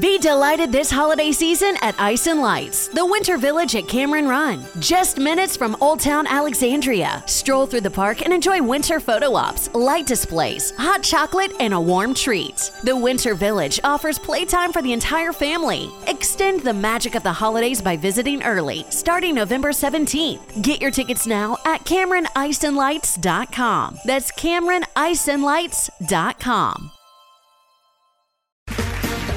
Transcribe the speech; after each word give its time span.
Be 0.00 0.18
delighted 0.18 0.72
this 0.72 0.90
holiday 0.90 1.30
season 1.30 1.76
at 1.80 1.94
Ice 2.00 2.26
and 2.26 2.40
Lights, 2.40 2.88
the 2.88 3.06
Winter 3.06 3.38
Village 3.38 3.76
at 3.76 3.86
Cameron 3.86 4.26
Run. 4.26 4.64
Just 4.80 5.18
minutes 5.18 5.56
from 5.56 5.76
Old 5.80 6.00
Town 6.00 6.26
Alexandria. 6.26 7.22
Stroll 7.26 7.66
through 7.66 7.82
the 7.82 7.92
park 7.92 8.22
and 8.22 8.32
enjoy 8.32 8.60
winter 8.60 8.98
photo 8.98 9.36
ops, 9.36 9.72
light 9.72 10.04
displays, 10.04 10.72
hot 10.78 11.04
chocolate, 11.04 11.52
and 11.60 11.74
a 11.74 11.80
warm 11.80 12.12
treat. 12.12 12.72
The 12.82 12.96
Winter 12.96 13.36
Village 13.36 13.78
offers 13.84 14.18
playtime 14.18 14.72
for 14.72 14.82
the 14.82 14.92
entire 14.92 15.32
family. 15.32 15.88
Extend 16.08 16.62
the 16.62 16.74
magic 16.74 17.14
of 17.14 17.22
the 17.22 17.32
holidays 17.32 17.80
by 17.80 17.96
visiting 17.96 18.42
early, 18.42 18.84
starting 18.90 19.36
November 19.36 19.70
17th. 19.70 20.60
Get 20.60 20.82
your 20.82 20.90
tickets 20.90 21.28
now 21.28 21.56
at 21.64 21.84
CameronIceandLights.com. 21.84 23.98
That's 24.04 24.32
CameronIceandLights.com. 24.32 26.93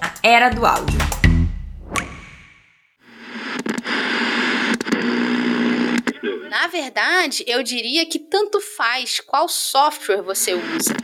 A 0.00 0.14
Era 0.22 0.48
do 0.50 0.64
Áudio. 0.64 0.98
Na 6.48 6.66
verdade, 6.66 7.44
eu 7.46 7.62
diria 7.62 8.06
que 8.06 8.18
tanto 8.18 8.60
faz 8.60 9.20
qual 9.20 9.48
software 9.48 10.22
você 10.22 10.54
usa. 10.54 10.94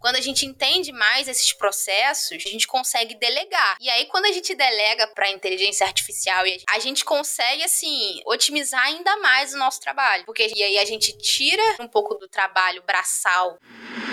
Quando 0.00 0.16
a 0.16 0.20
gente 0.20 0.46
entende 0.46 0.92
mais 0.92 1.28
esses 1.28 1.52
processos, 1.52 2.42
a 2.44 2.48
gente 2.48 2.66
consegue 2.66 3.14
delegar. 3.16 3.76
E 3.80 3.90
aí, 3.90 4.06
quando 4.06 4.24
a 4.24 4.32
gente 4.32 4.54
delega 4.54 5.06
para 5.08 5.30
inteligência 5.30 5.86
artificial, 5.86 6.42
a 6.70 6.78
gente 6.78 7.04
consegue, 7.04 7.62
assim, 7.62 8.20
otimizar 8.24 8.82
ainda 8.82 9.16
mais 9.18 9.52
o 9.52 9.58
nosso 9.58 9.80
trabalho. 9.80 10.24
Porque 10.24 10.42
aí 10.42 10.78
a 10.78 10.84
gente 10.84 11.16
tira 11.18 11.62
um 11.80 11.88
pouco 11.88 12.14
do 12.14 12.28
trabalho 12.28 12.82
braçal 12.82 13.58
a 13.60 14.09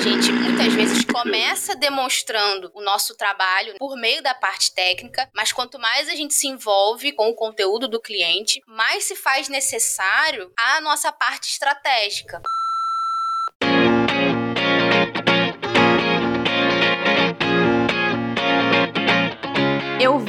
gente 0.00 0.32
muitas 0.32 0.72
vezes 0.72 1.04
começa 1.04 1.76
demonstrando 1.76 2.70
o 2.74 2.80
nosso 2.80 3.14
trabalho 3.14 3.74
por 3.78 3.96
meio 3.96 4.22
da 4.22 4.32
parte 4.32 4.74
técnica, 4.74 5.28
mas 5.34 5.52
quanto 5.52 5.78
mais 5.78 6.08
a 6.08 6.14
gente 6.14 6.32
se 6.32 6.46
envolve 6.46 7.12
com 7.12 7.28
o 7.28 7.34
conteúdo 7.34 7.86
do 7.86 8.00
cliente, 8.00 8.62
mais 8.66 9.04
se 9.04 9.14
faz 9.14 9.48
necessário 9.48 10.50
a 10.58 10.80
nossa 10.80 11.12
parte 11.12 11.50
estratégica. 11.50 12.40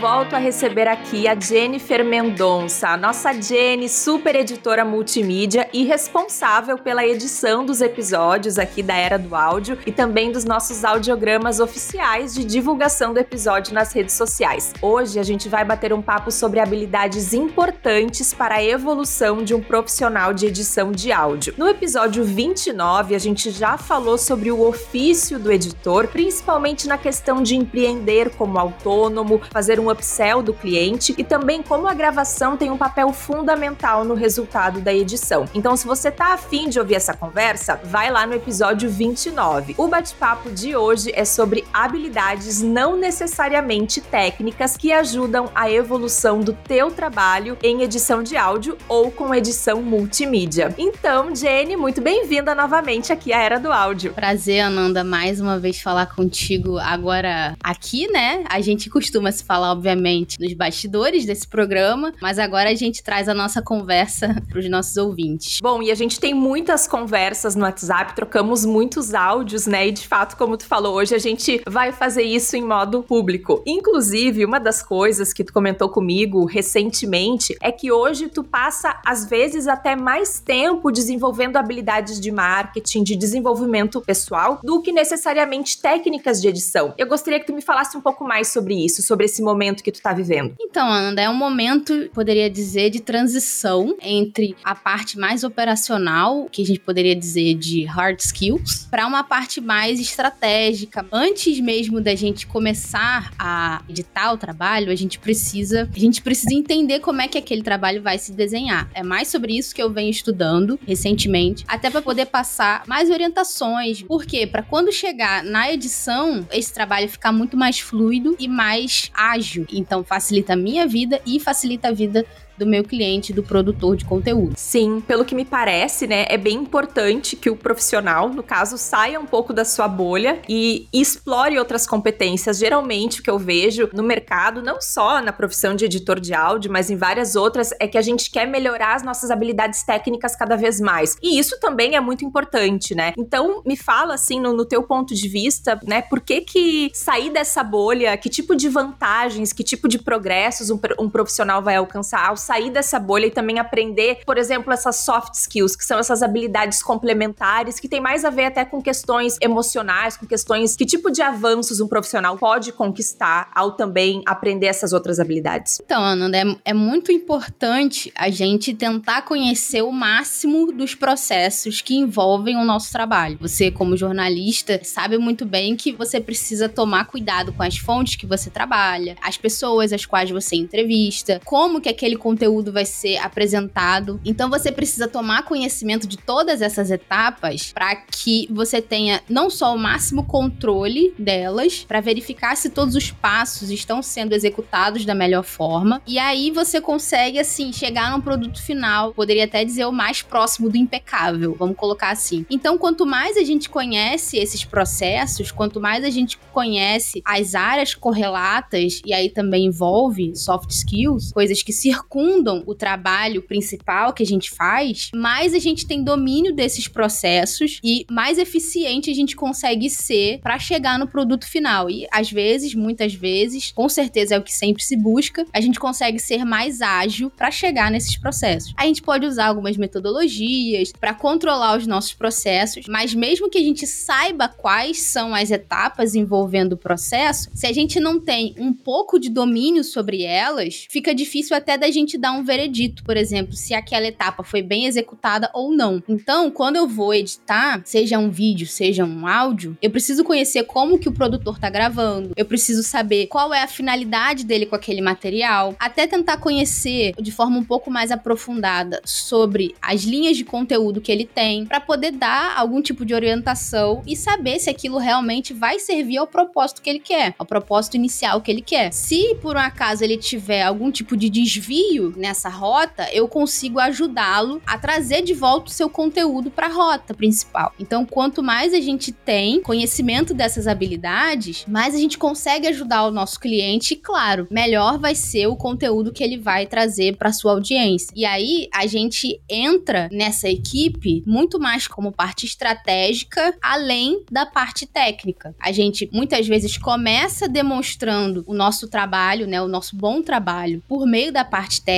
Volto 0.02 0.36
a 0.36 0.40
receber 0.40 0.88
aqui 0.88 1.28
a 1.28 1.40
Jennifer 1.40 2.04
Mendonça, 2.04 2.90
a 2.90 2.98
nossa 2.98 3.40
Jenny, 3.40 3.88
super 3.88 4.36
editora 4.36 4.84
multimídia 4.84 5.70
e 5.72 5.84
responsável 5.84 6.76
pela 6.76 7.06
edição 7.06 7.64
dos 7.64 7.82
episódios 7.82 8.58
aqui 8.58 8.82
da 8.82 8.96
Era 8.96 9.20
do 9.20 9.36
Áudio 9.36 9.78
e 9.86 9.92
também 9.92 10.32
dos 10.32 10.44
nossos 10.44 10.84
audiogramas 10.84 11.60
oficiais 11.60 12.34
de 12.34 12.44
divulgação 12.44 13.14
do 13.14 13.20
episódio 13.20 13.76
nas 13.76 13.94
redes 13.94 14.16
sociais. 14.16 14.74
Hoje 14.82 15.20
a 15.20 15.24
gente 15.24 15.48
vai 15.48 15.64
bater 15.64 15.94
um 15.94 16.02
papo 16.02 16.32
sobre 16.32 16.60
habilidades 16.60 17.32
importantes 17.32 18.34
para 18.34 18.56
a 18.56 18.64
evolução 18.64 19.44
de 19.44 19.54
um 19.54 19.62
profissional 19.62 20.34
de 20.34 20.48
edição 20.48 20.92
de 20.92 21.12
áudio. 21.12 21.54
No 21.56 21.70
episódio 21.70 22.24
29, 22.24 23.14
a 23.14 23.20
gente 23.20 23.52
já 23.52 23.78
falou 23.78 24.18
sobre 24.18 24.52
o 24.52 24.68
ofício 24.68 25.38
do 25.38 25.52
editor, 25.52 26.08
principalmente 26.08 26.88
na 26.88 26.98
questão 26.98 27.44
de 27.44 27.56
empreender 27.56 28.32
como 28.32 28.58
autônomo, 28.58 29.40
fazer 29.52 29.80
um 29.80 29.91
upsell 29.92 30.42
do 30.42 30.54
cliente 30.54 31.14
e 31.18 31.24
também 31.24 31.62
como 31.62 31.88
a 31.88 31.94
gravação 31.94 32.58
tem 32.58 32.72
um 32.72 32.78
papel 32.78 33.12
fundamental 33.14 34.04
no 34.04 34.14
resultado 34.14 34.82
da 34.82 34.94
edição. 34.94 35.46
Então, 35.54 35.76
se 35.76 35.86
você 35.86 36.10
tá 36.10 36.34
afim 36.34 36.70
de 36.70 36.80
ouvir 36.80 36.96
essa 36.96 37.14
conversa, 37.14 37.80
vai 37.84 38.10
lá 38.10 38.26
no 38.26 38.34
episódio 38.34 38.90
29. 38.90 39.76
O 39.78 39.88
bate-papo 39.88 40.52
de 40.52 40.76
hoje 40.76 41.12
é 41.14 41.26
sobre 41.26 41.66
habilidades 41.74 42.62
não 42.62 42.96
necessariamente 42.96 44.02
técnicas 44.02 44.78
que 44.78 44.92
ajudam 44.92 45.50
a 45.54 45.70
evolução 45.70 46.40
do 46.40 46.54
teu 46.54 46.92
trabalho 46.92 47.58
em 47.62 47.82
edição 47.82 48.24
de 48.24 48.38
áudio 48.38 48.78
ou 48.88 49.12
com 49.12 49.34
edição 49.34 49.82
multimídia. 49.82 50.74
Então, 50.78 51.36
Jenny, 51.36 51.76
muito 51.76 52.02
bem-vinda 52.02 52.56
novamente 52.56 53.12
aqui 53.12 53.34
à 53.34 53.42
Era 53.42 53.60
do 53.60 53.72
Áudio. 53.72 54.14
Prazer, 54.14 54.62
Ananda, 54.62 55.04
mais 55.04 55.40
uma 55.40 55.60
vez 55.60 55.82
falar 55.82 56.08
contigo 56.08 56.78
agora 56.78 57.56
aqui, 57.64 58.08
né? 58.12 58.44
A 58.50 58.62
gente 58.62 58.90
costuma 58.90 59.32
se 59.32 59.44
falar, 59.44 59.72
obviamente, 59.82 60.40
nos 60.40 60.54
bastidores 60.54 61.26
desse 61.26 61.48
programa, 61.48 62.14
mas 62.22 62.38
agora 62.38 62.70
a 62.70 62.76
gente 62.76 63.02
traz 63.02 63.28
a 63.28 63.34
nossa 63.34 63.64
conversa 63.64 64.36
para 64.48 64.60
os 64.60 64.70
nossos 64.70 64.96
ouvintes. 64.96 65.60
Bom, 65.60 65.82
e 65.82 65.90
a 65.90 65.96
gente 65.96 66.20
tem 66.20 66.36
muitas 66.36 66.88
conversas 66.88 67.56
no 67.56 67.64
WhatsApp, 67.64 68.16
trocamos 68.16 68.64
muitos 68.64 69.16
áudios, 69.16 69.66
né? 69.66 69.88
E 69.88 69.92
de 69.92 70.08
fato, 70.08 70.38
como 70.38 70.56
tu 70.56 70.66
falou, 70.66 70.96
hoje 70.96 71.16
a 71.16 71.20
gente 71.20 71.62
vai 71.68 71.92
fazer 71.92 72.22
isso 72.22 72.56
em 72.56 72.64
modo 72.64 73.02
público. 73.02 73.64
Inclusive, 73.66 74.46
uma 74.46 74.60
das 74.60 74.84
coisas 74.84 75.34
que 75.34 75.44
tu 75.44 75.52
comentou 75.52 75.90
comigo 75.90 76.46
recentemente 76.46 77.58
é 77.60 77.72
que 77.72 77.92
hoje 77.92 78.30
tu 78.30 78.44
passa, 78.44 79.02
às 79.04 79.26
vezes, 79.26 79.68
até 79.68 79.96
mais 79.96 80.40
tempo 80.40 80.92
desenvolvendo 80.92 81.58
habilidades 81.58 82.20
de 82.20 82.32
marketing, 82.32 83.04
de 83.04 83.16
desenvolvimento 83.16 84.00
pessoal, 84.02 84.60
do 84.64 84.80
que 84.82 84.92
necessariamente 84.92 85.82
técnicas 85.82 86.40
de 86.40 86.48
edição. 86.48 86.94
Eu 87.00 87.08
gostaria 87.08 87.40
que 87.40 87.48
tu 87.48 87.54
me 87.54 87.62
falasse 87.64 87.98
um 87.98 88.02
pouco 88.02 88.24
mais 88.24 88.50
sobre 88.50 88.76
isso, 88.76 89.02
sobre 89.02 89.26
esse 89.26 89.42
momento 89.42 89.71
que 89.80 89.92
tu 89.92 90.02
tá 90.02 90.14
vivendo? 90.14 90.56
Então, 90.60 90.88
Ananda, 90.88 91.22
é 91.22 91.30
um 91.30 91.36
momento, 91.36 92.10
poderia 92.14 92.50
dizer, 92.50 92.90
de 92.90 93.00
transição 93.00 93.96
entre 94.02 94.56
a 94.64 94.76
parte 94.76 95.18
mais 95.18 95.44
operacional, 95.44 96.48
que 96.52 96.62
a 96.62 96.66
gente 96.66 96.80
poderia 96.80 97.16
dizer 97.16 97.56
de 97.56 97.84
hard 97.86 98.20
skills, 98.20 98.88
para 98.90 99.08
uma 99.08 99.24
parte 99.24 99.62
mais 99.62 100.00
estratégica. 100.00 101.06
Antes 101.12 101.60
mesmo 101.60 102.02
da 102.02 102.16
gente 102.16 102.48
começar 102.48 103.32
a 103.38 103.82
editar 103.88 104.34
o 104.34 104.38
trabalho, 104.38 104.92
a 104.92 104.96
gente 104.96 105.20
precisa, 105.20 105.90
a 105.94 106.00
gente 106.00 106.22
precisa 106.22 106.54
entender 106.54 107.00
como 107.00 107.22
é 107.22 107.28
que 107.28 107.38
aquele 107.38 107.62
trabalho 107.62 108.02
vai 108.02 108.18
se 108.18 108.32
desenhar. 108.32 108.90
É 108.94 109.04
mais 109.04 109.28
sobre 109.28 109.58
isso 109.58 109.74
que 109.74 109.82
eu 109.82 109.92
venho 109.92 110.10
estudando 110.10 110.80
recentemente, 110.86 111.64
até 111.68 111.90
para 111.90 112.02
poder 112.02 112.26
passar 112.26 112.84
mais 112.88 113.10
orientações. 113.10 114.02
Por 114.04 114.26
quê? 114.26 114.48
Para 114.48 114.64
quando 114.64 114.92
chegar 114.92 115.44
na 115.44 115.72
edição, 115.72 116.48
esse 116.52 116.74
trabalho 116.74 117.10
ficar 117.10 117.32
muito 117.32 117.56
mais 117.58 117.80
fluido 117.80 118.36
e 118.40 118.48
mais 118.48 119.12
ágil. 119.14 119.61
Então 119.72 120.04
facilita 120.04 120.54
a 120.54 120.56
minha 120.56 120.88
vida 120.88 121.22
e 121.26 121.40
facilita 121.40 121.90
a 121.90 121.92
vida 121.92 122.26
do 122.58 122.66
meu 122.66 122.84
cliente, 122.84 123.34
do 123.34 123.44
produtor 123.44 123.96
de 123.96 124.06
conteúdo. 124.06 124.54
Sim, 124.56 125.02
pelo 125.02 125.26
que 125.26 125.36
me 125.36 125.46
parece, 125.46 126.08
né, 126.08 126.26
é 126.30 126.38
bem 126.38 126.58
importante 126.58 127.36
que 127.36 127.50
o 127.50 127.56
profissional, 127.56 128.30
no 128.30 128.44
caso, 128.44 128.78
saia 128.78 129.20
um 129.20 129.26
pouco 129.26 129.54
da 129.54 129.66
sua 129.66 129.88
bolha 129.88 130.42
e 130.48 130.88
explore 130.94 131.58
outras 131.58 131.88
competências. 131.88 132.58
Geralmente, 132.58 133.20
o 133.20 133.24
que 133.24 133.30
eu 133.30 133.40
vejo 133.40 133.90
no 133.94 134.04
mercado, 134.04 134.62
não 134.62 134.82
só 134.82 135.22
na 135.22 135.32
profissão 135.32 135.76
de 135.76 135.86
editor 135.86 136.20
de 136.20 136.34
áudio, 136.34 136.72
mas 136.72 136.90
em 136.90 136.96
várias 136.96 137.36
outras, 137.36 137.72
é 137.80 137.88
que 137.88 137.98
a 137.98 138.02
gente 138.02 138.30
quer 138.30 138.48
melhorar 138.48 138.96
as 138.96 139.04
nossas 139.04 139.32
habilidades 139.32 139.84
técnicas 139.84 140.36
cada 140.36 140.56
vez 140.56 140.80
mais. 140.80 141.18
E 141.22 141.40
isso 141.40 141.60
também 141.60 141.96
é 141.96 142.00
muito 142.00 142.26
importante, 142.26 142.94
né? 142.94 143.14
Então, 143.18 143.62
me 143.66 143.76
fala, 143.76 144.14
assim, 144.14 144.40
no, 144.40 144.54
no 144.54 144.66
teu 144.66 144.84
ponto 144.84 145.14
de 145.14 145.28
vista, 145.28 145.80
né, 145.86 146.02
por 146.02 146.20
que 146.22 146.42
que 146.42 146.92
sair 146.94 147.30
dessa 147.30 147.64
bolha, 147.64 148.18
que 148.18 148.30
tipo 148.30 148.56
de 148.56 148.70
vantagens, 148.70 149.54
que 149.54 149.64
tipo 149.64 149.88
de 149.88 150.00
progressos 150.00 150.70
um, 150.70 150.80
um 151.00 151.10
profissional 151.10 151.62
vai 151.62 151.76
alcançar 151.76 152.30
ao 152.30 152.38
sair 152.42 152.70
dessa 152.70 153.00
bolha 153.00 153.28
e 153.28 153.32
também 153.32 153.60
aprender, 153.60 154.20
por 154.26 154.38
exemplo, 154.38 154.74
essas 154.74 154.98
soft 154.98 155.34
skills, 155.36 155.76
que 155.76 155.86
são 155.86 156.00
essas 156.00 156.22
habilidades 156.22 156.82
complementares, 156.82 157.80
que 157.80 157.88
tem 157.88 158.02
mais 158.02 158.26
a 158.26 158.30
ver 158.30 158.46
até 158.46 158.66
com 158.66 158.82
questões 158.82 159.38
emocionais, 159.42 160.18
com 160.18 160.26
questões 160.26 160.76
que 160.76 160.86
tipo 160.86 161.12
de 161.12 161.22
avanços 161.22 161.80
um 161.80 161.88
profissional 161.88 162.38
pode 162.38 162.72
conquistar 162.72 163.50
ao 163.54 163.72
também 163.72 164.22
aprender 164.26 164.68
essas 164.68 164.94
outras 164.94 165.20
habilidades. 165.20 165.82
Então, 165.84 166.04
Ananda, 166.04 166.38
é, 166.38 166.44
é 166.66 166.74
muito 166.74 167.12
importante 167.12 168.12
a 168.16 168.30
gente 168.30 168.74
tentar 168.74 169.24
conhecer 169.24 169.82
o 169.82 169.92
máximo 169.92 170.72
dos 170.72 170.96
processos 170.96 171.82
que 171.82 171.96
envolvem 171.96 172.58
o 172.58 172.64
nosso 172.64 172.92
trabalho. 172.92 173.38
Você, 173.42 173.72
como 173.72 173.98
jornalista, 173.98 174.80
sabe 174.84 175.18
muito 175.18 175.46
bem 175.46 175.76
que 175.76 175.92
você 175.92 176.20
precisa 176.20 176.68
tomar 176.68 177.06
cuidado 177.06 177.54
com 177.54 177.64
as 177.64 177.78
fontes 177.78 178.16
que 178.16 178.26
você 178.26 178.50
trabalha, 178.50 179.16
as 179.22 179.38
pessoas 179.38 179.94
às 179.94 180.06
quais 180.06 180.30
você 180.30 180.56
entrevista, 180.56 181.40
como 181.46 181.82
que 181.82 181.90
aquele 181.90 182.16
conteúdo 182.32 182.72
vai 182.72 182.86
ser 182.86 183.18
apresentado. 183.18 184.20
Então 184.24 184.50
você 184.50 184.72
precisa 184.72 185.08
tomar 185.08 185.44
conhecimento 185.44 186.08
de 186.08 186.18
todas 186.18 186.62
essas 186.62 186.90
etapas 186.90 187.74
para 187.74 187.96
que 187.96 188.48
você 188.50 188.82
tenha 188.82 189.22
não 189.30 189.50
só 189.50 189.76
o 189.76 189.78
máximo 189.78 190.24
controle 190.24 191.14
delas, 191.20 191.84
para 191.84 192.00
verificar 192.00 192.56
se 192.56 192.70
todos 192.70 192.96
os 192.96 193.12
passos 193.12 193.70
estão 193.70 194.02
sendo 194.02 194.34
executados 194.34 195.04
da 195.04 195.14
melhor 195.14 195.44
forma. 195.44 196.02
E 196.08 196.18
aí 196.18 196.52
você 196.52 196.80
consegue 196.80 197.38
assim 197.38 197.74
chegar 197.74 198.12
num 198.12 198.22
produto 198.22 198.62
final, 198.62 199.14
poderia 199.14 199.44
até 199.44 199.66
dizer 199.66 199.86
o 199.86 199.92
mais 199.92 200.22
próximo 200.22 200.70
do 200.70 200.78
impecável, 200.78 201.56
vamos 201.60 201.76
colocar 201.76 202.12
assim. 202.12 202.46
Então, 202.50 202.78
quanto 202.78 203.06
mais 203.06 203.36
a 203.36 203.44
gente 203.44 203.70
conhece 203.70 204.38
esses 204.38 204.64
processos, 204.64 205.52
quanto 205.52 205.82
mais 205.82 206.04
a 206.06 206.10
gente 206.10 206.38
conhece 206.54 207.22
as 207.26 207.56
áreas 207.56 207.94
correlatas 207.94 209.02
e 209.06 209.14
aí 209.14 209.30
também 209.30 209.66
envolve 209.66 210.34
soft 210.36 210.70
skills, 210.72 211.32
coisas 211.34 211.62
que 211.62 211.74
circundam 212.22 212.64
o 212.66 212.76
trabalho 212.76 213.42
principal 213.42 214.14
que 214.14 214.24
a 214.24 214.26
gente 214.26 214.52
faz, 214.52 215.10
mais 215.14 215.54
a 215.54 215.60
gente 215.60 215.88
tem 215.88 216.04
domínio 216.04 216.54
desses 216.54 216.88
processos 216.88 217.80
e 217.84 218.06
mais 218.10 218.38
eficiente 218.38 219.10
a 219.10 219.14
gente 219.14 219.36
consegue 219.36 219.90
ser 219.90 220.40
para 220.40 220.60
chegar 220.60 221.00
no 221.00 221.08
produto 221.08 221.48
final. 221.48 221.90
E 221.90 222.08
às 222.12 222.32
vezes, 222.32 222.76
muitas 222.76 223.14
vezes, 223.14 223.72
com 223.72 223.90
certeza 223.90 224.36
é 224.36 224.40
o 224.40 224.44
que 224.44 224.54
sempre 224.54 224.84
se 224.84 224.96
busca, 224.96 225.46
a 225.52 225.62
gente 225.62 225.80
consegue 225.80 226.20
ser 226.20 226.46
mais 226.46 226.82
ágil 226.82 227.32
para 227.32 227.50
chegar 227.50 227.90
nesses 227.90 228.18
processos. 228.18 228.74
A 228.78 228.86
gente 228.86 229.02
pode 229.02 229.26
usar 229.26 229.48
algumas 229.48 229.78
metodologias 229.78 230.92
para 231.00 231.14
controlar 231.14 231.78
os 231.78 231.88
nossos 231.88 232.14
processos, 232.14 232.86
mas 232.88 233.14
mesmo 233.14 233.50
que 233.50 233.58
a 233.58 233.64
gente 233.64 233.88
saiba 233.88 234.48
quais 234.48 235.02
são 235.02 235.34
as 235.34 235.50
etapas 235.50 236.16
envolvendo 236.16 236.74
o 236.74 236.78
processo, 236.78 237.50
se 237.54 237.66
a 237.66 237.74
gente 237.74 238.00
não 238.00 238.20
tem 238.20 238.54
um 238.58 238.74
pouco 238.74 239.20
de 239.20 239.30
domínio 239.30 239.84
sobre 239.84 240.24
elas, 240.24 240.86
fica 240.90 241.16
difícil 241.16 241.56
até 241.56 241.78
da 241.78 241.90
gente 241.90 242.11
dar 242.18 242.32
um 242.32 242.44
veredito, 242.44 243.04
por 243.04 243.18
exemplo, 243.18 243.54
se 243.54 243.74
aquela 243.74 244.08
etapa 244.08 244.44
foi 244.44 244.62
bem 244.62 244.86
executada 244.86 245.50
ou 245.54 245.72
não. 245.72 246.02
Então, 246.08 246.50
quando 246.52 246.76
eu 246.76 246.88
vou 246.88 247.14
editar, 247.14 247.82
seja 247.86 248.18
um 248.18 248.30
vídeo, 248.30 248.68
seja 248.68 249.06
um 249.06 249.28
áudio, 249.28 249.78
eu 249.82 249.90
preciso 249.90 250.24
conhecer 250.24 250.64
como 250.64 251.00
que 251.00 251.10
o 251.10 251.12
produtor 251.12 251.60
tá 251.60 251.70
gravando, 251.70 252.32
eu 252.36 252.46
preciso 252.46 252.84
saber 252.84 253.28
qual 253.28 253.54
é 253.54 253.62
a 253.64 253.68
finalidade 253.68 254.46
dele 254.46 254.66
com 254.66 254.76
aquele 254.76 255.02
material, 255.02 255.76
até 255.80 256.08
tentar 256.08 256.38
conhecer 256.38 257.14
de 257.20 257.32
forma 257.32 257.58
um 257.58 257.64
pouco 257.64 257.90
mais 257.90 258.12
aprofundada 258.12 259.02
sobre 259.06 259.76
as 259.82 260.04
linhas 260.04 260.38
de 260.38 260.44
conteúdo 260.44 261.02
que 261.02 261.12
ele 261.12 261.26
tem, 261.26 261.66
para 261.66 261.80
poder 261.80 262.12
dar 262.12 262.58
algum 262.58 262.82
tipo 262.82 263.06
de 263.06 263.14
orientação 263.14 264.02
e 264.06 264.16
saber 264.16 264.60
se 264.60 264.70
aquilo 264.70 264.98
realmente 264.98 265.54
vai 265.54 265.80
servir 265.80 266.18
ao 266.18 266.28
propósito 266.28 266.82
que 266.82 266.90
ele 266.90 267.00
quer, 267.00 267.36
ao 267.38 267.46
propósito 267.46 267.96
inicial 267.96 268.42
que 268.42 268.52
ele 268.52 268.62
quer. 268.62 268.92
Se 268.92 269.36
por 269.42 269.56
um 269.56 269.60
acaso 269.60 270.04
ele 270.04 270.18
tiver 270.18 270.64
algum 270.64 270.92
tipo 270.92 271.16
de 271.16 271.30
desvio 271.30 272.01
nessa 272.16 272.50
rota, 272.50 273.08
eu 273.14 273.28
consigo 273.28 273.80
ajudá-lo 273.80 274.62
a 274.66 274.78
trazer 274.78 275.22
de 275.22 275.34
volta 275.34 275.70
o 275.70 275.74
seu 275.74 275.90
conteúdo 275.90 276.50
para 276.50 276.68
a 276.68 276.74
rota 276.74 277.14
principal. 277.14 277.74
Então, 277.80 278.06
quanto 278.06 278.44
mais 278.44 278.74
a 278.74 278.80
gente 278.80 279.12
tem 279.12 279.62
conhecimento 279.62 280.34
dessas 280.34 280.68
habilidades, 280.68 281.66
mais 281.68 281.96
a 281.96 281.98
gente 281.98 282.18
consegue 282.18 282.68
ajudar 282.68 283.06
o 283.06 283.12
nosso 283.12 283.40
cliente 283.40 283.94
e, 283.94 283.98
claro, 283.98 284.48
melhor 284.50 284.98
vai 284.98 285.16
ser 285.16 285.48
o 285.48 285.56
conteúdo 285.56 286.12
que 286.12 286.24
ele 286.24 286.38
vai 286.38 286.66
trazer 286.66 287.18
para 287.18 287.32
sua 287.32 287.52
audiência. 287.52 288.12
E 288.16 288.26
aí 288.26 288.68
a 288.74 288.86
gente 288.86 289.42
entra 289.50 290.10
nessa 290.12 290.50
equipe 290.50 291.24
muito 291.26 291.60
mais 291.60 291.88
como 291.88 292.12
parte 292.12 292.46
estratégica, 292.46 293.54
além 293.62 294.24
da 294.32 294.46
parte 294.46 294.86
técnica. 294.86 295.56
A 295.60 295.72
gente 295.72 296.10
muitas 296.12 296.48
vezes 296.48 296.78
começa 296.78 297.48
demonstrando 297.48 298.44
o 298.48 298.54
nosso 298.54 298.88
trabalho, 298.88 299.48
né, 299.48 299.62
o 299.62 299.68
nosso 299.68 299.96
bom 299.96 300.22
trabalho 300.22 300.84
por 300.88 301.06
meio 301.06 301.32
da 301.32 301.44
parte 301.44 301.82
técnica, 301.82 301.91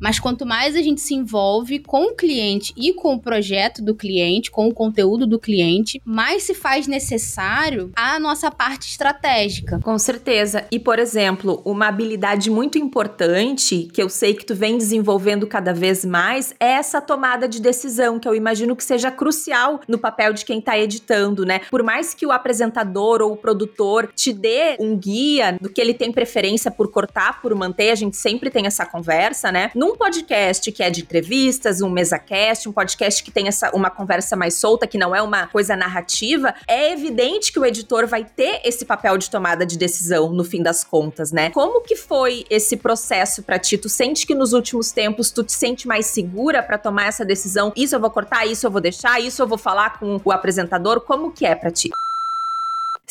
mas 0.00 0.18
quanto 0.18 0.46
mais 0.46 0.76
a 0.76 0.82
gente 0.82 1.00
se 1.00 1.14
envolve 1.14 1.78
com 1.80 2.10
o 2.10 2.14
cliente 2.14 2.72
e 2.76 2.92
com 2.92 3.14
o 3.14 3.20
projeto 3.20 3.82
do 3.82 3.94
cliente, 3.94 4.50
com 4.50 4.68
o 4.68 4.74
conteúdo 4.74 5.26
do 5.26 5.38
cliente, 5.38 6.00
mais 6.04 6.42
se 6.42 6.54
faz 6.54 6.86
necessário 6.86 7.90
a 7.96 8.18
nossa 8.18 8.50
parte 8.50 8.88
estratégica. 8.88 9.80
Com 9.82 9.98
certeza. 9.98 10.64
E 10.70 10.78
por 10.78 10.98
exemplo, 10.98 11.62
uma 11.64 11.88
habilidade 11.88 12.50
muito 12.50 12.78
importante 12.78 13.88
que 13.92 14.02
eu 14.02 14.08
sei 14.08 14.34
que 14.34 14.44
tu 14.44 14.54
vem 14.54 14.76
desenvolvendo 14.76 15.46
cada 15.46 15.72
vez 15.72 16.04
mais 16.04 16.54
é 16.58 16.72
essa 16.72 17.00
tomada 17.00 17.48
de 17.48 17.60
decisão, 17.60 18.18
que 18.18 18.28
eu 18.28 18.34
imagino 18.34 18.74
que 18.74 18.84
seja 18.84 19.10
crucial 19.10 19.80
no 19.88 19.98
papel 19.98 20.32
de 20.32 20.44
quem 20.44 20.60
tá 20.60 20.78
editando, 20.78 21.44
né? 21.44 21.60
Por 21.70 21.82
mais 21.82 22.14
que 22.14 22.26
o 22.26 22.32
apresentador 22.32 23.20
ou 23.20 23.32
o 23.32 23.36
produtor 23.36 24.10
te 24.14 24.32
dê 24.32 24.76
um 24.80 24.96
guia 24.96 25.56
do 25.60 25.68
que 25.68 25.80
ele 25.80 25.94
tem 25.94 26.12
preferência 26.12 26.70
por 26.70 26.90
cortar, 26.90 27.40
por 27.40 27.54
manter, 27.54 27.90
a 27.90 27.94
gente 27.94 28.16
sempre 28.16 28.50
tem 28.50 28.66
essa 28.66 28.86
conversa, 28.86 29.37
né? 29.52 29.70
Num 29.74 29.96
podcast 29.96 30.70
que 30.72 30.82
é 30.82 30.90
de 30.90 31.02
entrevistas, 31.02 31.80
um 31.80 31.88
mesa-cast, 31.88 32.68
um 32.68 32.72
podcast 32.72 33.22
que 33.22 33.30
tem 33.30 33.46
essa 33.46 33.70
uma 33.74 33.90
conversa 33.90 34.34
mais 34.34 34.54
solta, 34.54 34.86
que 34.86 34.98
não 34.98 35.14
é 35.14 35.22
uma 35.22 35.46
coisa 35.46 35.76
narrativa, 35.76 36.54
é 36.66 36.92
evidente 36.92 37.52
que 37.52 37.58
o 37.60 37.64
editor 37.64 38.06
vai 38.06 38.24
ter 38.24 38.60
esse 38.64 38.84
papel 38.84 39.16
de 39.16 39.30
tomada 39.30 39.64
de 39.64 39.78
decisão 39.78 40.32
no 40.32 40.42
fim 40.42 40.62
das 40.62 40.82
contas, 40.82 41.30
né? 41.30 41.50
Como 41.50 41.82
que 41.82 41.94
foi 41.94 42.44
esse 42.50 42.76
processo 42.76 43.42
para 43.42 43.58
ti? 43.58 43.78
Tu 43.78 43.88
sente 43.88 44.26
que 44.26 44.34
nos 44.34 44.52
últimos 44.52 44.90
tempos 44.90 45.30
tu 45.30 45.44
te 45.44 45.52
sente 45.52 45.86
mais 45.86 46.06
segura 46.06 46.62
para 46.62 46.76
tomar 46.76 47.06
essa 47.06 47.24
decisão? 47.24 47.72
Isso 47.76 47.94
eu 47.94 48.00
vou 48.00 48.10
cortar, 48.10 48.46
isso 48.46 48.66
eu 48.66 48.70
vou 48.70 48.80
deixar, 48.80 49.20
isso 49.20 49.40
eu 49.40 49.46
vou 49.46 49.58
falar 49.58 49.98
com 49.98 50.20
o 50.24 50.32
apresentador? 50.32 51.00
Como 51.00 51.30
que 51.30 51.46
é 51.46 51.54
para 51.54 51.70
ti? 51.70 51.90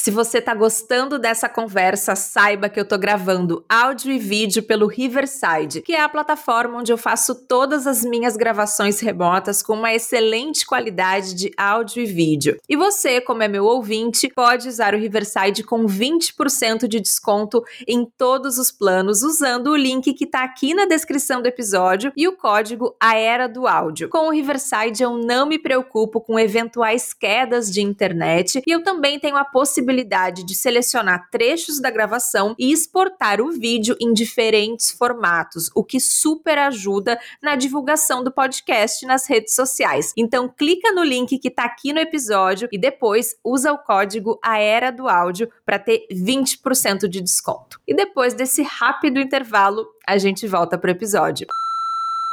Se 0.08 0.12
você 0.12 0.40
tá 0.40 0.56
gostando 0.56 1.20
dessa 1.20 1.50
conversa, 1.50 2.16
saiba 2.16 2.70
que 2.70 2.80
eu 2.80 2.88
tô 2.88 2.98
gravando 2.98 3.66
áudio 3.68 4.14
e 4.14 4.18
vídeo 4.18 4.64
pelo 4.64 4.88
Riverside, 4.88 5.82
que 5.82 5.92
é 5.92 6.02
a 6.02 6.08
plataforma 6.08 6.78
onde 6.78 6.94
eu 6.94 6.98
faço 6.98 7.36
todas 7.46 7.86
as 7.86 8.06
minhas 8.06 8.38
gravações 8.38 9.02
remotas 9.02 9.62
com 9.62 9.74
uma 9.74 9.94
excelente 9.94 10.66
qualidade 10.66 11.34
de 11.34 11.52
áudio 11.58 12.04
e 12.04 12.06
vídeo. 12.06 12.58
E 12.70 12.78
você, 12.78 13.20
como 13.20 13.44
é 13.44 13.50
meu 13.50 13.66
ouvinte, 13.66 14.32
pode 14.34 14.70
usar 14.70 14.94
o 14.94 14.98
Riverside 14.98 15.62
com 15.62 15.86
20% 15.86 16.88
de 16.88 17.02
desconto 17.02 17.62
em 17.86 18.06
todos 18.18 18.58
os 18.58 18.72
planos 18.72 19.24
usando 19.24 19.72
o 19.72 19.76
link 19.76 20.14
que 20.14 20.26
tá 20.26 20.42
aqui 20.42 20.74
na 20.74 20.86
descrição 20.86 21.42
do 21.42 21.48
episódio 21.48 22.14
e 22.16 22.30
o 22.30 22.38
código 22.38 22.96
A 22.98 23.18
Era 23.18 23.46
do 23.46 23.68
Áudio. 23.68 24.08
Com 24.08 24.30
o 24.30 24.32
Riverside 24.32 25.04
eu 25.04 25.18
não 25.18 25.46
me 25.46 25.60
preocupo 25.60 26.22
com 26.22 26.40
eventuais 26.40 27.12
quedas 27.12 27.70
de 27.70 27.82
internet 27.82 28.64
e 28.66 28.72
eu 28.72 28.82
também 28.82 29.20
tenho 29.20 29.36
a 29.36 29.44
possibilidade 29.44 29.97
possibilidade 29.98 30.46
de 30.46 30.54
selecionar 30.54 31.30
trechos 31.32 31.82
da 31.82 31.90
gravação 31.90 32.56
e 32.60 32.72
exportar 32.72 33.42
o 33.42 33.52
vídeo 33.52 33.96
em 34.00 34.14
diferentes 34.14 34.92
formatos, 34.92 35.72
o 35.76 35.84
que 35.84 36.00
super 36.00 36.58
ajuda 36.60 37.20
na 37.42 37.56
divulgação 37.56 38.24
do 38.24 38.32
podcast 38.32 39.06
nas 39.06 39.28
redes 39.28 39.56
sociais. 39.56 40.14
Então 40.16 40.48
clica 40.48 40.92
no 40.92 41.04
link 41.04 41.40
que 41.40 41.48
está 41.48 41.64
aqui 41.64 41.92
no 41.92 42.00
episódio 42.00 42.70
e 42.72 42.78
depois 42.78 43.36
usa 43.44 43.74
o 43.74 43.78
código 43.78 44.40
A 44.44 44.60
Era 44.60 44.92
do 44.92 45.08
Áudio 45.08 45.50
para 45.66 45.80
ter 45.80 46.06
20% 46.12 47.08
de 47.08 47.22
desconto. 47.22 47.80
E 47.88 47.96
depois 47.96 48.34
desse 48.34 48.62
rápido 48.62 49.20
intervalo, 49.20 49.88
a 50.08 50.18
gente 50.18 50.48
volta 50.48 50.78
para 50.78 50.90
o 50.90 50.92
episódio. 50.92 51.48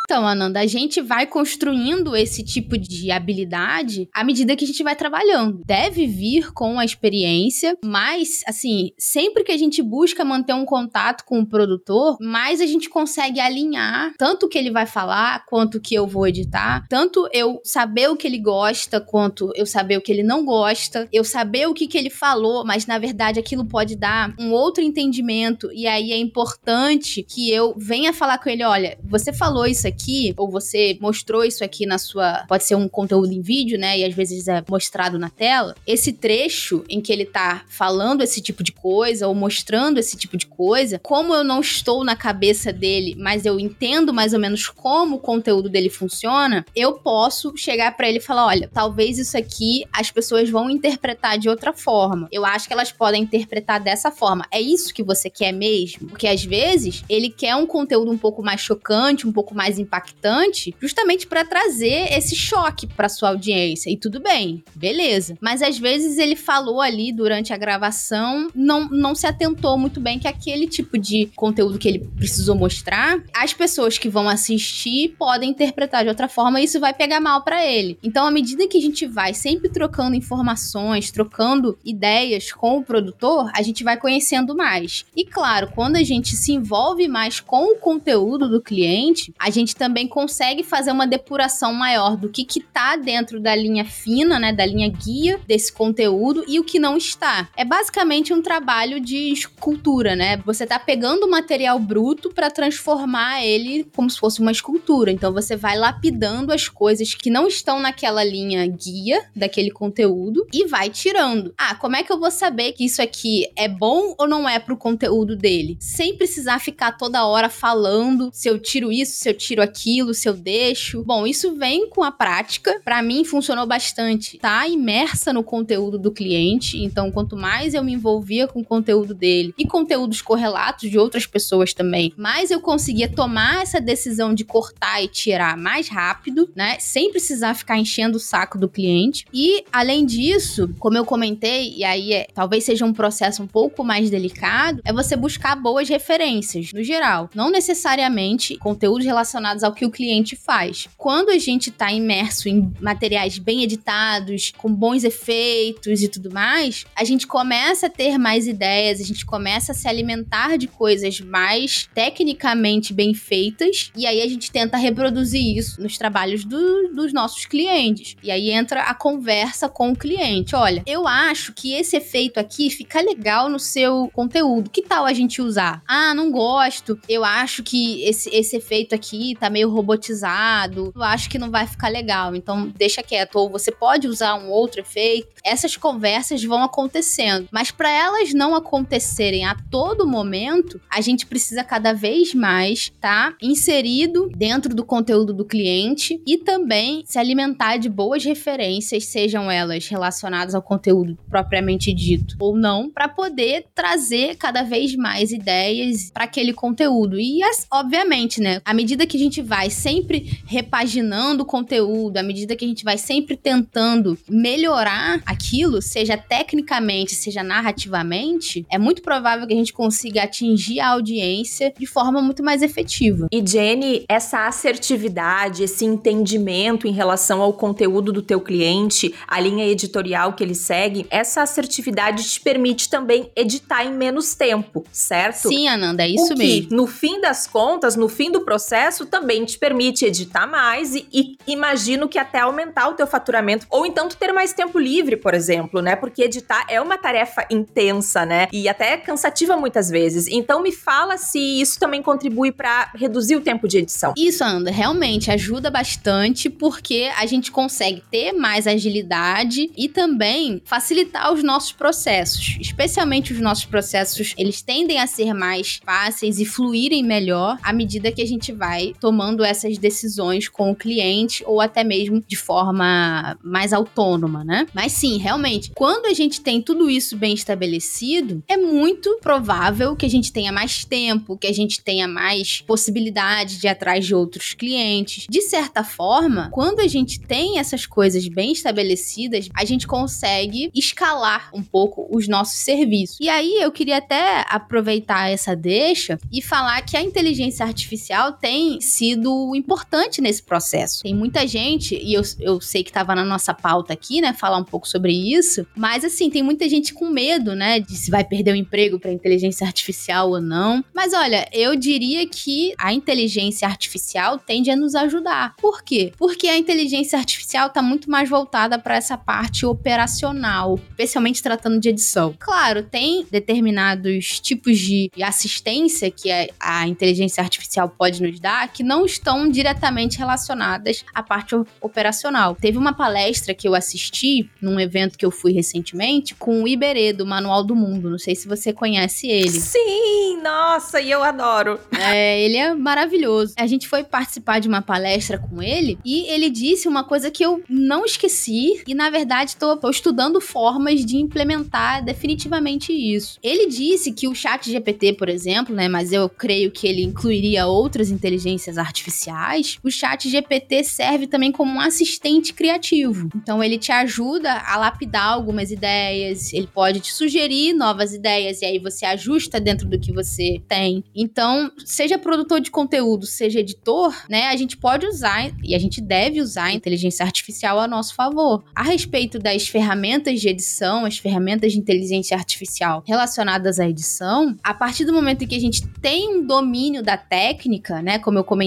Então, 0.07 0.29
Ananda, 0.29 0.61
a 0.61 0.67
gente 0.67 1.01
vai 1.01 1.27
construindo 1.27 2.15
esse 2.15 2.45
tipo 2.45 2.77
de 2.77 3.11
habilidade 3.11 4.07
à 4.15 4.23
medida 4.23 4.55
que 4.55 4.63
a 4.63 4.67
gente 4.67 4.83
vai 4.83 4.95
trabalhando. 4.95 5.63
Deve 5.65 6.07
vir 6.07 6.53
com 6.53 6.79
a 6.79 6.85
experiência, 6.85 7.75
mas, 7.83 8.43
assim, 8.47 8.91
sempre 8.99 9.43
que 9.43 9.51
a 9.51 9.57
gente 9.57 9.83
busca 9.83 10.23
manter 10.23 10.53
um 10.53 10.67
contato 10.67 11.25
com 11.25 11.41
o 11.41 11.47
produtor, 11.47 12.19
mais 12.21 12.61
a 12.61 12.67
gente 12.67 12.91
consegue 12.91 13.41
alinhar 13.41 14.13
tanto 14.19 14.45
o 14.45 14.49
que 14.49 14.59
ele 14.59 14.71
vai 14.71 14.85
falar, 14.85 15.47
quanto 15.47 15.79
o 15.79 15.81
que 15.81 15.95
eu 15.95 16.07
vou 16.07 16.27
editar, 16.27 16.85
tanto 16.91 17.27
eu 17.33 17.59
saber 17.65 18.11
o 18.11 18.17
que 18.17 18.27
ele 18.27 18.39
gosta, 18.39 19.01
quanto 19.01 19.53
eu 19.55 19.65
saber 19.65 19.97
o 19.97 20.03
que 20.03 20.13
ele 20.13 20.23
não 20.23 20.45
gosta, 20.45 21.09
eu 21.11 21.25
saber 21.25 21.67
o 21.67 21.73
que, 21.73 21.87
que 21.87 21.97
ele 21.97 22.11
falou, 22.11 22.63
mas 22.63 22.85
na 22.87 22.99
verdade 22.99 23.41
aquilo 23.41 23.65
pode 23.65 23.97
dar 23.97 24.35
um 24.39 24.53
outro 24.53 24.85
entendimento, 24.85 25.73
e 25.73 25.87
aí 25.87 26.13
é 26.13 26.19
importante 26.19 27.23
que 27.23 27.51
eu 27.51 27.75
venha 27.79 28.13
falar 28.13 28.37
com 28.37 28.51
ele: 28.51 28.65
olha, 28.65 28.99
você 29.03 29.33
falou 29.33 29.67
isso 29.67 29.89
aqui 29.89 29.94
aqui, 29.95 30.35
ou 30.37 30.51
você 30.51 30.99
mostrou 31.01 31.45
isso 31.45 31.65
aqui 31.65 31.87
na 31.87 31.99
sua. 31.99 32.45
Pode 32.49 32.65
ser 32.65 32.75
um 32.75 32.89
conteúdo 32.89 33.33
em 33.33 33.41
vídeo, 33.41 33.79
né? 33.79 33.99
E 33.99 34.05
às 34.05 34.15
vezes 34.15 34.49
é 34.49 34.63
mostrado 34.69 35.19
na 35.19 35.31
tela. 35.31 35.75
Esse 35.87 36.13
trecho 36.13 36.85
em 36.89 37.01
que 37.01 37.13
ele 37.13 37.25
tá 37.25 37.63
falando 37.69 38.23
esse 38.23 38.41
tipo 38.41 38.63
de 38.63 38.73
coisa, 38.73 39.29
ou 39.29 39.35
mostrando 39.35 39.99
esse 39.99 40.17
tipo 40.17 40.37
de 40.37 40.47
coisa, 40.47 40.99
como 40.99 41.35
eu 41.35 41.45
não 41.45 41.61
estou 41.61 42.05
na 42.05 42.17
cabeça 42.17 42.73
dele, 42.73 43.15
mas 43.19 43.47
eu 43.47 43.59
entendo 43.59 44.13
mais 44.13 44.33
ou 44.33 44.41
menos 44.41 44.69
como 44.69 45.17
o 45.17 45.21
conteúdo 45.21 45.69
dele 45.69 45.89
funciona, 45.89 46.65
eu 46.75 46.95
posso 46.95 47.57
chegar 47.57 47.97
para 47.97 48.09
ele 48.09 48.19
e 48.19 48.23
falar: 48.23 48.47
olha, 48.47 48.71
talvez 48.73 49.19
isso 49.19 49.37
aqui 49.37 49.85
as 49.93 50.11
pessoas 50.11 50.51
vão 50.51 50.69
interpretar 50.69 51.39
de 51.39 51.49
outra 51.49 51.73
forma. 51.73 52.29
Eu 52.33 52.45
acho 52.45 52.67
que 52.67 52.73
elas 52.73 52.91
podem 52.91 53.23
interpretar 53.23 53.81
dessa 53.81 54.11
forma. 54.11 54.47
É 54.51 54.61
isso 54.61 54.93
que 54.93 55.03
você 55.03 55.31
quer 55.31 55.53
mesmo? 55.53 56.09
Porque 56.09 56.27
às 56.27 56.45
vezes 56.45 57.05
ele 57.09 57.31
quer 57.31 57.55
um 57.57 57.67
conteúdo 57.67 58.11
um 58.11 58.19
pouco 58.19 58.43
mais 58.43 58.61
chocante, 58.61 59.27
um 59.27 59.33
pouco 59.33 59.55
mais 59.55 59.79
impactante, 59.85 60.75
justamente 60.81 61.27
para 61.27 61.45
trazer 61.45 62.13
esse 62.13 62.35
choque 62.35 62.87
para 62.87 63.09
sua 63.09 63.31
audiência. 63.31 63.91
E 63.91 63.97
tudo 63.97 64.21
bem, 64.21 64.65
beleza. 64.75 65.37
Mas 65.41 65.63
às 65.63 65.79
vezes 65.79 66.19
ele 66.19 66.37
falou 66.37 66.81
ali 66.81 67.13
durante 67.13 67.53
a 67.53 67.57
gravação, 67.57 68.49
não, 68.55 68.89
não 68.89 69.15
se 69.15 69.27
atentou 69.27 69.79
muito 69.79 70.01
bem 70.01 70.19
que 70.19 70.29
aquele 70.29 70.67
tipo 70.67 70.99
de 70.99 71.31
conteúdo 71.37 71.79
que 71.79 71.89
ele 71.89 72.01
precisou 72.17 72.57
mostrar, 72.57 73.23
as 73.35 73.53
pessoas 73.53 73.99
que 73.99 74.09
vão 74.09 74.29
assistir 74.29 75.15
podem 75.19 75.51
interpretar 75.51 76.03
de 76.03 76.09
outra 76.09 76.29
forma 76.29 76.61
e 76.61 76.65
isso 76.65 76.81
vai 76.81 76.93
pegar 76.93 77.21
mal 77.21 77.43
para 77.43 77.65
ele. 77.65 77.99
Então, 78.03 78.27
à 78.27 78.31
medida 78.31 78.67
que 78.67 78.79
a 78.79 78.81
gente 78.81 79.07
vai 79.07 79.35
sempre 79.35 79.69
trocando 79.69 80.17
informações, 80.17 81.11
trocando 81.11 81.79
ideias 81.85 82.53
com 82.53 82.79
o 82.79 82.85
produtor, 82.85 83.51
a 83.55 83.63
gente 83.63 83.85
vai 83.85 83.97
conhecendo 83.97 84.57
mais. 84.57 85.05
E 85.15 85.25
claro, 85.25 85.71
quando 85.75 85.97
a 85.97 86.03
gente 86.03 86.37
se 86.37 86.53
envolve 86.53 87.09
mais 87.09 87.41
com 87.41 87.73
o 87.73 87.77
conteúdo 87.77 88.49
do 88.49 88.63
cliente, 88.63 89.33
a 89.39 89.51
gente 89.51 89.74
também 89.75 90.09
consegue 90.09 90.63
fazer 90.63 90.93
uma 90.93 91.07
depuração 91.07 91.73
maior 91.73 92.17
do 92.17 92.29
que 92.29 92.45
que 92.45 92.61
tá 92.61 92.97
dentro 92.97 93.41
da 93.41 93.55
linha 93.55 93.85
fina, 93.85 94.39
né, 94.39 94.53
da 94.53 94.65
linha 94.65 94.89
guia 94.89 95.41
desse 95.47 95.73
conteúdo 95.73 96.45
e 96.49 96.59
o 96.59 96.65
que 96.65 96.79
não 96.79 96.97
está. 96.97 97.49
É 97.57 97.65
basicamente 97.65 98.33
um 98.33 98.43
trabalho 98.43 99.01
de 99.01 99.33
escultura, 99.33 100.17
né? 100.17 100.37
Você 100.39 100.67
tá 100.67 100.79
pegando 100.79 101.27
o 101.27 101.31
material 101.31 101.79
bruto 101.79 102.31
para 102.31 102.51
transformar 102.51 103.45
ele 103.45 103.85
como 103.95 104.09
se 104.09 104.19
fosse 104.19 104.41
uma 104.41 104.53
escultura. 104.53 105.11
Então 105.11 105.33
você 105.33 105.57
vai 105.57 105.77
lapidando 105.77 106.53
as 106.53 106.69
coisas 106.69 107.15
que 107.15 107.31
não 107.31 107.47
estão 107.47 107.81
naquela 107.81 108.25
linha 108.25 108.67
guia 108.67 109.25
daquele 109.35 109.71
conteúdo 109.71 110.47
e 110.53 110.67
vai 110.67 110.91
tirando. 110.91 111.53
Ah, 111.59 111.75
como 111.75 111.97
é 111.97 112.03
que 112.03 112.13
eu 112.13 112.19
vou 112.19 112.31
saber 112.31 112.73
que 112.73 112.85
isso 112.85 113.03
aqui 113.03 113.49
é 113.57 113.69
bom 113.69 114.15
ou 114.19 114.29
não 114.29 114.49
é 114.49 114.59
pro 114.59 114.77
conteúdo 114.77 115.37
dele? 115.37 115.77
Sem 115.81 116.17
precisar 116.17 116.59
ficar 116.59 116.93
toda 116.93 117.27
hora 117.27 117.49
falando 117.49 118.31
se 118.33 118.49
eu 118.49 118.59
tiro 118.59 118.93
isso, 118.93 119.15
se 119.15 119.29
eu 119.29 119.35
tiro 119.35 119.63
aquilo, 119.65 120.15
se 120.15 120.29
eu 120.29 120.35
deixo. 120.35 121.03
Bom, 121.05 121.27
isso 121.27 121.55
vem 121.57 121.89
com 121.89 122.03
a 122.03 122.13
prática. 122.13 122.81
Para 122.85 123.03
mim 123.03 123.25
funcionou 123.25 123.67
bastante. 123.67 124.39
Tá 124.39 124.67
imersa 124.69 125.33
no 125.33 125.43
conteúdo 125.43 125.99
do 125.99 126.13
cliente, 126.13 126.79
então 126.83 127.11
quanto 127.11 127.37
mais 127.37 127.75
eu 127.75 127.83
me 127.83 127.93
envolvia 127.93 128.47
com 128.47 128.61
o 128.61 128.65
conteúdo 128.65 129.15
dele 129.15 129.55
e 129.59 129.67
conteúdos 129.67 130.21
correlatos 130.21 130.91
de 130.91 130.99
outras 130.99 131.27
pessoas 131.27 131.73
também, 131.73 132.13
mais 132.17 132.51
eu 132.51 132.61
conseguia 132.61 133.09
tomar 133.09 133.63
essa 133.63 133.81
decisão 133.81 134.35
de 134.35 134.45
cortar 134.45 135.03
e 135.03 135.09
tirar 135.09 135.57
mais 135.57 135.89
rápido, 135.89 136.51
né, 136.55 136.77
sem 136.81 137.11
precisar 137.11 137.55
ficar 137.55 137.79
enchendo 137.79 138.17
o 138.17 138.21
saco 138.21 138.59
do 138.59 138.69
cliente. 138.69 139.27
E 139.33 139.65
além 139.73 140.05
disso, 140.05 140.69
como 140.79 140.97
eu 140.97 141.05
comentei, 141.05 141.75
e 141.77 141.85
aí 141.85 142.13
é, 142.13 142.27
talvez 142.35 142.65
seja 142.65 142.85
um 142.85 142.93
processo 142.93 143.43
um 143.43 143.47
pouco 143.47 143.85
mais 143.85 144.11
delicado, 144.11 144.81
é 144.85 144.93
você 144.93 145.17
buscar 145.17 145.55
boas 145.57 145.89
referências 145.89 146.73
no 146.73 146.83
geral, 146.83 147.31
não 147.35 147.51
necessariamente 147.51 148.57
conteúdos 148.59 149.05
relacionados 149.05 149.54
ao 149.63 149.73
que 149.73 149.87
o 149.87 149.91
cliente 149.91 150.35
faz. 150.35 150.89
Quando 150.97 151.31
a 151.31 151.39
gente 151.39 151.71
está 151.71 151.93
imerso 151.93 152.49
em 152.49 152.73
materiais 152.81 153.39
bem 153.39 153.63
editados, 153.63 154.53
com 154.57 154.73
bons 154.73 155.05
efeitos 155.05 156.03
e 156.03 156.09
tudo 156.09 156.33
mais, 156.33 156.85
a 156.97 157.05
gente 157.05 157.27
começa 157.27 157.87
a 157.87 157.91
ter 157.91 158.19
mais 158.19 158.47
ideias, 158.47 159.01
a 159.01 159.05
gente 159.05 159.25
começa 159.25 159.73
a 159.73 159.75
se 159.75 159.87
alimentar 159.87 160.57
de 160.57 160.67
coisas 160.67 161.21
mais 161.21 161.89
tecnicamente 161.95 162.93
bem 162.93 163.15
feitas, 163.15 163.91
e 163.97 164.07
aí 164.07 164.23
a 164.23 164.29
gente 164.29 164.51
tenta 164.51 164.77
reproduzir 164.77 165.57
isso 165.57 165.81
nos 165.81 165.99
trabalhos 165.99 166.45
do, 166.45 166.89
dos 166.89 167.13
nossos 167.13 167.45
clientes. 167.45 168.17
E 168.23 168.31
aí 168.31 168.51
entra 168.51 168.83
a 168.83 168.95
conversa 168.95 169.69
com 169.69 169.91
o 169.91 169.97
cliente. 169.97 170.57
Olha, 170.57 170.83
eu 170.87 171.07
acho 171.07 171.53
que 171.53 171.75
esse 171.75 171.97
efeito 171.97 172.39
aqui 172.39 172.71
fica 172.71 173.01
legal 173.01 173.49
no 173.49 173.59
seu 173.59 174.11
conteúdo. 174.13 174.71
Que 174.71 174.83
tal 174.83 175.05
a 175.05 175.13
gente 175.13 175.43
usar? 175.43 175.83
Ah, 175.87 176.15
não 176.15 176.31
gosto. 176.31 176.99
Eu 177.09 177.25
acho 177.25 177.63
que 177.63 178.03
esse, 178.05 178.29
esse 178.31 178.57
efeito 178.57 178.95
aqui 178.95 179.37
tá 179.47 179.51
meio 179.51 179.71
robotizado. 179.71 180.93
Eu 180.95 181.03
acho 181.03 181.29
que 181.29 181.39
não 181.39 181.51
vai 181.51 181.67
ficar 181.67 181.89
legal. 181.89 182.35
Então 182.35 182.73
deixa 182.77 183.03
quieto. 183.03 183.37
Ou 183.37 183.51
você 183.51 183.71
pode 183.71 184.09
usar 184.09 184.35
um 184.37 184.51
outro 184.51 184.81
efeito. 184.81 185.29
Essas 185.45 185.77
conversas 185.77 186.43
vão 186.43 186.63
acontecendo. 186.63 187.49
Mas 187.51 187.71
para 187.71 187.91
elas 187.91 188.33
não 188.33 188.55
acontecerem 188.55 189.45
a 189.45 189.57
todo 189.71 190.07
momento, 190.07 190.81
a 190.91 191.01
gente 191.01 191.27
precisa 191.27 191.63
cada 191.63 191.93
vez 191.93 192.35
mais 192.35 192.91
estar 192.95 193.33
tá 193.33 193.37
inserido 193.43 194.31
dentro 194.35 194.75
do 194.75 194.85
conteúdo 194.85 195.33
do 195.33 195.45
cliente 195.45 196.23
e 196.27 196.39
também 196.39 197.03
se 197.07 197.19
alimentar 197.19 197.77
de 197.77 197.89
boas 197.89 198.25
referências, 198.25 199.07
sejam 199.07 199.51
elas 199.51 199.87
relacionadas 199.89 200.55
ao 200.55 200.63
conteúdo 200.63 201.19
propriamente 201.29 201.93
dito 201.93 202.37
ou 202.41 202.57
não, 202.57 202.91
para 202.91 203.09
poder 203.09 203.67
trazer 203.75 204.37
cada 204.37 204.63
vez 204.63 204.95
mais 204.95 205.33
ideias 205.33 206.11
para 206.11 206.25
aquele 206.25 206.53
conteúdo. 206.53 207.19
E 207.19 207.41
obviamente, 207.71 208.41
né, 208.41 208.61
à 208.65 208.73
medida 208.73 209.07
que 209.07 209.17
a 209.17 209.21
gente 209.21 209.34
vai 209.43 209.71
sempre 209.71 210.41
repaginando 210.47 211.43
o 211.43 211.47
conteúdo, 211.47 212.17
à 212.17 212.23
medida 212.23 212.57
que 212.57 212.65
a 212.65 212.69
gente 212.69 212.85
vai 212.85 212.99
sempre 212.99 213.37
tentando 213.37 214.17
melhorar 214.29 215.21
aquilo, 215.27 215.81
seja 215.83 216.17
tecnicamente, 216.17 217.15
seja 217.15 217.43
narrativamente, 217.43 218.67
é 218.71 218.79
muito 218.79 219.03
provável 219.03 219.47
que 219.47 219.53
a 219.53 219.57
gente 219.57 219.73
consiga 219.73 220.23
atingir 220.23 220.81
a 220.81 220.89
audiência 220.89 221.73
de 221.79 221.87
forma 221.87 222.21
muito 222.21 222.43
mais 222.43 222.63
efetiva. 222.63 223.29
E 223.33 223.45
Jenny, 223.47 224.05
essa 224.09 224.47
assertividade, 224.47 225.63
esse 225.63 225.85
entendimento 225.85 226.87
em 226.87 226.93
relação 226.93 227.41
ao 227.41 227.53
conteúdo 227.53 228.13
do 228.13 228.23
teu 228.23 228.41
cliente, 228.41 229.15
a 229.27 229.41
linha 229.41 229.67
editorial 229.67 230.33
que 230.33 230.43
ele 230.43 230.55
segue, 230.55 231.07
essa 231.11 231.43
assertividade 231.43 232.25
te 232.25 232.41
permite 232.41 232.89
também 232.89 233.31
editar 233.37 233.85
em 233.85 233.93
menos 233.93 234.35
tempo, 234.35 234.85
certo? 234.93 235.49
Sim, 235.49 235.69
Ananda, 235.69 236.03
é 236.05 236.09
isso 236.09 236.35
o 236.35 236.39
mesmo. 236.39 236.69
Que, 236.69 236.75
no 236.75 236.87
fim 236.87 237.21
das 237.21 237.47
contas, 237.47 237.97
no 237.97 238.09
fim 238.09 238.31
do 238.31 238.45
processo, 238.45 239.07
também 239.15 239.45
te 239.45 239.57
permite 239.57 240.05
editar 240.05 240.45
mais 240.45 240.93
e, 240.93 241.07
e 241.13 241.37
imagino 241.47 242.09
que 242.09 242.19
até 242.19 242.41
aumentar 242.41 242.89
o 242.89 242.95
teu 242.95 243.07
faturamento 243.07 243.65
ou 243.71 243.87
então 243.87 244.09
tu 244.09 244.17
ter 244.17 244.33
mais 244.33 244.53
tempo 244.53 244.77
livre, 244.77 245.17
por 245.17 245.35
exemplo, 245.35 245.81
né? 245.81 245.95
Porque 245.95 246.25
editar 246.25 246.67
é 246.69 246.81
uma 246.81 246.99
tarefa 246.99 247.47
intensa, 247.49 248.27
né? 248.27 248.49
E 248.53 248.69
até 248.69 248.97
cansativa 248.97 249.57
muitas 249.57 249.89
vezes. 249.89 250.27
Então 250.27 250.61
me 250.61 250.73
fala 250.73 251.17
se 251.17 251.39
isso 251.39 251.79
também 251.79 252.03
contribui 252.03 252.51
para 252.51 252.91
reduzir 252.97 253.37
o 253.37 253.41
tempo 253.41 253.69
de 253.69 253.79
edição. 253.79 254.13
Isso, 254.17 254.43
Anda, 254.43 254.73
realmente 254.73 255.31
ajuda 255.31 255.71
bastante 255.71 256.51
porque 256.51 257.09
a 257.17 257.25
gente 257.25 257.53
consegue 257.53 258.03
ter 258.11 258.33
mais 258.33 258.67
agilidade 258.67 259.71
e 259.77 259.89
também 259.89 260.61
facilitar 260.65 261.33
os 261.33 261.45
nossos 261.45 261.71
processos, 261.71 262.57
especialmente 262.61 263.33
os 263.33 263.41
nossos 263.41 263.65
processos, 263.65 264.35
eles 264.37 264.61
tendem 264.61 264.99
a 264.99 265.07
ser 265.07 265.33
mais 265.33 265.81
fáceis 265.85 266.41
e 266.41 266.45
fluírem 266.45 267.05
melhor 267.05 267.57
à 267.63 267.73
medida 267.73 268.11
que 268.11 268.21
a 268.21 268.27
gente 268.27 268.51
vai 268.51 268.93
tomando 269.05 269.45
essas 269.45 269.77
decisões 269.77 270.49
com 270.49 270.71
o 270.71 270.75
cliente 270.75 271.45
ou 271.47 271.61
até 271.61 271.85
mesmo 271.85 272.25
de 272.27 272.37
forma 272.37 273.39
mais 273.43 273.71
autônoma, 273.71 274.43
né? 274.43 274.67
Mas 274.73 274.93
sim, 274.93 275.19
realmente, 275.19 275.73
quando 275.75 276.07
a 276.07 276.15
gente 276.15 276.41
tem 276.41 276.63
tudo 276.63 276.89
isso 276.89 277.15
bem 277.15 277.35
estabelecido, 277.35 278.43
é 278.49 278.57
muito 278.57 279.19
provável 279.21 279.95
que 279.95 280.07
a 280.07 280.09
gente 280.09 280.33
tenha 280.33 280.51
mais 280.51 280.87
tempo, 280.87 281.37
que 281.37 281.47
a 281.47 281.53
gente 281.53 281.83
tenha 281.83 282.09
mais 282.09 282.63
possibilidade 282.63 283.59
de 283.59 283.67
ir 283.67 283.69
atrás 283.69 284.07
de 284.07 284.15
outros 284.15 284.55
clientes. 284.55 285.27
De 285.29 285.43
certa 285.43 285.85
forma, 285.85 286.49
quando 286.51 286.81
a 286.81 286.89
gente 286.89 287.21
tem 287.21 287.59
essas 287.59 287.85
coisas 287.85 288.27
bem 288.27 288.53
estabelecidas, 288.53 289.51
a 289.55 289.67
gente 289.67 289.87
consegue 289.87 290.71
escalar 290.75 291.51
um 291.53 291.63
pouco 291.63 292.09
os 292.11 292.27
nossos 292.27 292.61
serviços. 292.61 293.19
E 293.21 293.29
aí 293.29 293.59
eu 293.61 293.71
queria 293.71 293.99
até 293.99 294.47
aproveitar 294.49 295.29
essa 295.29 295.55
deixa 295.55 296.19
e 296.33 296.41
falar 296.41 296.81
que 296.81 296.97
a 296.97 297.03
inteligência 297.03 297.67
artificial 297.67 298.33
tem 298.33 298.81
sido 298.95 299.55
importante 299.55 300.21
nesse 300.21 300.43
processo. 300.43 301.03
Tem 301.03 301.15
muita 301.15 301.47
gente, 301.47 301.95
e 301.97 302.15
eu, 302.15 302.23
eu 302.41 302.61
sei 302.61 302.83
que 302.83 302.91
estava 302.91 303.15
na 303.15 303.25
nossa 303.25 303.53
pauta 303.53 303.93
aqui, 303.93 304.21
né, 304.21 304.33
falar 304.33 304.59
um 304.59 304.65
pouco 304.65 304.89
sobre 304.89 305.13
isso, 305.13 305.67
mas 305.77 306.05
assim, 306.05 306.31
tem 306.31 306.43
muita 306.43 306.69
gente 306.69 306.95
com 306.95 307.09
medo, 307.09 307.55
né, 307.55 307.81
de 307.81 307.97
se 307.97 308.11
vai 308.11 308.25
perder 308.25 308.53
o 308.53 308.57
emprego 308.57 308.99
para 308.99 309.13
inteligência 309.13 309.67
artificial 309.67 310.31
ou 310.31 310.41
não. 310.41 310.85
Mas 310.95 311.13
olha, 311.13 311.49
eu 311.53 311.75
diria 311.75 312.27
que 312.29 312.73
a 312.79 312.93
inteligência 312.93 313.67
artificial 313.67 314.39
tende 314.39 314.71
a 314.71 314.77
nos 314.77 314.95
ajudar. 314.95 315.55
Por 315.57 315.83
quê? 315.83 316.13
Porque 316.17 316.49
a 316.49 316.57
inteligência 316.57 317.19
artificial 317.19 317.69
está 317.69 317.83
muito 317.83 318.11
mais 318.11 318.29
voltada 318.29 318.79
para 318.79 318.97
essa 318.97 319.17
parte 319.17 319.67
operacional, 319.67 320.79
especialmente 320.91 321.43
tratando 321.43 321.81
de 321.81 321.89
edição. 321.89 322.35
Claro, 322.39 322.83
tem 322.83 323.27
determinados 323.31 324.41
tipos 324.41 324.79
de 324.79 325.11
assistência 325.21 326.11
que 326.11 326.31
a, 326.61 326.87
inteligência 326.87 327.43
artificial 327.43 327.89
pode 327.89 328.23
nos 328.23 328.39
dar 328.39 328.71
que 328.73 328.83
não 328.85 329.05
estão 329.05 329.49
diretamente 329.49 330.19
relacionadas 330.19 331.05
à 331.15 331.23
parte 331.23 331.55
operacional. 331.81 332.55
Teve 332.55 332.79
uma 332.79 332.93
palestra 332.93 333.55
que 333.55 333.67
eu 333.67 333.75
assisti 333.75 334.49
num 334.61 334.79
evento 334.79 335.19
que 335.19 335.25
eu 335.25 335.31
fui 335.31 335.53
recentemente 335.53 336.35
com 336.35 336.63
o 336.63 336.69
Iberê, 336.69 337.13
do 337.13 337.27
Manual 337.27 337.65
do 337.65 337.75
Mundo. 337.75 338.11
Não 338.11 338.19
sei 338.19 338.35
se 338.35 338.47
você 338.47 338.73
conhece 338.73 339.27
ele. 339.29 339.51
Sim! 339.51 340.41
Nossa, 340.43 341.01
e 341.01 341.11
eu 341.11 341.23
adoro. 341.23 341.81
É, 341.99 342.41
ele 342.43 342.57
é 342.57 342.75
maravilhoso. 342.75 343.55
A 343.57 343.67
gente 343.67 343.89
foi 343.89 344.05
participar 344.05 344.61
de 344.61 344.69
uma 344.69 344.83
palestra 344.83 345.39
com 345.39 345.63
ele 345.63 345.99
e 346.05 346.27
ele 346.31 346.51
disse 346.51 346.87
uma 346.87 347.03
coisa 347.03 347.31
que 347.31 347.45
eu 347.45 347.63
não 347.69 348.05
esqueci 348.05 348.83
e, 348.87 348.95
na 348.95 349.09
verdade, 349.09 349.51
estou 349.51 349.79
estudando 349.91 350.41
formas 350.41 351.05
de 351.05 351.17
implementar 351.17 352.05
definitivamente 352.05 352.93
isso. 352.93 353.39
Ele 353.43 353.67
disse 353.67 354.13
que 354.13 354.29
o 354.29 354.35
chat 354.35 354.71
GPT, 354.71 355.15
por 355.15 355.29
exemplo, 355.29 355.75
né, 355.75 355.89
mas 355.89 356.13
eu 356.13 356.29
creio 356.29 356.71
que 356.71 356.87
ele 356.87 357.03
incluiria 357.03 357.67
outras 357.67 358.11
inteligências 358.11 358.74
artificiais, 358.79 359.79
o 359.83 359.91
chat 359.91 360.29
GPT 360.29 360.85
serve 360.85 361.27
também 361.27 361.53
como 361.53 361.73
um 361.73 361.81
assistente 361.81 362.53
criativo. 362.53 363.29
Então, 363.37 363.63
ele 363.63 363.79
te 363.79 363.93
ajuda 363.93 364.53
a 364.53 364.77
lapidar 364.77 365.33
algumas 365.33 365.71
ideias, 365.71 366.53
ele 366.53 366.67
pode 366.67 367.01
te 367.01 367.13
sugerir 367.13 367.73
novas 367.75 368.13
ideias 368.13 368.63
e 368.63 368.65
aí 368.65 368.79
você 368.79 369.05
ajusta 369.07 369.61
dentro 369.61 369.89
do 369.89 369.99
que 369.99 370.13
você 370.13 370.61
tem. 370.69 371.05
Então, 371.15 371.71
seja 371.85 372.19
produtor 372.19 372.61
de 372.61 372.71
conteúdo, 372.71 373.27
seja 373.27 373.61
editor, 373.61 374.15
né, 374.29 374.47
a 374.47 374.57
gente 374.57 374.77
pode 374.77 375.07
usar 375.07 375.53
e 375.63 375.75
a 375.75 375.79
gente 375.79 376.01
deve 376.01 376.41
usar 376.41 376.65
a 376.65 376.73
inteligência 376.73 377.25
artificial 377.25 377.81
a 377.81 377.89
nosso 377.89 378.15
favor. 378.15 378.65
A 378.75 378.83
respeito 378.83 379.39
das 379.39 379.69
ferramentas 379.69 380.41
de 380.41 380.49
edição, 380.49 381.05
as 381.05 381.19
ferramentas 381.19 381.73
de 381.73 381.79
inteligência 381.79 382.37
artificial 382.37 383.03
relacionadas 383.07 383.79
à 383.79 383.89
edição, 383.89 384.57
a 384.63 384.75
partir 384.75 385.05
do 385.05 385.13
momento 385.13 385.43
em 385.43 385.47
que 385.47 385.55
a 385.55 385.61
gente 385.61 385.87
tem 386.01 386.37
um 386.37 386.47
domínio 386.47 387.03
da 387.03 387.17
técnica, 387.17 388.03
né, 388.03 388.19
como 388.19 388.39
eu 388.39 388.45
comentei 388.45 388.64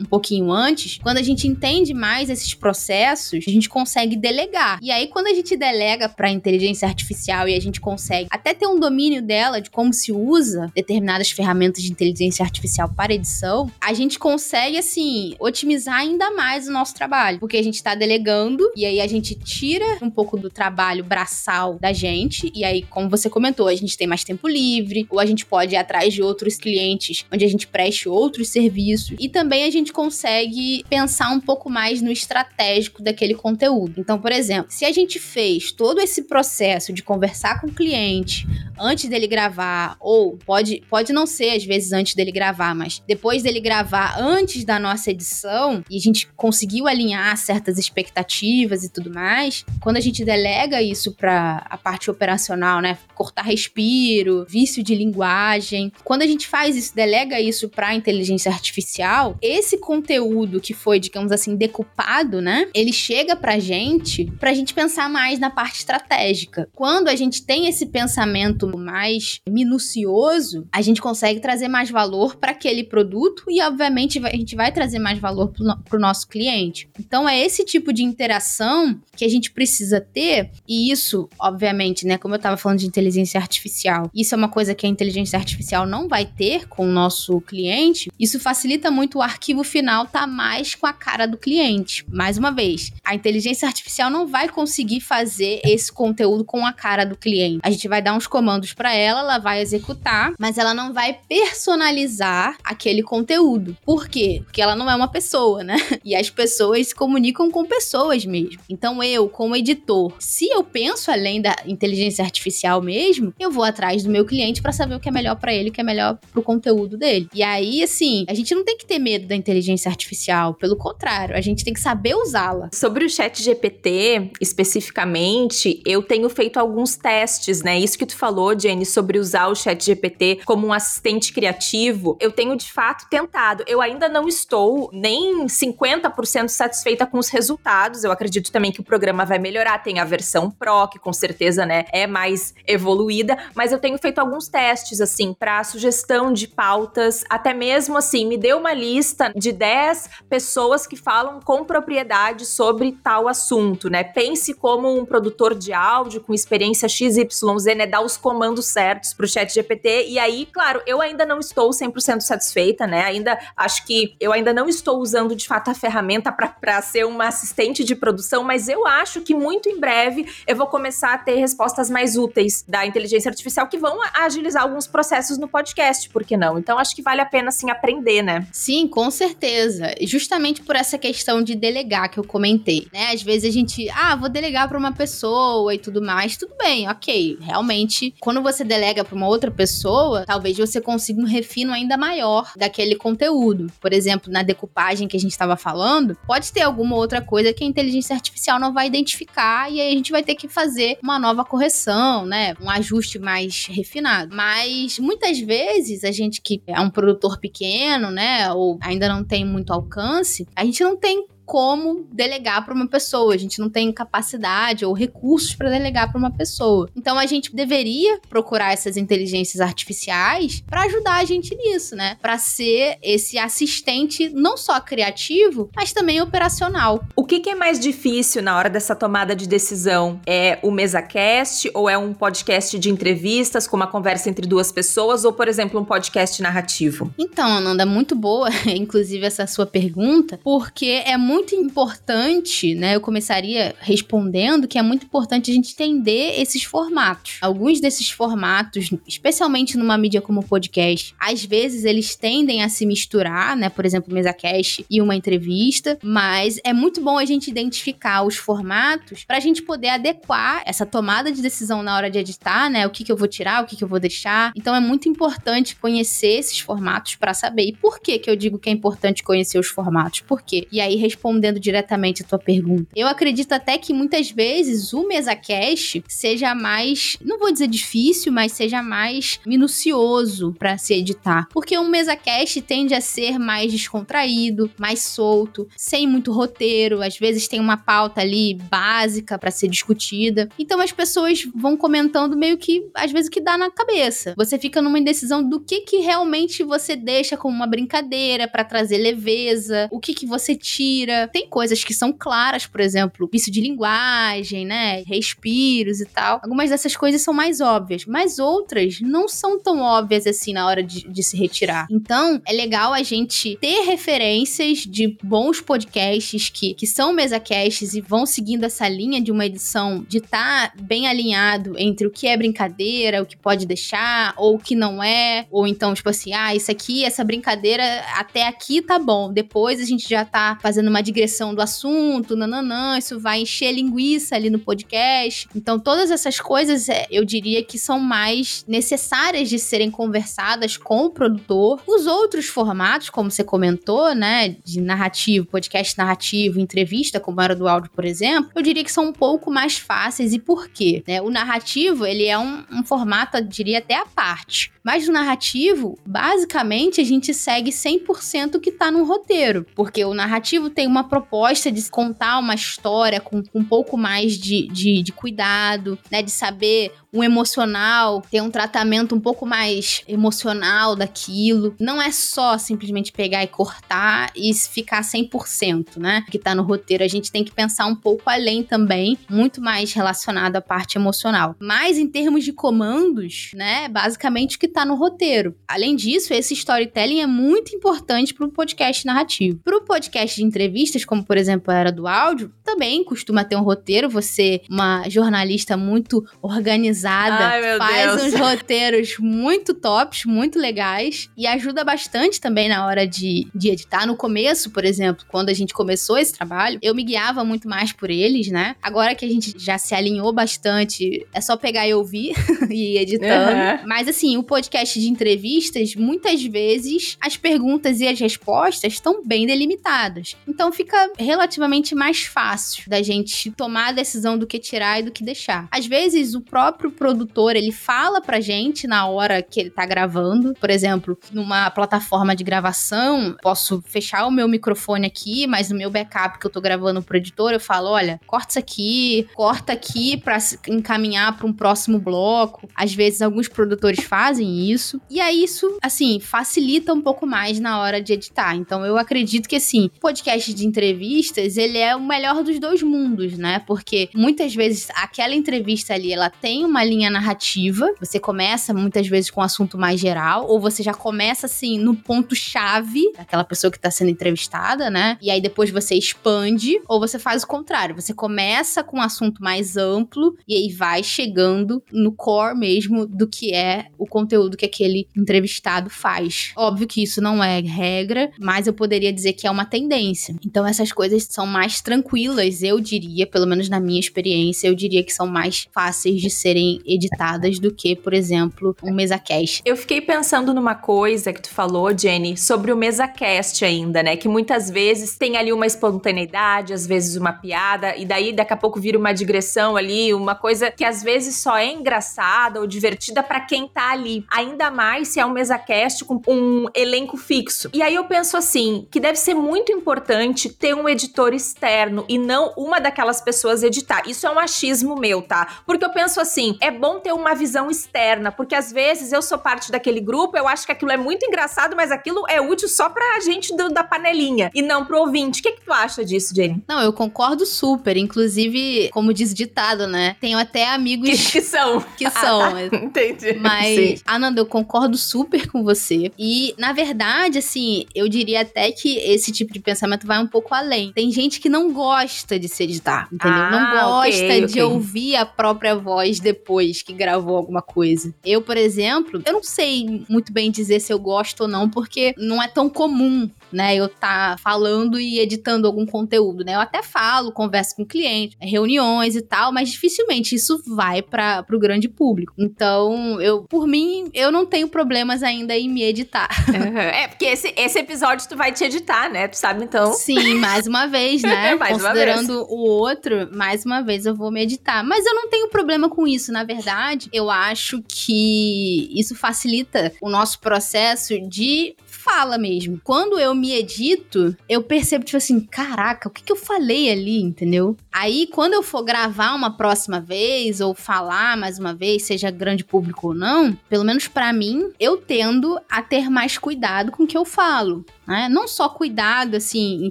um 0.00 0.04
pouquinho 0.04 0.50
antes, 0.50 0.98
quando 1.02 1.18
a 1.18 1.22
gente 1.22 1.46
entende 1.46 1.92
mais 1.94 2.30
esses 2.30 2.54
processos, 2.54 3.44
a 3.46 3.50
gente 3.50 3.68
consegue 3.68 4.16
delegar. 4.16 4.78
E 4.82 4.90
aí 4.90 5.06
quando 5.08 5.26
a 5.26 5.34
gente 5.34 5.56
delega 5.56 6.08
para 6.08 6.30
inteligência 6.30 6.86
artificial 6.88 7.48
e 7.48 7.54
a 7.54 7.60
gente 7.60 7.80
consegue 7.80 8.28
até 8.30 8.54
ter 8.54 8.66
um 8.66 8.78
domínio 8.78 9.22
dela 9.22 9.60
de 9.60 9.70
como 9.70 9.92
se 9.92 10.12
usa 10.12 10.70
determinadas 10.74 11.30
ferramentas 11.30 11.82
de 11.82 11.90
inteligência 11.90 12.44
artificial 12.44 12.88
para 12.88 13.14
edição, 13.14 13.70
a 13.80 13.92
gente 13.92 14.18
consegue 14.18 14.78
assim 14.78 15.34
otimizar 15.38 15.96
ainda 15.96 16.30
mais 16.32 16.68
o 16.68 16.72
nosso 16.72 16.94
trabalho, 16.94 17.38
porque 17.38 17.56
a 17.56 17.62
gente 17.62 17.74
está 17.74 17.94
delegando 17.94 18.70
e 18.76 18.84
aí 18.84 19.00
a 19.00 19.06
gente 19.06 19.34
tira 19.34 19.98
um 20.02 20.10
pouco 20.10 20.36
do 20.36 20.50
trabalho 20.50 21.04
braçal 21.04 21.78
da 21.80 21.92
gente 21.92 22.50
e 22.54 22.64
aí 22.64 22.82
como 22.82 23.08
você 23.08 23.28
comentou, 23.28 23.68
a 23.68 23.74
gente 23.74 23.96
tem 23.96 24.06
mais 24.06 24.24
tempo 24.24 24.48
livre 24.48 25.06
ou 25.10 25.20
a 25.20 25.26
gente 25.26 25.44
pode 25.44 25.74
ir 25.74 25.76
atrás 25.76 26.12
de 26.12 26.22
outros 26.22 26.56
clientes 26.56 27.24
onde 27.32 27.44
a 27.44 27.48
gente 27.48 27.66
preste 27.66 28.08
outros 28.08 28.48
serviços 28.48 29.16
e 29.18 29.28
também 29.36 29.64
a 29.64 29.70
gente 29.70 29.92
consegue 29.92 30.82
pensar 30.88 31.28
um 31.30 31.38
pouco 31.38 31.68
mais 31.68 32.00
no 32.00 32.10
estratégico 32.10 33.02
daquele 33.02 33.34
conteúdo. 33.34 34.00
Então, 34.00 34.18
por 34.18 34.32
exemplo, 34.32 34.72
se 34.72 34.86
a 34.86 34.90
gente 34.90 35.18
fez 35.18 35.70
todo 35.70 36.00
esse 36.00 36.22
processo 36.22 36.90
de 36.90 37.02
conversar 37.02 37.60
com 37.60 37.66
o 37.66 37.70
cliente 37.70 38.46
antes 38.78 39.10
dele 39.10 39.26
gravar 39.26 39.96
ou 40.00 40.38
pode 40.38 40.82
pode 40.88 41.12
não 41.12 41.26
ser 41.26 41.50
às 41.50 41.64
vezes 41.64 41.92
antes 41.92 42.14
dele 42.14 42.32
gravar, 42.32 42.74
mas 42.74 43.02
depois 43.06 43.42
dele 43.42 43.60
gravar 43.60 44.18
antes 44.18 44.64
da 44.64 44.78
nossa 44.78 45.10
edição 45.10 45.82
e 45.90 45.96
a 45.96 46.00
gente 46.00 46.28
conseguiu 46.34 46.86
alinhar 46.86 47.36
certas 47.36 47.78
expectativas 47.78 48.84
e 48.84 48.88
tudo 48.88 49.12
mais, 49.12 49.64
quando 49.80 49.96
a 49.96 50.00
gente 50.00 50.24
delega 50.24 50.80
isso 50.80 51.12
para 51.12 51.66
a 51.68 51.76
parte 51.76 52.10
operacional, 52.10 52.80
né, 52.80 52.96
cortar 53.14 53.42
respiro, 53.42 54.46
vício 54.48 54.82
de 54.82 54.94
linguagem, 54.94 55.92
quando 56.04 56.22
a 56.22 56.26
gente 56.26 56.46
faz 56.46 56.76
isso, 56.76 56.94
delega 56.94 57.40
isso 57.40 57.68
para 57.68 57.94
inteligência 57.94 58.50
artificial, 58.50 59.25
esse 59.42 59.78
conteúdo 59.78 60.60
que 60.60 60.74
foi, 60.74 61.00
digamos 61.00 61.32
assim, 61.32 61.56
decupado, 61.56 62.40
né, 62.40 62.68
ele 62.74 62.92
chega 62.92 63.34
pra 63.34 63.58
gente, 63.58 64.30
pra 64.38 64.54
gente 64.54 64.74
pensar 64.74 65.08
mais 65.08 65.38
na 65.38 65.50
parte 65.50 65.78
estratégica. 65.78 66.68
Quando 66.74 67.08
a 67.08 67.16
gente 67.16 67.42
tem 67.44 67.66
esse 67.66 67.86
pensamento 67.86 68.76
mais 68.76 69.40
minucioso, 69.48 70.66
a 70.72 70.82
gente 70.82 71.00
consegue 71.00 71.40
trazer 71.40 71.68
mais 71.68 71.90
valor 71.90 72.36
para 72.36 72.52
aquele 72.52 72.84
produto 72.84 73.44
e, 73.48 73.62
obviamente, 73.62 74.18
a 74.24 74.30
gente 74.30 74.54
vai 74.54 74.70
trazer 74.72 74.98
mais 74.98 75.18
valor 75.18 75.52
para 75.84 75.96
o 75.96 76.00
nosso 76.00 76.28
cliente. 76.28 76.88
Então, 76.98 77.28
é 77.28 77.38
esse 77.38 77.64
tipo 77.64 77.92
de 77.92 78.02
interação 78.02 79.00
que 79.16 79.24
a 79.24 79.28
gente 79.28 79.50
precisa 79.50 80.00
ter, 80.00 80.50
e 80.68 80.90
isso, 80.90 81.28
obviamente, 81.38 82.06
né, 82.06 82.18
como 82.18 82.34
eu 82.34 82.36
estava 82.36 82.56
falando 82.56 82.80
de 82.80 82.86
inteligência 82.86 83.40
artificial, 83.40 84.10
isso 84.14 84.34
é 84.34 84.38
uma 84.38 84.48
coisa 84.48 84.74
que 84.74 84.86
a 84.86 84.88
inteligência 84.88 85.38
artificial 85.38 85.86
não 85.86 86.08
vai 86.08 86.24
ter 86.26 86.66
com 86.68 86.86
o 86.86 86.92
nosso 86.92 87.40
cliente, 87.40 88.10
isso 88.18 88.40
facilita 88.40 88.90
muito 88.90 89.05
o 89.14 89.22
arquivo 89.22 89.62
final 89.62 90.06
tá 90.06 90.26
mais 90.26 90.74
com 90.74 90.86
a 90.86 90.92
cara 90.92 91.26
do 91.26 91.36
cliente. 91.36 92.04
Mais 92.08 92.36
uma 92.38 92.50
vez, 92.50 92.92
a 93.04 93.14
inteligência 93.14 93.68
artificial 93.68 94.10
não 94.10 94.26
vai 94.26 94.48
conseguir 94.48 95.00
fazer 95.00 95.60
esse 95.64 95.92
conteúdo 95.92 96.44
com 96.44 96.66
a 96.66 96.72
cara 96.72 97.04
do 97.04 97.16
cliente. 97.16 97.60
A 97.62 97.70
gente 97.70 97.86
vai 97.88 98.02
dar 98.02 98.14
uns 98.14 98.26
comandos 98.26 98.72
para 98.72 98.94
ela, 98.94 99.20
ela 99.20 99.38
vai 99.38 99.60
executar, 99.60 100.32
mas 100.38 100.58
ela 100.58 100.74
não 100.74 100.92
vai 100.92 101.18
personalizar 101.28 102.56
aquele 102.64 103.02
conteúdo. 103.02 103.76
Por 103.84 104.08
quê? 104.08 104.42
Porque 104.44 104.62
ela 104.62 104.74
não 104.74 104.90
é 104.90 104.96
uma 104.96 105.08
pessoa, 105.08 105.62
né? 105.62 105.76
E 106.04 106.14
as 106.14 106.30
pessoas 106.30 106.88
se 106.88 106.94
comunicam 106.94 107.50
com 107.50 107.64
pessoas 107.64 108.24
mesmo. 108.24 108.60
Então 108.70 109.02
eu, 109.02 109.28
como 109.28 109.56
editor, 109.56 110.14
se 110.20 110.46
eu 110.48 110.62
penso 110.62 111.10
além 111.10 111.40
da 111.40 111.56
inteligência 111.66 112.24
artificial 112.24 112.80
mesmo, 112.80 113.34
eu 113.40 113.50
vou 113.50 113.64
atrás 113.64 114.04
do 114.04 114.10
meu 114.10 114.24
cliente 114.24 114.62
para 114.62 114.72
saber 114.72 114.94
o 114.94 115.00
que 115.00 115.08
é 115.08 115.12
melhor 115.12 115.36
para 115.36 115.52
ele, 115.52 115.70
o 115.70 115.72
que 115.72 115.80
é 115.80 115.84
melhor 115.84 116.18
pro 116.32 116.42
conteúdo 116.42 116.96
dele. 116.96 117.28
E 117.34 117.42
aí, 117.42 117.82
assim, 117.82 118.24
a 118.28 118.34
gente 118.34 118.54
não 118.54 118.64
tem 118.64 118.76
que 118.76 118.86
ter 118.86 118.95
medo 118.98 119.26
da 119.26 119.34
inteligência 119.34 119.88
artificial, 119.88 120.54
pelo 120.54 120.76
contrário, 120.76 121.36
a 121.36 121.40
gente 121.40 121.64
tem 121.64 121.72
que 121.72 121.80
saber 121.80 122.14
usá-la. 122.14 122.70
Sobre 122.72 123.04
o 123.04 123.10
chat 123.10 123.42
GPT, 123.42 124.30
especificamente, 124.40 125.82
eu 125.84 126.02
tenho 126.02 126.28
feito 126.28 126.58
alguns 126.58 126.96
testes, 126.96 127.62
né? 127.62 127.78
Isso 127.78 127.98
que 127.98 128.06
tu 128.06 128.16
falou, 128.16 128.58
Jenny, 128.58 128.86
sobre 128.86 129.18
usar 129.18 129.48
o 129.48 129.54
chat 129.54 129.84
GPT 129.84 130.40
como 130.44 130.66
um 130.66 130.72
assistente 130.72 131.32
criativo, 131.32 132.16
eu 132.20 132.32
tenho 132.32 132.56
de 132.56 132.72
fato 132.72 133.08
tentado. 133.08 133.64
Eu 133.66 133.80
ainda 133.80 134.08
não 134.08 134.28
estou 134.28 134.90
nem 134.92 135.46
50% 135.46 136.48
satisfeita 136.48 137.06
com 137.06 137.18
os 137.18 137.28
resultados. 137.28 138.04
Eu 138.04 138.12
acredito 138.12 138.50
também 138.50 138.72
que 138.72 138.80
o 138.80 138.84
programa 138.84 139.24
vai 139.24 139.38
melhorar. 139.38 139.82
Tem 139.82 139.98
a 139.98 140.04
versão 140.04 140.50
Pro, 140.50 140.88
que 140.88 140.98
com 140.98 141.12
certeza, 141.12 141.66
né, 141.66 141.84
é 141.92 142.06
mais 142.06 142.54
evoluída, 142.66 143.36
mas 143.54 143.72
eu 143.72 143.78
tenho 143.78 143.98
feito 143.98 144.18
alguns 144.18 144.48
testes 144.48 145.00
assim 145.00 145.32
para 145.32 145.62
sugestão 145.64 146.32
de 146.32 146.48
pautas, 146.48 147.24
até 147.28 147.52
mesmo 147.52 147.96
assim, 147.96 148.26
me 148.26 148.36
deu 148.36 148.58
uma 148.58 148.72
lista 148.72 148.85
de 149.34 149.52
10 149.52 150.10
pessoas 150.28 150.86
que 150.86 150.96
falam 150.96 151.40
com 151.40 151.64
propriedade 151.64 152.46
sobre 152.46 152.92
tal 153.02 153.28
assunto, 153.28 153.88
né? 153.90 154.04
Pense 154.04 154.54
como 154.54 154.98
um 154.98 155.04
produtor 155.04 155.54
de 155.54 155.72
áudio 155.72 156.20
com 156.20 156.34
experiência 156.34 156.88
XYZ, 156.88 157.64
né, 157.76 157.86
dar 157.86 158.00
os 158.00 158.16
comandos 158.16 158.66
certos 158.66 159.12
pro 159.12 159.26
chat 159.26 159.52
GPT 159.52 160.06
e 160.08 160.18
aí, 160.18 160.46
claro, 160.46 160.82
eu 160.86 161.00
ainda 161.00 161.24
não 161.24 161.38
estou 161.38 161.70
100% 161.70 162.20
satisfeita, 162.20 162.86
né? 162.86 163.04
Ainda 163.04 163.38
acho 163.56 163.84
que 163.84 164.16
eu 164.20 164.32
ainda 164.32 164.52
não 164.52 164.68
estou 164.68 164.98
usando 164.98 165.34
de 165.34 165.46
fato 165.46 165.70
a 165.70 165.74
ferramenta 165.74 166.32
para 166.32 166.82
ser 166.82 167.04
uma 167.06 167.28
assistente 167.28 167.84
de 167.84 167.94
produção, 167.94 168.42
mas 168.42 168.68
eu 168.68 168.86
acho 168.86 169.20
que 169.20 169.34
muito 169.34 169.68
em 169.68 169.78
breve 169.78 170.26
eu 170.46 170.56
vou 170.56 170.66
começar 170.66 171.14
a 171.14 171.18
ter 171.18 171.36
respostas 171.36 171.90
mais 171.90 172.16
úteis 172.16 172.64
da 172.66 172.84
inteligência 172.84 173.28
artificial 173.28 173.66
que 173.68 173.78
vão 173.78 173.98
agilizar 174.14 174.62
alguns 174.62 174.86
processos 174.86 175.38
no 175.38 175.48
podcast, 175.48 176.08
por 176.10 176.24
que 176.24 176.36
não? 176.36 176.58
Então 176.58 176.78
acho 176.78 176.94
que 176.94 177.02
vale 177.02 177.20
a 177.20 177.26
pena 177.26 177.48
assim 177.48 177.70
aprender, 177.70 178.22
né? 178.22 178.46
Sim, 178.52 178.75
com 178.84 179.08
certeza. 179.12 179.94
Justamente 180.00 180.60
por 180.62 180.74
essa 180.74 180.98
questão 180.98 181.40
de 181.40 181.54
delegar 181.54 182.10
que 182.10 182.18
eu 182.18 182.24
comentei, 182.24 182.88
né? 182.92 183.12
Às 183.12 183.22
vezes 183.22 183.48
a 183.48 183.52
gente, 183.52 183.88
ah, 183.90 184.16
vou 184.16 184.28
delegar 184.28 184.68
para 184.68 184.76
uma 184.76 184.90
pessoa 184.90 185.72
e 185.72 185.78
tudo 185.78 186.02
mais, 186.02 186.36
tudo 186.36 186.56
bem, 186.58 186.88
ok. 186.88 187.38
Realmente, 187.40 188.12
quando 188.18 188.42
você 188.42 188.64
delega 188.64 189.04
para 189.04 189.14
uma 189.14 189.28
outra 189.28 189.52
pessoa, 189.52 190.24
talvez 190.26 190.58
você 190.58 190.80
consiga 190.80 191.20
um 191.20 191.26
refino 191.26 191.72
ainda 191.72 191.96
maior 191.96 192.50
daquele 192.56 192.96
conteúdo. 192.96 193.68
Por 193.80 193.92
exemplo, 193.92 194.32
na 194.32 194.42
decupagem 194.42 195.06
que 195.06 195.16
a 195.16 195.20
gente 195.20 195.30
estava 195.30 195.56
falando, 195.56 196.16
pode 196.26 196.52
ter 196.52 196.62
alguma 196.62 196.96
outra 196.96 197.20
coisa 197.22 197.52
que 197.52 197.62
a 197.62 197.66
inteligência 197.66 198.14
artificial 198.14 198.58
não 198.58 198.72
vai 198.72 198.88
identificar 198.88 199.70
e 199.70 199.80
aí 199.80 199.92
a 199.92 199.96
gente 199.96 200.10
vai 200.10 200.24
ter 200.24 200.34
que 200.34 200.48
fazer 200.48 200.98
uma 201.00 201.18
nova 201.18 201.44
correção, 201.44 202.26
né? 202.26 202.54
Um 202.60 202.68
ajuste 202.68 203.18
mais 203.18 203.66
refinado. 203.66 204.34
Mas 204.34 204.98
muitas 204.98 205.38
vezes 205.38 206.02
a 206.02 206.10
gente 206.10 206.40
que 206.40 206.60
é 206.66 206.80
um 206.80 206.90
produtor 206.90 207.38
pequeno, 207.38 208.10
né, 208.10 208.52
ainda 208.80 209.08
não 209.08 209.24
tem 209.24 209.44
muito 209.44 209.72
alcance, 209.72 210.46
a 210.54 210.64
gente 210.64 210.82
não 210.82 210.96
tem 210.96 211.26
como 211.46 212.06
delegar 212.12 212.64
para 212.64 212.74
uma 212.74 212.88
pessoa. 212.88 213.32
A 213.32 213.38
gente 213.38 213.60
não 213.60 213.70
tem 213.70 213.92
capacidade 213.92 214.84
ou 214.84 214.92
recursos 214.92 215.54
para 215.54 215.70
delegar 215.70 216.10
para 216.10 216.18
uma 216.18 216.30
pessoa. 216.30 216.90
Então 216.94 217.18
a 217.18 217.24
gente 217.24 217.54
deveria 217.54 218.18
procurar 218.28 218.72
essas 218.72 218.96
inteligências 218.96 219.60
artificiais 219.60 220.62
para 220.66 220.82
ajudar 220.82 221.16
a 221.16 221.24
gente 221.24 221.54
nisso, 221.54 221.94
né? 221.94 222.16
Para 222.20 222.36
ser 222.36 222.98
esse 223.02 223.38
assistente 223.38 224.28
não 224.28 224.56
só 224.56 224.80
criativo, 224.80 225.70
mas 225.74 225.92
também 225.92 226.20
operacional. 226.20 227.04
O 227.14 227.24
que, 227.24 227.40
que, 227.40 227.50
é 227.50 227.54
mais 227.54 227.78
difícil 227.78 228.42
na 228.42 228.56
hora 228.56 228.68
dessa 228.68 228.96
tomada 228.96 229.36
de 229.36 229.46
decisão? 229.46 230.20
É 230.26 230.58
o 230.62 230.70
MesaCast 230.70 231.70
ou 231.72 231.88
é 231.88 231.96
um 231.96 232.12
podcast 232.12 232.76
de 232.78 232.90
entrevistas 232.90 233.68
com 233.68 233.76
uma 233.76 233.86
conversa 233.86 234.28
entre 234.28 234.46
duas 234.46 234.72
pessoas 234.72 235.24
ou, 235.24 235.32
por 235.32 235.46
exemplo, 235.46 235.80
um 235.80 235.84
podcast 235.84 236.42
narrativo? 236.42 237.12
Então, 237.16 237.46
Ananda, 237.46 237.86
muito 237.86 238.16
boa, 238.16 238.48
inclusive 238.66 239.24
essa 239.24 239.46
sua 239.46 239.66
pergunta, 239.66 240.40
porque 240.42 241.02
é 241.04 241.16
muito 241.16 241.35
muito 241.36 241.54
importante, 241.54 242.74
né? 242.74 242.96
Eu 242.96 243.00
começaria 243.00 243.74
respondendo 243.80 244.66
que 244.66 244.78
é 244.78 244.82
muito 244.82 245.04
importante 245.04 245.50
a 245.50 245.54
gente 245.54 245.72
entender 245.72 246.40
esses 246.40 246.64
formatos. 246.64 247.36
Alguns 247.42 247.78
desses 247.78 248.10
formatos, 248.10 248.88
especialmente 249.06 249.76
numa 249.76 249.98
mídia 249.98 250.22
como 250.22 250.40
o 250.40 250.42
podcast, 250.42 251.14
às 251.20 251.44
vezes 251.44 251.84
eles 251.84 252.16
tendem 252.16 252.62
a 252.62 252.70
se 252.70 252.86
misturar, 252.86 253.54
né? 253.54 253.68
Por 253.68 253.84
exemplo, 253.84 254.14
mesa 254.14 254.32
cast 254.32 254.86
e 254.88 255.02
uma 255.02 255.14
entrevista, 255.14 255.98
mas 256.02 256.58
é 256.64 256.72
muito 256.72 257.02
bom 257.02 257.18
a 257.18 257.24
gente 257.26 257.50
identificar 257.50 258.22
os 258.22 258.36
formatos 258.36 259.24
para 259.24 259.36
a 259.36 259.40
gente 259.40 259.60
poder 259.60 259.88
adequar 259.88 260.62
essa 260.64 260.86
tomada 260.86 261.30
de 261.30 261.42
decisão 261.42 261.82
na 261.82 261.94
hora 261.94 262.10
de 262.10 262.18
editar, 262.18 262.70
né? 262.70 262.86
O 262.86 262.90
que, 262.90 263.04
que 263.04 263.12
eu 263.12 263.16
vou 263.16 263.28
tirar, 263.28 263.62
o 263.62 263.66
que, 263.66 263.76
que 263.76 263.84
eu 263.84 263.88
vou 263.88 264.00
deixar. 264.00 264.52
Então 264.56 264.74
é 264.74 264.80
muito 264.80 265.06
importante 265.06 265.76
conhecer 265.76 266.38
esses 266.38 266.60
formatos 266.60 267.14
para 267.14 267.34
saber. 267.34 267.68
E 267.68 267.72
por 267.74 268.00
que 268.00 268.18
que 268.18 268.30
eu 268.30 268.36
digo 268.36 268.58
que 268.58 268.70
é 268.70 268.72
importante 268.72 269.22
conhecer 269.22 269.58
os 269.58 269.66
formatos? 269.66 270.20
Por 270.20 270.40
quê? 270.40 270.66
E 270.72 270.80
aí 270.80 270.96
respondendo 270.96 271.25
diretamente 271.58 272.22
a 272.22 272.26
tua 272.26 272.38
pergunta. 272.38 272.86
Eu 272.94 273.06
acredito 273.08 273.52
até 273.52 273.78
que 273.78 273.92
muitas 273.92 274.30
vezes 274.30 274.92
o 274.92 275.06
MesaCast 275.06 276.04
seja 276.08 276.54
mais, 276.54 277.16
não 277.20 277.38
vou 277.38 277.52
dizer 277.52 277.68
difícil, 277.68 278.32
mas 278.32 278.52
seja 278.52 278.82
mais 278.82 279.40
minucioso 279.46 280.54
para 280.58 280.78
se 280.78 280.94
editar. 280.94 281.48
Porque 281.52 281.78
um 281.78 281.88
MesaCast 281.88 282.60
tende 282.62 282.94
a 282.94 283.00
ser 283.00 283.38
mais 283.38 283.72
descontraído, 283.72 284.70
mais 284.78 285.02
solto, 285.02 285.68
sem 285.76 286.06
muito 286.06 286.32
roteiro, 286.32 287.02
às 287.02 287.18
vezes 287.18 287.48
tem 287.48 287.60
uma 287.60 287.76
pauta 287.76 288.20
ali 288.20 288.54
básica 288.54 289.38
para 289.38 289.50
ser 289.50 289.68
discutida. 289.68 290.48
Então 290.58 290.80
as 290.80 290.92
pessoas 290.92 291.46
vão 291.54 291.76
comentando 291.76 292.36
meio 292.36 292.58
que 292.58 292.88
às 292.94 293.12
vezes 293.12 293.28
o 293.28 293.30
que 293.30 293.40
dá 293.40 293.56
na 293.56 293.70
cabeça. 293.70 294.34
Você 294.36 294.58
fica 294.58 294.82
numa 294.82 294.98
indecisão 294.98 295.46
do 295.46 295.60
que 295.60 295.80
que 295.80 295.98
realmente 295.98 296.62
você 296.62 296.96
deixa 296.96 297.36
como 297.36 297.54
uma 297.54 297.66
brincadeira 297.66 298.48
para 298.48 298.64
trazer 298.64 298.98
leveza, 298.98 299.88
o 299.90 300.00
que 300.00 300.14
que 300.14 300.26
você 300.26 300.54
tira. 300.54 301.15
Tem 301.32 301.48
coisas 301.48 301.84
que 301.84 301.94
são 301.94 302.12
claras, 302.12 302.66
por 302.66 302.80
exemplo, 302.80 303.28
vício 303.32 303.52
de 303.52 303.60
linguagem, 303.60 304.64
né? 304.64 305.02
Respiros 305.06 306.00
e 306.00 306.06
tal. 306.06 306.40
Algumas 306.42 306.70
dessas 306.70 306.96
coisas 306.96 307.22
são 307.22 307.32
mais 307.32 307.60
óbvias, 307.60 308.04
mas 308.06 308.38
outras 308.38 309.00
não 309.00 309.28
são 309.28 309.58
tão 309.58 309.80
óbvias 309.80 310.26
assim 310.26 310.52
na 310.52 310.66
hora 310.66 310.82
de, 310.82 311.08
de 311.08 311.22
se 311.22 311.36
retirar. 311.36 311.86
Então, 311.90 312.40
é 312.46 312.52
legal 312.52 312.92
a 312.92 313.02
gente 313.02 313.56
ter 313.60 313.82
referências 313.82 314.78
de 314.78 315.16
bons 315.22 315.60
podcasts 315.60 316.48
que, 316.48 316.74
que 316.74 316.86
são 316.86 317.12
mesacasts 317.12 317.94
e 317.94 318.00
vão 318.00 318.26
seguindo 318.26 318.64
essa 318.64 318.88
linha 318.88 319.20
de 319.20 319.30
uma 319.30 319.46
edição 319.46 320.04
de 320.08 320.18
estar 320.18 320.72
tá 320.72 320.82
bem 320.82 321.06
alinhado 321.06 321.74
entre 321.78 322.06
o 322.06 322.10
que 322.10 322.26
é 322.26 322.36
brincadeira, 322.36 323.22
o 323.22 323.26
que 323.26 323.36
pode 323.36 323.66
deixar, 323.66 324.34
ou 324.36 324.56
o 324.56 324.58
que 324.58 324.74
não 324.74 325.02
é, 325.02 325.46
ou 325.50 325.66
então, 325.66 325.94
tipo 325.94 326.08
assim, 326.08 326.32
ah, 326.32 326.54
isso 326.54 326.70
aqui, 326.70 327.04
essa 327.04 327.24
brincadeira 327.24 327.82
até 328.14 328.46
aqui 328.46 328.82
tá 328.82 328.98
bom, 328.98 329.32
depois 329.32 329.80
a 329.80 329.84
gente 329.84 330.08
já 330.08 330.24
tá 330.24 330.58
fazendo 330.60 330.88
uma 330.88 331.02
digressão 331.06 331.54
do 331.54 331.62
assunto, 331.62 332.36
nananã, 332.36 332.98
isso 332.98 333.18
vai 333.18 333.40
encher 333.40 333.72
linguiça 333.72 334.34
ali 334.34 334.50
no 334.50 334.58
podcast. 334.58 335.48
Então, 335.54 335.78
todas 335.78 336.10
essas 336.10 336.40
coisas, 336.40 336.88
é, 336.88 337.06
eu 337.10 337.24
diria 337.24 337.62
que 337.62 337.78
são 337.78 337.98
mais 337.98 338.64
necessárias 338.66 339.48
de 339.48 339.58
serem 339.58 339.90
conversadas 339.90 340.76
com 340.76 341.06
o 341.06 341.10
produtor. 341.10 341.80
Os 341.86 342.06
outros 342.06 342.46
formatos, 342.46 343.08
como 343.08 343.30
você 343.30 343.44
comentou, 343.44 344.14
né, 344.14 344.56
de 344.64 344.80
narrativo, 344.80 345.46
podcast 345.46 345.96
narrativo, 345.96 346.60
entrevista, 346.60 347.20
como 347.20 347.40
era 347.40 347.54
do 347.54 347.68
áudio, 347.68 347.90
por 347.94 348.04
exemplo, 348.04 348.50
eu 348.54 348.62
diria 348.62 348.84
que 348.84 348.92
são 348.92 349.06
um 349.06 349.12
pouco 349.12 349.50
mais 349.50 349.78
fáceis. 349.78 350.32
E 350.32 350.38
por 350.38 350.68
quê? 350.68 351.02
Né? 351.06 351.22
O 351.22 351.30
narrativo, 351.30 352.04
ele 352.04 352.26
é 352.26 352.38
um, 352.38 352.64
um 352.70 352.84
formato, 352.84 353.36
eu 353.36 353.44
diria, 353.44 353.78
até 353.78 353.94
a 353.94 354.06
parte. 354.06 354.72
Mas 354.82 355.06
no 355.06 355.12
narrativo, 355.12 355.98
basicamente, 356.06 357.00
a 357.00 357.04
gente 357.04 357.34
segue 357.34 357.70
100% 357.70 358.54
o 358.54 358.60
que 358.60 358.70
tá 358.70 358.90
no 358.90 359.04
roteiro. 359.04 359.66
Porque 359.74 360.04
o 360.04 360.14
narrativo 360.14 360.70
tem 360.70 360.86
uma 360.86 360.95
proposta 361.04 361.70
de 361.70 361.88
contar 361.90 362.38
uma 362.38 362.54
história 362.54 363.20
com, 363.20 363.42
com 363.42 363.58
um 363.58 363.64
pouco 363.64 363.96
mais 363.96 364.38
de, 364.38 364.68
de, 364.68 365.02
de 365.02 365.12
cuidado, 365.12 365.98
né? 366.10 366.22
De 366.22 366.30
saber 366.30 366.92
um 367.12 367.24
emocional, 367.24 368.22
ter 368.30 368.42
um 368.42 368.50
tratamento 368.50 369.14
um 369.14 369.20
pouco 369.20 369.46
mais 369.46 370.02
emocional 370.06 370.94
daquilo. 370.94 371.74
Não 371.80 372.00
é 372.00 372.12
só 372.12 372.58
simplesmente 372.58 373.12
pegar 373.12 373.42
e 373.42 373.46
cortar 373.46 374.30
e 374.36 374.52
ficar 374.52 375.02
100%, 375.02 375.96
né? 375.96 376.24
Que 376.30 376.38
tá 376.38 376.54
no 376.54 376.62
roteiro. 376.62 377.02
A 377.02 377.08
gente 377.08 377.32
tem 377.32 377.42
que 377.42 377.52
pensar 377.52 377.86
um 377.86 377.94
pouco 377.94 378.28
além 378.28 378.62
também, 378.62 379.18
muito 379.30 379.60
mais 379.60 379.92
relacionado 379.92 380.56
à 380.56 380.60
parte 380.60 380.98
emocional. 380.98 381.56
Mas 381.58 381.98
em 381.98 382.06
termos 382.06 382.44
de 382.44 382.52
comandos, 382.52 383.50
né? 383.54 383.88
Basicamente 383.88 384.56
o 384.56 384.58
que 384.58 384.68
tá 384.68 384.84
no 384.84 384.94
roteiro. 384.94 385.56
Além 385.66 385.96
disso, 385.96 386.34
esse 386.34 386.54
storytelling 386.54 387.20
é 387.20 387.26
muito 387.26 387.74
importante 387.74 388.34
para 388.34 388.46
o 388.46 388.50
podcast 388.50 389.06
narrativo. 389.06 389.60
Para 389.64 389.78
o 389.78 389.84
podcast 389.84 390.36
de 390.36 390.46
entrevistas, 390.76 391.04
como 391.04 391.24
por 391.24 391.38
exemplo 391.38 391.72
a 391.72 391.76
Era 391.78 391.90
do 391.90 392.06
Áudio, 392.06 392.52
também 392.66 393.04
costuma 393.04 393.44
ter 393.44 393.56
um 393.56 393.62
roteiro. 393.62 394.10
Você, 394.10 394.60
uma 394.68 395.08
jornalista 395.08 395.76
muito 395.76 396.26
organizada, 396.42 397.46
Ai, 397.46 397.78
faz 397.78 398.16
Deus. 398.16 398.34
uns 398.34 398.34
roteiros 398.40 399.16
muito 399.20 399.72
tops, 399.72 400.24
muito 400.24 400.58
legais 400.58 401.30
e 401.36 401.46
ajuda 401.46 401.84
bastante 401.84 402.40
também 402.40 402.68
na 402.68 402.84
hora 402.84 403.06
de, 403.06 403.46
de 403.54 403.70
editar. 403.70 404.04
No 404.04 404.16
começo, 404.16 404.70
por 404.70 404.84
exemplo, 404.84 405.24
quando 405.28 405.48
a 405.48 405.54
gente 405.54 405.72
começou 405.72 406.18
esse 406.18 406.32
trabalho, 406.32 406.78
eu 406.82 406.94
me 406.94 407.04
guiava 407.04 407.44
muito 407.44 407.68
mais 407.68 407.92
por 407.92 408.10
eles, 408.10 408.48
né? 408.48 408.74
Agora 408.82 409.14
que 409.14 409.24
a 409.24 409.28
gente 409.28 409.54
já 409.56 409.78
se 409.78 409.94
alinhou 409.94 410.32
bastante, 410.32 411.24
é 411.32 411.40
só 411.40 411.56
pegar 411.56 411.86
e 411.86 411.94
ouvir 411.94 412.34
e 412.68 412.94
ir 412.94 412.98
editando. 412.98 413.52
Uhum. 413.52 413.86
Mas 413.86 414.08
assim, 414.08 414.36
o 414.36 414.42
podcast 414.42 414.98
de 414.98 415.08
entrevistas, 415.08 415.94
muitas 415.94 416.42
vezes 416.42 417.16
as 417.20 417.36
perguntas 417.36 418.00
e 418.00 418.08
as 418.08 418.18
respostas 418.18 418.94
estão 418.94 419.22
bem 419.24 419.46
delimitadas. 419.46 420.36
Então 420.48 420.72
fica 420.72 421.12
relativamente 421.16 421.94
mais 421.94 422.22
fácil 422.22 422.55
da 422.88 423.02
gente 423.02 423.50
tomar 423.52 423.88
a 423.88 423.92
decisão 423.92 424.38
do 424.38 424.46
que 424.46 424.58
tirar 424.58 425.00
e 425.00 425.04
do 425.04 425.10
que 425.10 425.22
deixar. 425.24 425.68
Às 425.70 425.86
vezes 425.86 426.34
o 426.34 426.40
próprio 426.40 426.90
produtor, 426.90 427.56
ele 427.56 427.72
fala 427.72 428.20
pra 428.20 428.40
gente 428.40 428.86
na 428.86 429.06
hora 429.06 429.42
que 429.42 429.60
ele 429.60 429.70
tá 429.70 429.84
gravando. 429.86 430.54
Por 430.60 430.70
exemplo, 430.70 431.18
numa 431.32 431.70
plataforma 431.70 432.34
de 432.34 432.44
gravação, 432.44 433.36
posso 433.42 433.82
fechar 433.86 434.26
o 434.26 434.30
meu 434.30 434.48
microfone 434.48 435.06
aqui, 435.06 435.46
mas 435.46 435.70
no 435.70 435.76
meu 435.76 435.90
backup 435.90 436.38
que 436.38 436.46
eu 436.46 436.50
tô 436.50 436.60
gravando 436.60 437.02
pro 437.02 437.16
editor, 437.16 437.52
eu 437.52 437.60
falo, 437.60 437.88
olha, 437.90 438.20
corta 438.26 438.46
isso 438.50 438.58
aqui, 438.58 439.28
corta 439.34 439.72
aqui 439.72 440.20
se- 440.40 440.58
encaminhar 440.68 441.36
pra 441.36 441.46
um 441.46 441.52
próximo 441.52 441.98
bloco. 441.98 442.68
Às 442.74 442.94
vezes 442.94 443.22
alguns 443.22 443.48
produtores 443.48 444.04
fazem 444.04 444.70
isso. 444.70 445.00
E 445.10 445.20
aí 445.20 445.42
isso, 445.44 445.78
assim, 445.82 446.18
facilita 446.20 446.92
um 446.92 447.00
pouco 447.00 447.26
mais 447.26 447.60
na 447.60 447.80
hora 447.80 448.00
de 448.00 448.12
editar. 448.12 448.54
Então 448.56 448.84
eu 448.84 448.96
acredito 448.98 449.48
que 449.48 449.56
assim, 449.56 449.90
podcast 450.00 450.52
de 450.52 450.66
entrevistas, 450.66 451.56
ele 451.56 451.78
é 451.78 451.94
o 451.94 452.00
melhor 452.00 452.42
dos 452.46 452.58
dois 452.58 452.82
mundos, 452.82 453.36
né? 453.36 453.58
Porque 453.66 454.08
muitas 454.14 454.54
vezes 454.54 454.88
aquela 454.94 455.34
entrevista 455.34 455.94
ali, 455.94 456.12
ela 456.12 456.30
tem 456.30 456.64
uma 456.64 456.84
linha 456.84 457.10
narrativa. 457.10 457.92
Você 458.00 458.18
começa 458.18 458.72
muitas 458.72 459.06
vezes 459.06 459.30
com 459.30 459.40
um 459.40 459.44
assunto 459.44 459.76
mais 459.76 460.00
geral, 460.00 460.46
ou 460.48 460.60
você 460.60 460.82
já 460.82 460.94
começa 460.94 461.46
assim 461.46 461.78
no 461.78 461.94
ponto 461.94 462.34
chave 462.34 463.12
daquela 463.16 463.44
pessoa 463.44 463.70
que 463.70 463.78
tá 463.78 463.90
sendo 463.90 464.10
entrevistada, 464.10 464.88
né? 464.88 465.18
E 465.20 465.30
aí 465.30 465.40
depois 465.40 465.70
você 465.70 465.94
expande, 465.94 466.80
ou 466.88 466.98
você 466.98 467.18
faz 467.18 467.42
o 467.42 467.46
contrário, 467.46 467.94
você 467.94 468.14
começa 468.14 468.82
com 468.82 468.98
um 468.98 469.02
assunto 469.02 469.42
mais 469.42 469.76
amplo 469.76 470.36
e 470.46 470.54
aí 470.54 470.72
vai 470.72 471.02
chegando 471.02 471.82
no 471.92 472.12
core 472.12 472.56
mesmo 472.56 473.06
do 473.06 473.26
que 473.26 473.52
é 473.52 473.86
o 473.98 474.06
conteúdo 474.06 474.56
que 474.56 474.64
aquele 474.64 475.08
entrevistado 475.16 475.90
faz. 475.90 476.52
Óbvio 476.56 476.86
que 476.86 477.02
isso 477.02 477.20
não 477.20 477.42
é 477.42 477.60
regra, 477.60 478.30
mas 478.38 478.66
eu 478.66 478.72
poderia 478.72 479.12
dizer 479.12 479.32
que 479.32 479.46
é 479.46 479.50
uma 479.50 479.64
tendência. 479.64 480.36
Então 480.44 480.66
essas 480.66 480.92
coisas 480.92 481.26
são 481.28 481.46
mais 481.46 481.80
tranquilas, 481.80 482.35
eu 482.62 482.80
diria, 482.80 483.26
pelo 483.26 483.46
menos 483.46 483.68
na 483.68 483.80
minha 483.80 484.00
experiência, 484.00 484.68
eu 484.68 484.74
diria 484.74 485.02
que 485.02 485.12
são 485.12 485.26
mais 485.26 485.66
fáceis 485.72 486.20
de 486.20 486.30
serem 486.30 486.80
editadas 486.86 487.58
do 487.58 487.72
que, 487.72 487.94
por 487.94 488.12
exemplo, 488.14 488.76
um 488.82 488.92
MesaCast. 488.92 489.62
Eu 489.64 489.76
fiquei 489.76 490.00
pensando 490.00 490.54
numa 490.54 490.74
coisa 490.74 491.32
que 491.32 491.42
tu 491.42 491.50
falou, 491.50 491.96
Jenny, 491.96 492.36
sobre 492.36 492.72
o 492.72 492.76
MesaCast 492.76 493.64
ainda, 493.64 494.02
né? 494.02 494.16
Que 494.16 494.28
muitas 494.28 494.70
vezes 494.70 495.16
tem 495.16 495.36
ali 495.36 495.52
uma 495.52 495.66
espontaneidade, 495.66 496.72
às 496.72 496.86
vezes 496.86 497.16
uma 497.16 497.32
piada, 497.32 497.96
e 497.96 498.04
daí 498.04 498.32
daqui 498.32 498.52
a 498.52 498.56
pouco 498.56 498.80
vira 498.80 498.98
uma 498.98 499.12
digressão 499.12 499.76
ali, 499.76 500.12
uma 500.14 500.34
coisa 500.34 500.70
que 500.70 500.84
às 500.84 501.02
vezes 501.02 501.36
só 501.36 501.56
é 501.56 501.72
engraçada 501.72 502.60
ou 502.60 502.66
divertida 502.66 503.22
pra 503.22 503.40
quem 503.40 503.68
tá 503.68 503.92
ali. 503.92 504.24
Ainda 504.30 504.70
mais 504.70 505.08
se 505.08 505.20
é 505.20 505.26
um 505.26 505.32
MesaCast 505.32 506.04
com 506.04 506.20
um 506.26 506.66
elenco 506.74 507.16
fixo. 507.16 507.70
E 507.72 507.82
aí 507.82 507.94
eu 507.94 508.04
penso 508.04 508.36
assim, 508.36 508.86
que 508.90 509.00
deve 509.00 509.16
ser 509.16 509.34
muito 509.34 509.72
importante 509.72 510.48
ter 510.48 510.74
um 510.74 510.88
editor 510.88 511.34
externo 511.34 512.04
e 512.08 512.18
não 512.26 512.52
uma 512.56 512.80
daquelas 512.80 513.20
pessoas 513.20 513.62
editar. 513.62 514.02
Isso 514.06 514.26
é 514.26 514.30
um 514.30 514.38
achismo 514.38 514.96
meu, 514.96 515.22
tá? 515.22 515.60
Porque 515.64 515.84
eu 515.84 515.90
penso 515.90 516.20
assim, 516.20 516.58
é 516.60 516.70
bom 516.70 516.98
ter 516.98 517.12
uma 517.12 517.34
visão 517.34 517.70
externa, 517.70 518.32
porque 518.32 518.54
às 518.54 518.72
vezes 518.72 519.12
eu 519.12 519.22
sou 519.22 519.38
parte 519.38 519.70
daquele 519.70 520.00
grupo, 520.00 520.36
eu 520.36 520.48
acho 520.48 520.66
que 520.66 520.72
aquilo 520.72 520.90
é 520.90 520.96
muito 520.96 521.24
engraçado, 521.24 521.76
mas 521.76 521.90
aquilo 521.90 522.24
é 522.28 522.40
útil 522.40 522.68
só 522.68 522.90
pra 522.90 523.20
gente 523.20 523.56
do, 523.56 523.68
da 523.70 523.84
panelinha 523.84 524.50
e 524.54 524.60
não 524.60 524.84
pro 524.84 524.98
ouvinte. 524.98 525.40
O 525.40 525.42
que, 525.42 525.52
que 525.52 525.64
tu 525.64 525.72
acha 525.72 526.04
disso, 526.04 526.34
Jenny? 526.34 526.62
Não, 526.68 526.82
eu 526.82 526.92
concordo 526.92 527.46
super. 527.46 527.96
Inclusive, 527.96 528.90
como 528.92 529.14
diz 529.14 529.32
ditado, 529.32 529.86
né? 529.86 530.16
Tenho 530.20 530.38
até 530.38 530.68
amigos 530.68 531.08
que, 531.08 531.32
que 531.32 531.40
são. 531.40 531.84
Que 531.96 532.10
são. 532.10 532.42
Ah, 532.42 532.52
tá. 532.52 532.76
Entendi. 532.76 533.34
Mas, 533.34 533.76
Sim. 533.76 534.00
Ananda, 534.04 534.40
eu 534.40 534.46
concordo 534.46 534.98
super 534.98 535.50
com 535.50 535.62
você. 535.62 536.12
E, 536.18 536.54
na 536.58 536.72
verdade, 536.72 537.38
assim, 537.38 537.86
eu 537.94 538.08
diria 538.08 538.42
até 538.42 538.70
que 538.72 538.98
esse 538.98 539.32
tipo 539.32 539.52
de 539.52 539.60
pensamento 539.60 540.06
vai 540.06 540.18
um 540.18 540.26
pouco 540.26 540.54
além. 540.54 540.92
Tem 540.92 541.10
gente 541.10 541.40
que 541.40 541.48
não 541.48 541.72
gosta 541.72 542.15
de 542.38 542.48
se 542.48 542.62
editar, 542.64 543.08
entendeu? 543.12 543.36
Ah, 543.36 543.50
não 543.50 543.70
gosta 543.70 544.24
okay, 544.24 544.40
de 544.40 544.44
okay. 544.44 544.62
ouvir 544.62 545.16
a 545.16 545.26
própria 545.26 545.74
voz 545.74 546.20
depois 546.20 546.82
que 546.82 546.92
gravou 546.92 547.36
alguma 547.36 547.62
coisa. 547.62 548.14
Eu, 548.24 548.40
por 548.40 548.56
exemplo, 548.56 549.22
eu 549.24 549.32
não 549.32 549.42
sei 549.42 550.04
muito 550.08 550.32
bem 550.32 550.50
dizer 550.50 550.80
se 550.80 550.92
eu 550.92 550.98
gosto 550.98 551.42
ou 551.42 551.48
não, 551.48 551.68
porque 551.68 552.14
não 552.16 552.42
é 552.42 552.48
tão 552.48 552.68
comum 552.68 553.28
né? 553.52 553.74
Eu 553.74 553.88
tá 553.88 554.36
falando 554.38 554.98
e 554.98 555.18
editando 555.18 555.66
algum 555.66 555.86
conteúdo, 555.86 556.44
né? 556.44 556.54
Eu 556.54 556.60
até 556.60 556.82
falo, 556.82 557.32
converso 557.32 557.76
com 557.76 557.82
o 557.82 557.86
cliente, 557.86 558.36
reuniões 558.40 559.16
e 559.16 559.22
tal, 559.22 559.52
mas 559.52 559.70
dificilmente 559.70 560.34
isso 560.34 560.62
vai 560.66 561.02
para 561.02 561.44
o 561.50 561.58
grande 561.58 561.88
público. 561.88 562.34
Então, 562.38 563.20
eu, 563.20 563.42
por 563.44 563.66
mim, 563.66 564.10
eu 564.12 564.30
não 564.30 564.44
tenho 564.44 564.68
problemas 564.68 565.22
ainda 565.22 565.56
em 565.56 565.68
me 565.68 565.82
editar. 565.82 566.28
Uhum. 566.56 566.78
É, 566.78 567.06
porque 567.06 567.26
esse, 567.26 567.52
esse 567.56 567.78
episódio 567.78 568.26
tu 568.28 568.36
vai 568.36 568.50
te 568.50 568.64
editar, 568.64 569.10
né? 569.10 569.28
Tu 569.28 569.36
sabe, 569.36 569.62
então. 569.62 569.92
Sim, 569.92 570.34
mais 570.36 570.66
uma 570.66 570.86
vez, 570.86 571.20
né? 571.22 571.54
mais 571.56 571.78
uma 571.78 571.92
vez. 571.92 572.05
O 572.48 572.68
outro, 572.68 573.28
mais 573.34 573.64
uma 573.64 573.82
vez 573.82 574.06
eu 574.06 574.14
vou 574.14 574.30
me 574.30 574.42
editar. 574.42 574.82
Mas 574.82 575.04
eu 575.04 575.14
não 575.14 575.28
tenho 575.28 575.48
problema 575.48 575.88
com 575.88 576.06
isso, 576.06 576.32
na 576.32 576.44
verdade. 576.44 577.08
Eu 577.12 577.30
acho 577.30 577.82
que 577.86 578.90
isso 578.98 579.14
facilita 579.14 579.92
o 580.00 580.08
nosso 580.08 580.40
processo 580.40 581.20
de 581.28 581.74
fala 582.06 582.38
mesmo. 582.38 582.80
Quando 582.84 583.18
eu 583.18 583.34
me 583.34 583.52
edito, 583.52 584.36
eu 584.48 584.62
percebo, 584.62 585.04
tipo 585.04 585.16
assim, 585.16 585.40
caraca, 585.40 586.08
o 586.08 586.12
que, 586.12 586.22
que 586.22 586.30
eu 586.30 586.36
falei 586.36 586.88
ali, 586.88 587.20
entendeu? 587.20 587.76
Aí, 587.98 588.26
quando 588.26 588.52
eu 588.52 588.62
for 588.62 588.82
gravar 588.82 589.34
uma 589.34 589.56
próxima 589.56 589.98
vez, 589.98 590.60
ou 590.60 590.74
falar 590.74 591.34
mais 591.34 591.58
uma 591.58 591.72
vez, 591.72 592.02
seja 592.02 592.30
grande 592.30 592.62
público 592.62 593.08
ou 593.08 593.14
não, 593.14 593.54
pelo 593.70 593.84
menos 593.84 594.06
para 594.06 594.34
mim, 594.34 594.70
eu 594.78 594.98
tendo 594.98 595.58
a 595.66 595.80
ter 595.80 596.10
mais 596.10 596.36
cuidado 596.36 596.92
com 596.92 597.04
o 597.04 597.06
que 597.06 597.16
eu 597.16 597.24
falo. 597.24 597.86
Né? 598.06 598.28
Não 598.28 598.46
só 598.46 598.68
cuidado, 598.68 599.34
assim, 599.34 599.84
em 599.84 599.90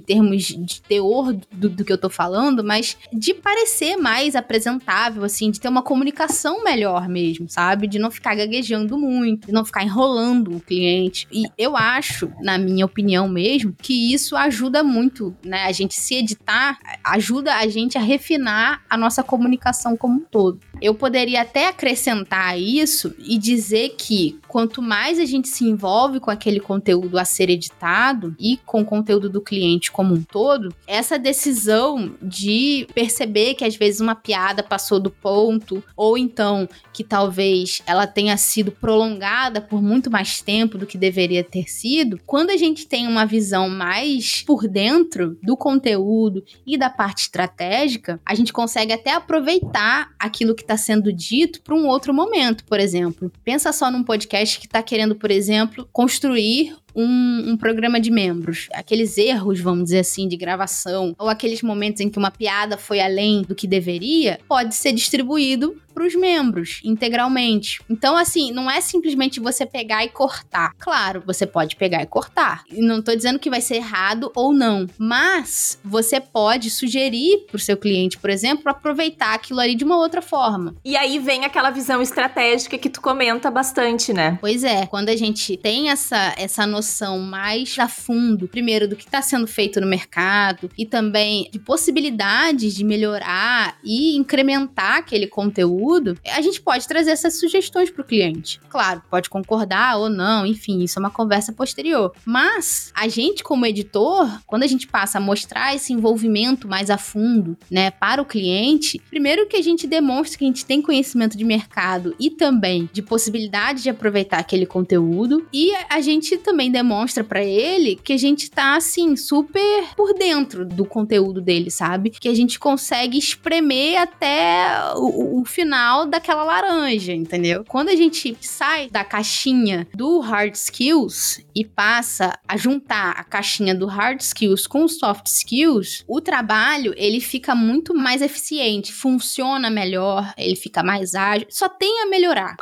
termos 0.00 0.44
de 0.44 0.80
teor 0.80 1.34
do, 1.52 1.68
do, 1.68 1.84
que 1.84 1.92
eu 1.92 1.98
tô 1.98 2.08
falando, 2.08 2.64
mas 2.64 2.96
de 3.12 3.34
parecer 3.34 3.96
mais 3.96 4.34
apresentável, 4.34 5.22
assim, 5.22 5.50
de 5.50 5.60
ter 5.60 5.68
uma 5.68 5.82
comunicação 5.82 6.64
melhor 6.64 7.08
mesmo, 7.08 7.48
sabe? 7.48 7.86
De 7.86 7.98
não 7.98 8.10
ficar 8.10 8.34
gaguejando 8.34 8.96
muito, 8.96 9.48
de 9.48 9.52
não 9.52 9.64
ficar 9.64 9.82
enrolando 9.82 10.56
o 10.56 10.60
cliente. 10.60 11.28
E 11.30 11.44
eu 11.58 11.76
acho, 11.76 12.30
na 12.40 12.56
minha 12.56 12.86
opinião 12.86 13.28
mesmo, 13.28 13.74
que 13.82 14.14
isso 14.14 14.34
ajuda 14.34 14.82
muito, 14.82 15.36
né? 15.44 15.64
A 15.64 15.72
gente 15.72 15.94
se 15.94 16.14
editar, 16.14 16.78
ajuda 17.04 17.54
a 17.56 17.68
gente 17.68 17.95
a 17.96 18.00
refinar 18.00 18.82
a 18.88 18.96
nossa 18.96 19.22
comunicação 19.22 19.96
como 19.96 20.16
um 20.16 20.24
todo. 20.24 20.60
Eu 20.80 20.94
poderia 20.94 21.40
até 21.40 21.68
acrescentar 21.68 22.60
isso 22.60 23.14
e 23.18 23.38
dizer 23.38 23.94
que 23.96 24.38
quanto 24.46 24.82
mais 24.82 25.18
a 25.18 25.24
gente 25.24 25.48
se 25.48 25.64
envolve 25.64 26.20
com 26.20 26.30
aquele 26.30 26.60
conteúdo 26.60 27.18
a 27.18 27.24
ser 27.24 27.48
editado 27.48 28.34
e 28.38 28.58
com 28.64 28.82
o 28.82 28.84
conteúdo 28.84 29.28
do 29.28 29.40
cliente 29.40 29.90
como 29.90 30.14
um 30.14 30.22
todo, 30.22 30.74
essa 30.86 31.18
decisão 31.18 32.14
de 32.22 32.86
perceber 32.94 33.54
que 33.54 33.64
às 33.64 33.74
vezes 33.74 34.00
uma 34.00 34.14
piada 34.14 34.62
passou 34.62 35.00
do 35.00 35.10
ponto, 35.10 35.82
ou 35.96 36.16
então 36.18 36.68
que 36.92 37.02
talvez 37.02 37.82
ela 37.86 38.06
tenha 38.06 38.36
sido 38.36 38.70
prolongada 38.70 39.60
por 39.60 39.82
muito 39.82 40.10
mais 40.10 40.40
tempo 40.40 40.78
do 40.78 40.86
que 40.86 40.98
deveria 40.98 41.42
ter 41.42 41.70
sido, 41.70 42.20
quando 42.26 42.50
a 42.50 42.56
gente 42.56 42.86
tem 42.86 43.06
uma 43.06 43.24
visão 43.24 43.68
mais 43.68 44.42
por 44.46 44.68
dentro 44.68 45.38
do 45.42 45.56
conteúdo 45.56 46.44
e 46.66 46.76
da 46.76 46.90
parte 46.90 47.22
estratégica, 47.22 48.20
a 48.24 48.34
gente 48.34 48.52
consegue 48.52 48.92
até 48.92 49.14
aproveitar 49.14 50.10
aquilo 50.18 50.54
que 50.54 50.65
está 50.66 50.76
sendo 50.76 51.12
dito 51.12 51.62
para 51.62 51.74
um 51.74 51.86
outro 51.86 52.12
momento, 52.12 52.64
por 52.64 52.80
exemplo. 52.80 53.30
Pensa 53.44 53.72
só 53.72 53.90
num 53.90 54.02
podcast 54.02 54.58
que 54.58 54.66
está 54.66 54.82
querendo, 54.82 55.14
por 55.14 55.30
exemplo, 55.30 55.88
construir 55.92 56.76
um, 56.96 57.50
um, 57.50 57.56
programa 57.56 58.00
de 58.00 58.10
membros. 58.10 58.68
Aqueles 58.72 59.18
erros, 59.18 59.60
vamos 59.60 59.84
dizer 59.84 60.00
assim, 60.00 60.26
de 60.26 60.36
gravação, 60.36 61.14
ou 61.18 61.28
aqueles 61.28 61.60
momentos 61.60 62.00
em 62.00 62.08
que 62.08 62.18
uma 62.18 62.30
piada 62.30 62.78
foi 62.78 63.00
além 63.00 63.42
do 63.42 63.54
que 63.54 63.66
deveria, 63.66 64.40
pode 64.48 64.74
ser 64.74 64.92
distribuído 64.92 65.76
para 65.92 66.06
os 66.06 66.14
membros 66.14 66.80
integralmente. 66.84 67.80
Então, 67.88 68.18
assim, 68.18 68.52
não 68.52 68.70
é 68.70 68.82
simplesmente 68.82 69.40
você 69.40 69.64
pegar 69.64 70.04
e 70.04 70.10
cortar. 70.10 70.72
Claro, 70.78 71.22
você 71.26 71.46
pode 71.46 71.74
pegar 71.74 72.02
e 72.02 72.06
cortar. 72.06 72.64
E 72.70 72.82
não 72.82 72.98
estou 72.98 73.16
dizendo 73.16 73.38
que 73.38 73.48
vai 73.48 73.62
ser 73.62 73.76
errado 73.76 74.30
ou 74.36 74.52
não, 74.52 74.86
mas 74.98 75.78
você 75.82 76.20
pode 76.20 76.68
sugerir 76.68 77.46
para 77.46 77.56
o 77.56 77.58
seu 77.58 77.78
cliente, 77.78 78.18
por 78.18 78.28
exemplo, 78.28 78.68
aproveitar 78.68 79.34
aquilo 79.34 79.58
ali 79.58 79.74
de 79.74 79.84
uma 79.84 79.96
outra 79.96 80.20
forma. 80.20 80.74
E 80.84 80.98
aí 80.98 81.18
vem 81.18 81.46
aquela 81.46 81.70
visão 81.70 82.02
estratégica 82.02 82.76
que 82.76 82.90
tu 82.90 83.00
comenta 83.00 83.50
bastante, 83.50 84.12
né? 84.12 84.36
Pois 84.38 84.64
é, 84.64 84.84
quando 84.84 85.08
a 85.08 85.16
gente 85.16 85.56
tem 85.56 85.88
essa, 85.88 86.34
essa 86.36 86.66
noção 86.66 86.85
mais 87.18 87.76
a 87.78 87.88
fundo, 87.88 88.48
primeiro, 88.48 88.88
do 88.88 88.96
que 88.96 89.04
está 89.04 89.22
sendo 89.22 89.46
feito 89.46 89.80
no 89.80 89.86
mercado 89.86 90.70
e 90.76 90.86
também 90.86 91.48
de 91.50 91.58
possibilidades 91.58 92.74
de 92.74 92.84
melhorar 92.84 93.78
e 93.84 94.16
incrementar 94.16 94.98
aquele 94.98 95.26
conteúdo 95.26 95.46
conteúdo, 95.46 96.18
a 96.26 96.40
gente 96.40 96.60
pode 96.60 96.86
trazer 96.86 97.10
essas 97.10 97.38
sugestões 97.38 97.90
para 97.90 98.02
o 98.02 98.04
cliente. 98.04 98.60
Claro, 98.68 99.02
pode 99.10 99.30
concordar 99.30 99.96
ou 99.98 100.08
não, 100.08 100.46
enfim, 100.46 100.82
isso 100.82 100.98
é 100.98 101.00
uma 101.00 101.10
conversa 101.10 101.52
posterior. 101.52 102.12
Mas 102.24 102.92
a 102.94 103.08
gente, 103.08 103.42
como 103.42 103.66
editor, 103.66 104.40
quando 104.46 104.64
a 104.64 104.66
gente 104.66 104.86
passa 104.86 105.18
a 105.18 105.20
mostrar 105.20 105.74
esse 105.74 105.92
envolvimento 105.92 106.68
mais 106.68 106.90
a 106.90 106.98
fundo, 106.98 107.56
né, 107.70 107.90
para 107.90 108.20
o 108.20 108.24
cliente, 108.24 109.00
primeiro 109.08 109.46
que 109.46 109.56
a 109.56 109.62
gente 109.62 109.86
demonstra 109.86 110.38
que 110.38 110.44
a 110.44 110.48
gente 110.48 110.64
tem 110.64 110.82
conhecimento 110.82 111.36
de 111.36 111.44
mercado 111.44 112.14
e 112.18 112.30
também 112.30 112.88
de 112.92 113.02
possibilidade 113.02 113.82
de 113.82 113.90
aproveitar 113.90 114.38
aquele 114.38 114.66
conteúdo, 114.66 115.46
e 115.52 115.72
a 115.88 116.00
gente 116.00 116.36
também 116.38 116.70
demonstra 116.76 117.24
para 117.24 117.42
ele 117.42 117.96
que 117.96 118.12
a 118.12 118.18
gente 118.18 118.50
tá 118.50 118.76
assim 118.76 119.16
super 119.16 119.94
por 119.96 120.12
dentro 120.12 120.66
do 120.66 120.84
conteúdo 120.84 121.40
dele, 121.40 121.70
sabe? 121.70 122.10
Que 122.10 122.28
a 122.28 122.34
gente 122.34 122.58
consegue 122.58 123.16
espremer 123.16 123.98
até 123.98 124.66
o, 124.94 125.40
o 125.40 125.44
final 125.46 126.04
daquela 126.04 126.44
laranja, 126.44 127.14
entendeu? 127.14 127.64
Quando 127.66 127.88
a 127.88 127.96
gente 127.96 128.36
sai 128.42 128.90
da 128.90 129.02
caixinha 129.02 129.88
do 129.94 130.20
hard 130.20 130.54
skills 130.54 131.40
e 131.54 131.64
passa 131.64 132.38
a 132.46 132.58
juntar 132.58 133.12
a 133.12 133.24
caixinha 133.24 133.74
do 133.74 133.86
hard 133.86 134.20
skills 134.20 134.66
com 134.66 134.86
soft 134.86 135.26
skills, 135.28 136.04
o 136.06 136.20
trabalho 136.20 136.92
ele 136.98 137.20
fica 137.20 137.54
muito 137.54 137.94
mais 137.94 138.20
eficiente, 138.20 138.92
funciona 138.92 139.70
melhor, 139.70 140.34
ele 140.36 140.56
fica 140.56 140.82
mais 140.82 141.14
ágil, 141.14 141.46
só 141.48 141.70
tem 141.70 142.02
a 142.02 142.06
melhorar. 142.06 142.54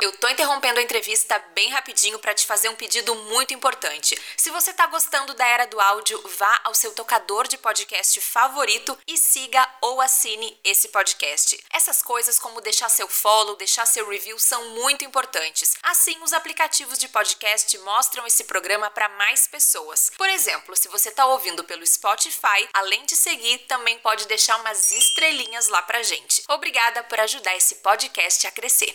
Eu 0.00 0.10
tô 0.18 0.28
interrompendo 0.28 0.80
a 0.80 0.82
entrevista 0.82 1.38
bem 1.54 1.70
rapidinho 1.70 2.18
para 2.18 2.34
te 2.34 2.44
fazer 2.44 2.68
um 2.68 2.74
pedido 2.74 3.14
muito 3.14 3.54
importante. 3.54 4.20
Se 4.36 4.50
você 4.50 4.72
tá 4.72 4.86
gostando 4.88 5.34
da 5.34 5.46
era 5.46 5.66
do 5.66 5.80
áudio, 5.80 6.20
vá 6.36 6.60
ao 6.64 6.74
seu 6.74 6.92
tocador 6.92 7.46
de 7.46 7.56
podcast 7.56 8.20
favorito 8.20 8.98
e 9.06 9.16
siga 9.16 9.66
ou 9.80 10.00
assine 10.00 10.58
esse 10.64 10.88
podcast. 10.88 11.62
Essas 11.72 12.02
coisas 12.02 12.40
como 12.40 12.60
deixar 12.60 12.88
seu 12.88 13.06
follow, 13.06 13.56
deixar 13.56 13.86
seu 13.86 14.08
review 14.08 14.36
são 14.38 14.70
muito 14.70 15.04
importantes. 15.04 15.76
Assim, 15.84 16.16
os 16.22 16.32
aplicativos 16.32 16.98
de 16.98 17.08
podcast 17.08 17.78
mostram 17.78 18.26
esse 18.26 18.44
programa 18.44 18.90
para 18.90 19.08
mais 19.10 19.46
pessoas. 19.46 20.10
Por 20.18 20.28
exemplo, 20.28 20.74
se 20.76 20.88
você 20.88 21.12
tá 21.12 21.24
ouvindo 21.26 21.62
pelo 21.62 21.86
Spotify, 21.86 22.68
além 22.74 23.06
de 23.06 23.14
seguir, 23.14 23.58
também 23.68 23.96
pode 24.00 24.26
deixar 24.26 24.56
umas 24.58 24.90
estrelinhas 24.90 25.68
lá 25.68 25.82
pra 25.82 26.02
gente. 26.02 26.42
Obrigada 26.48 27.04
por 27.04 27.20
ajudar 27.20 27.56
esse 27.56 27.76
podcast 27.76 28.44
a 28.48 28.50
crescer 28.50 28.94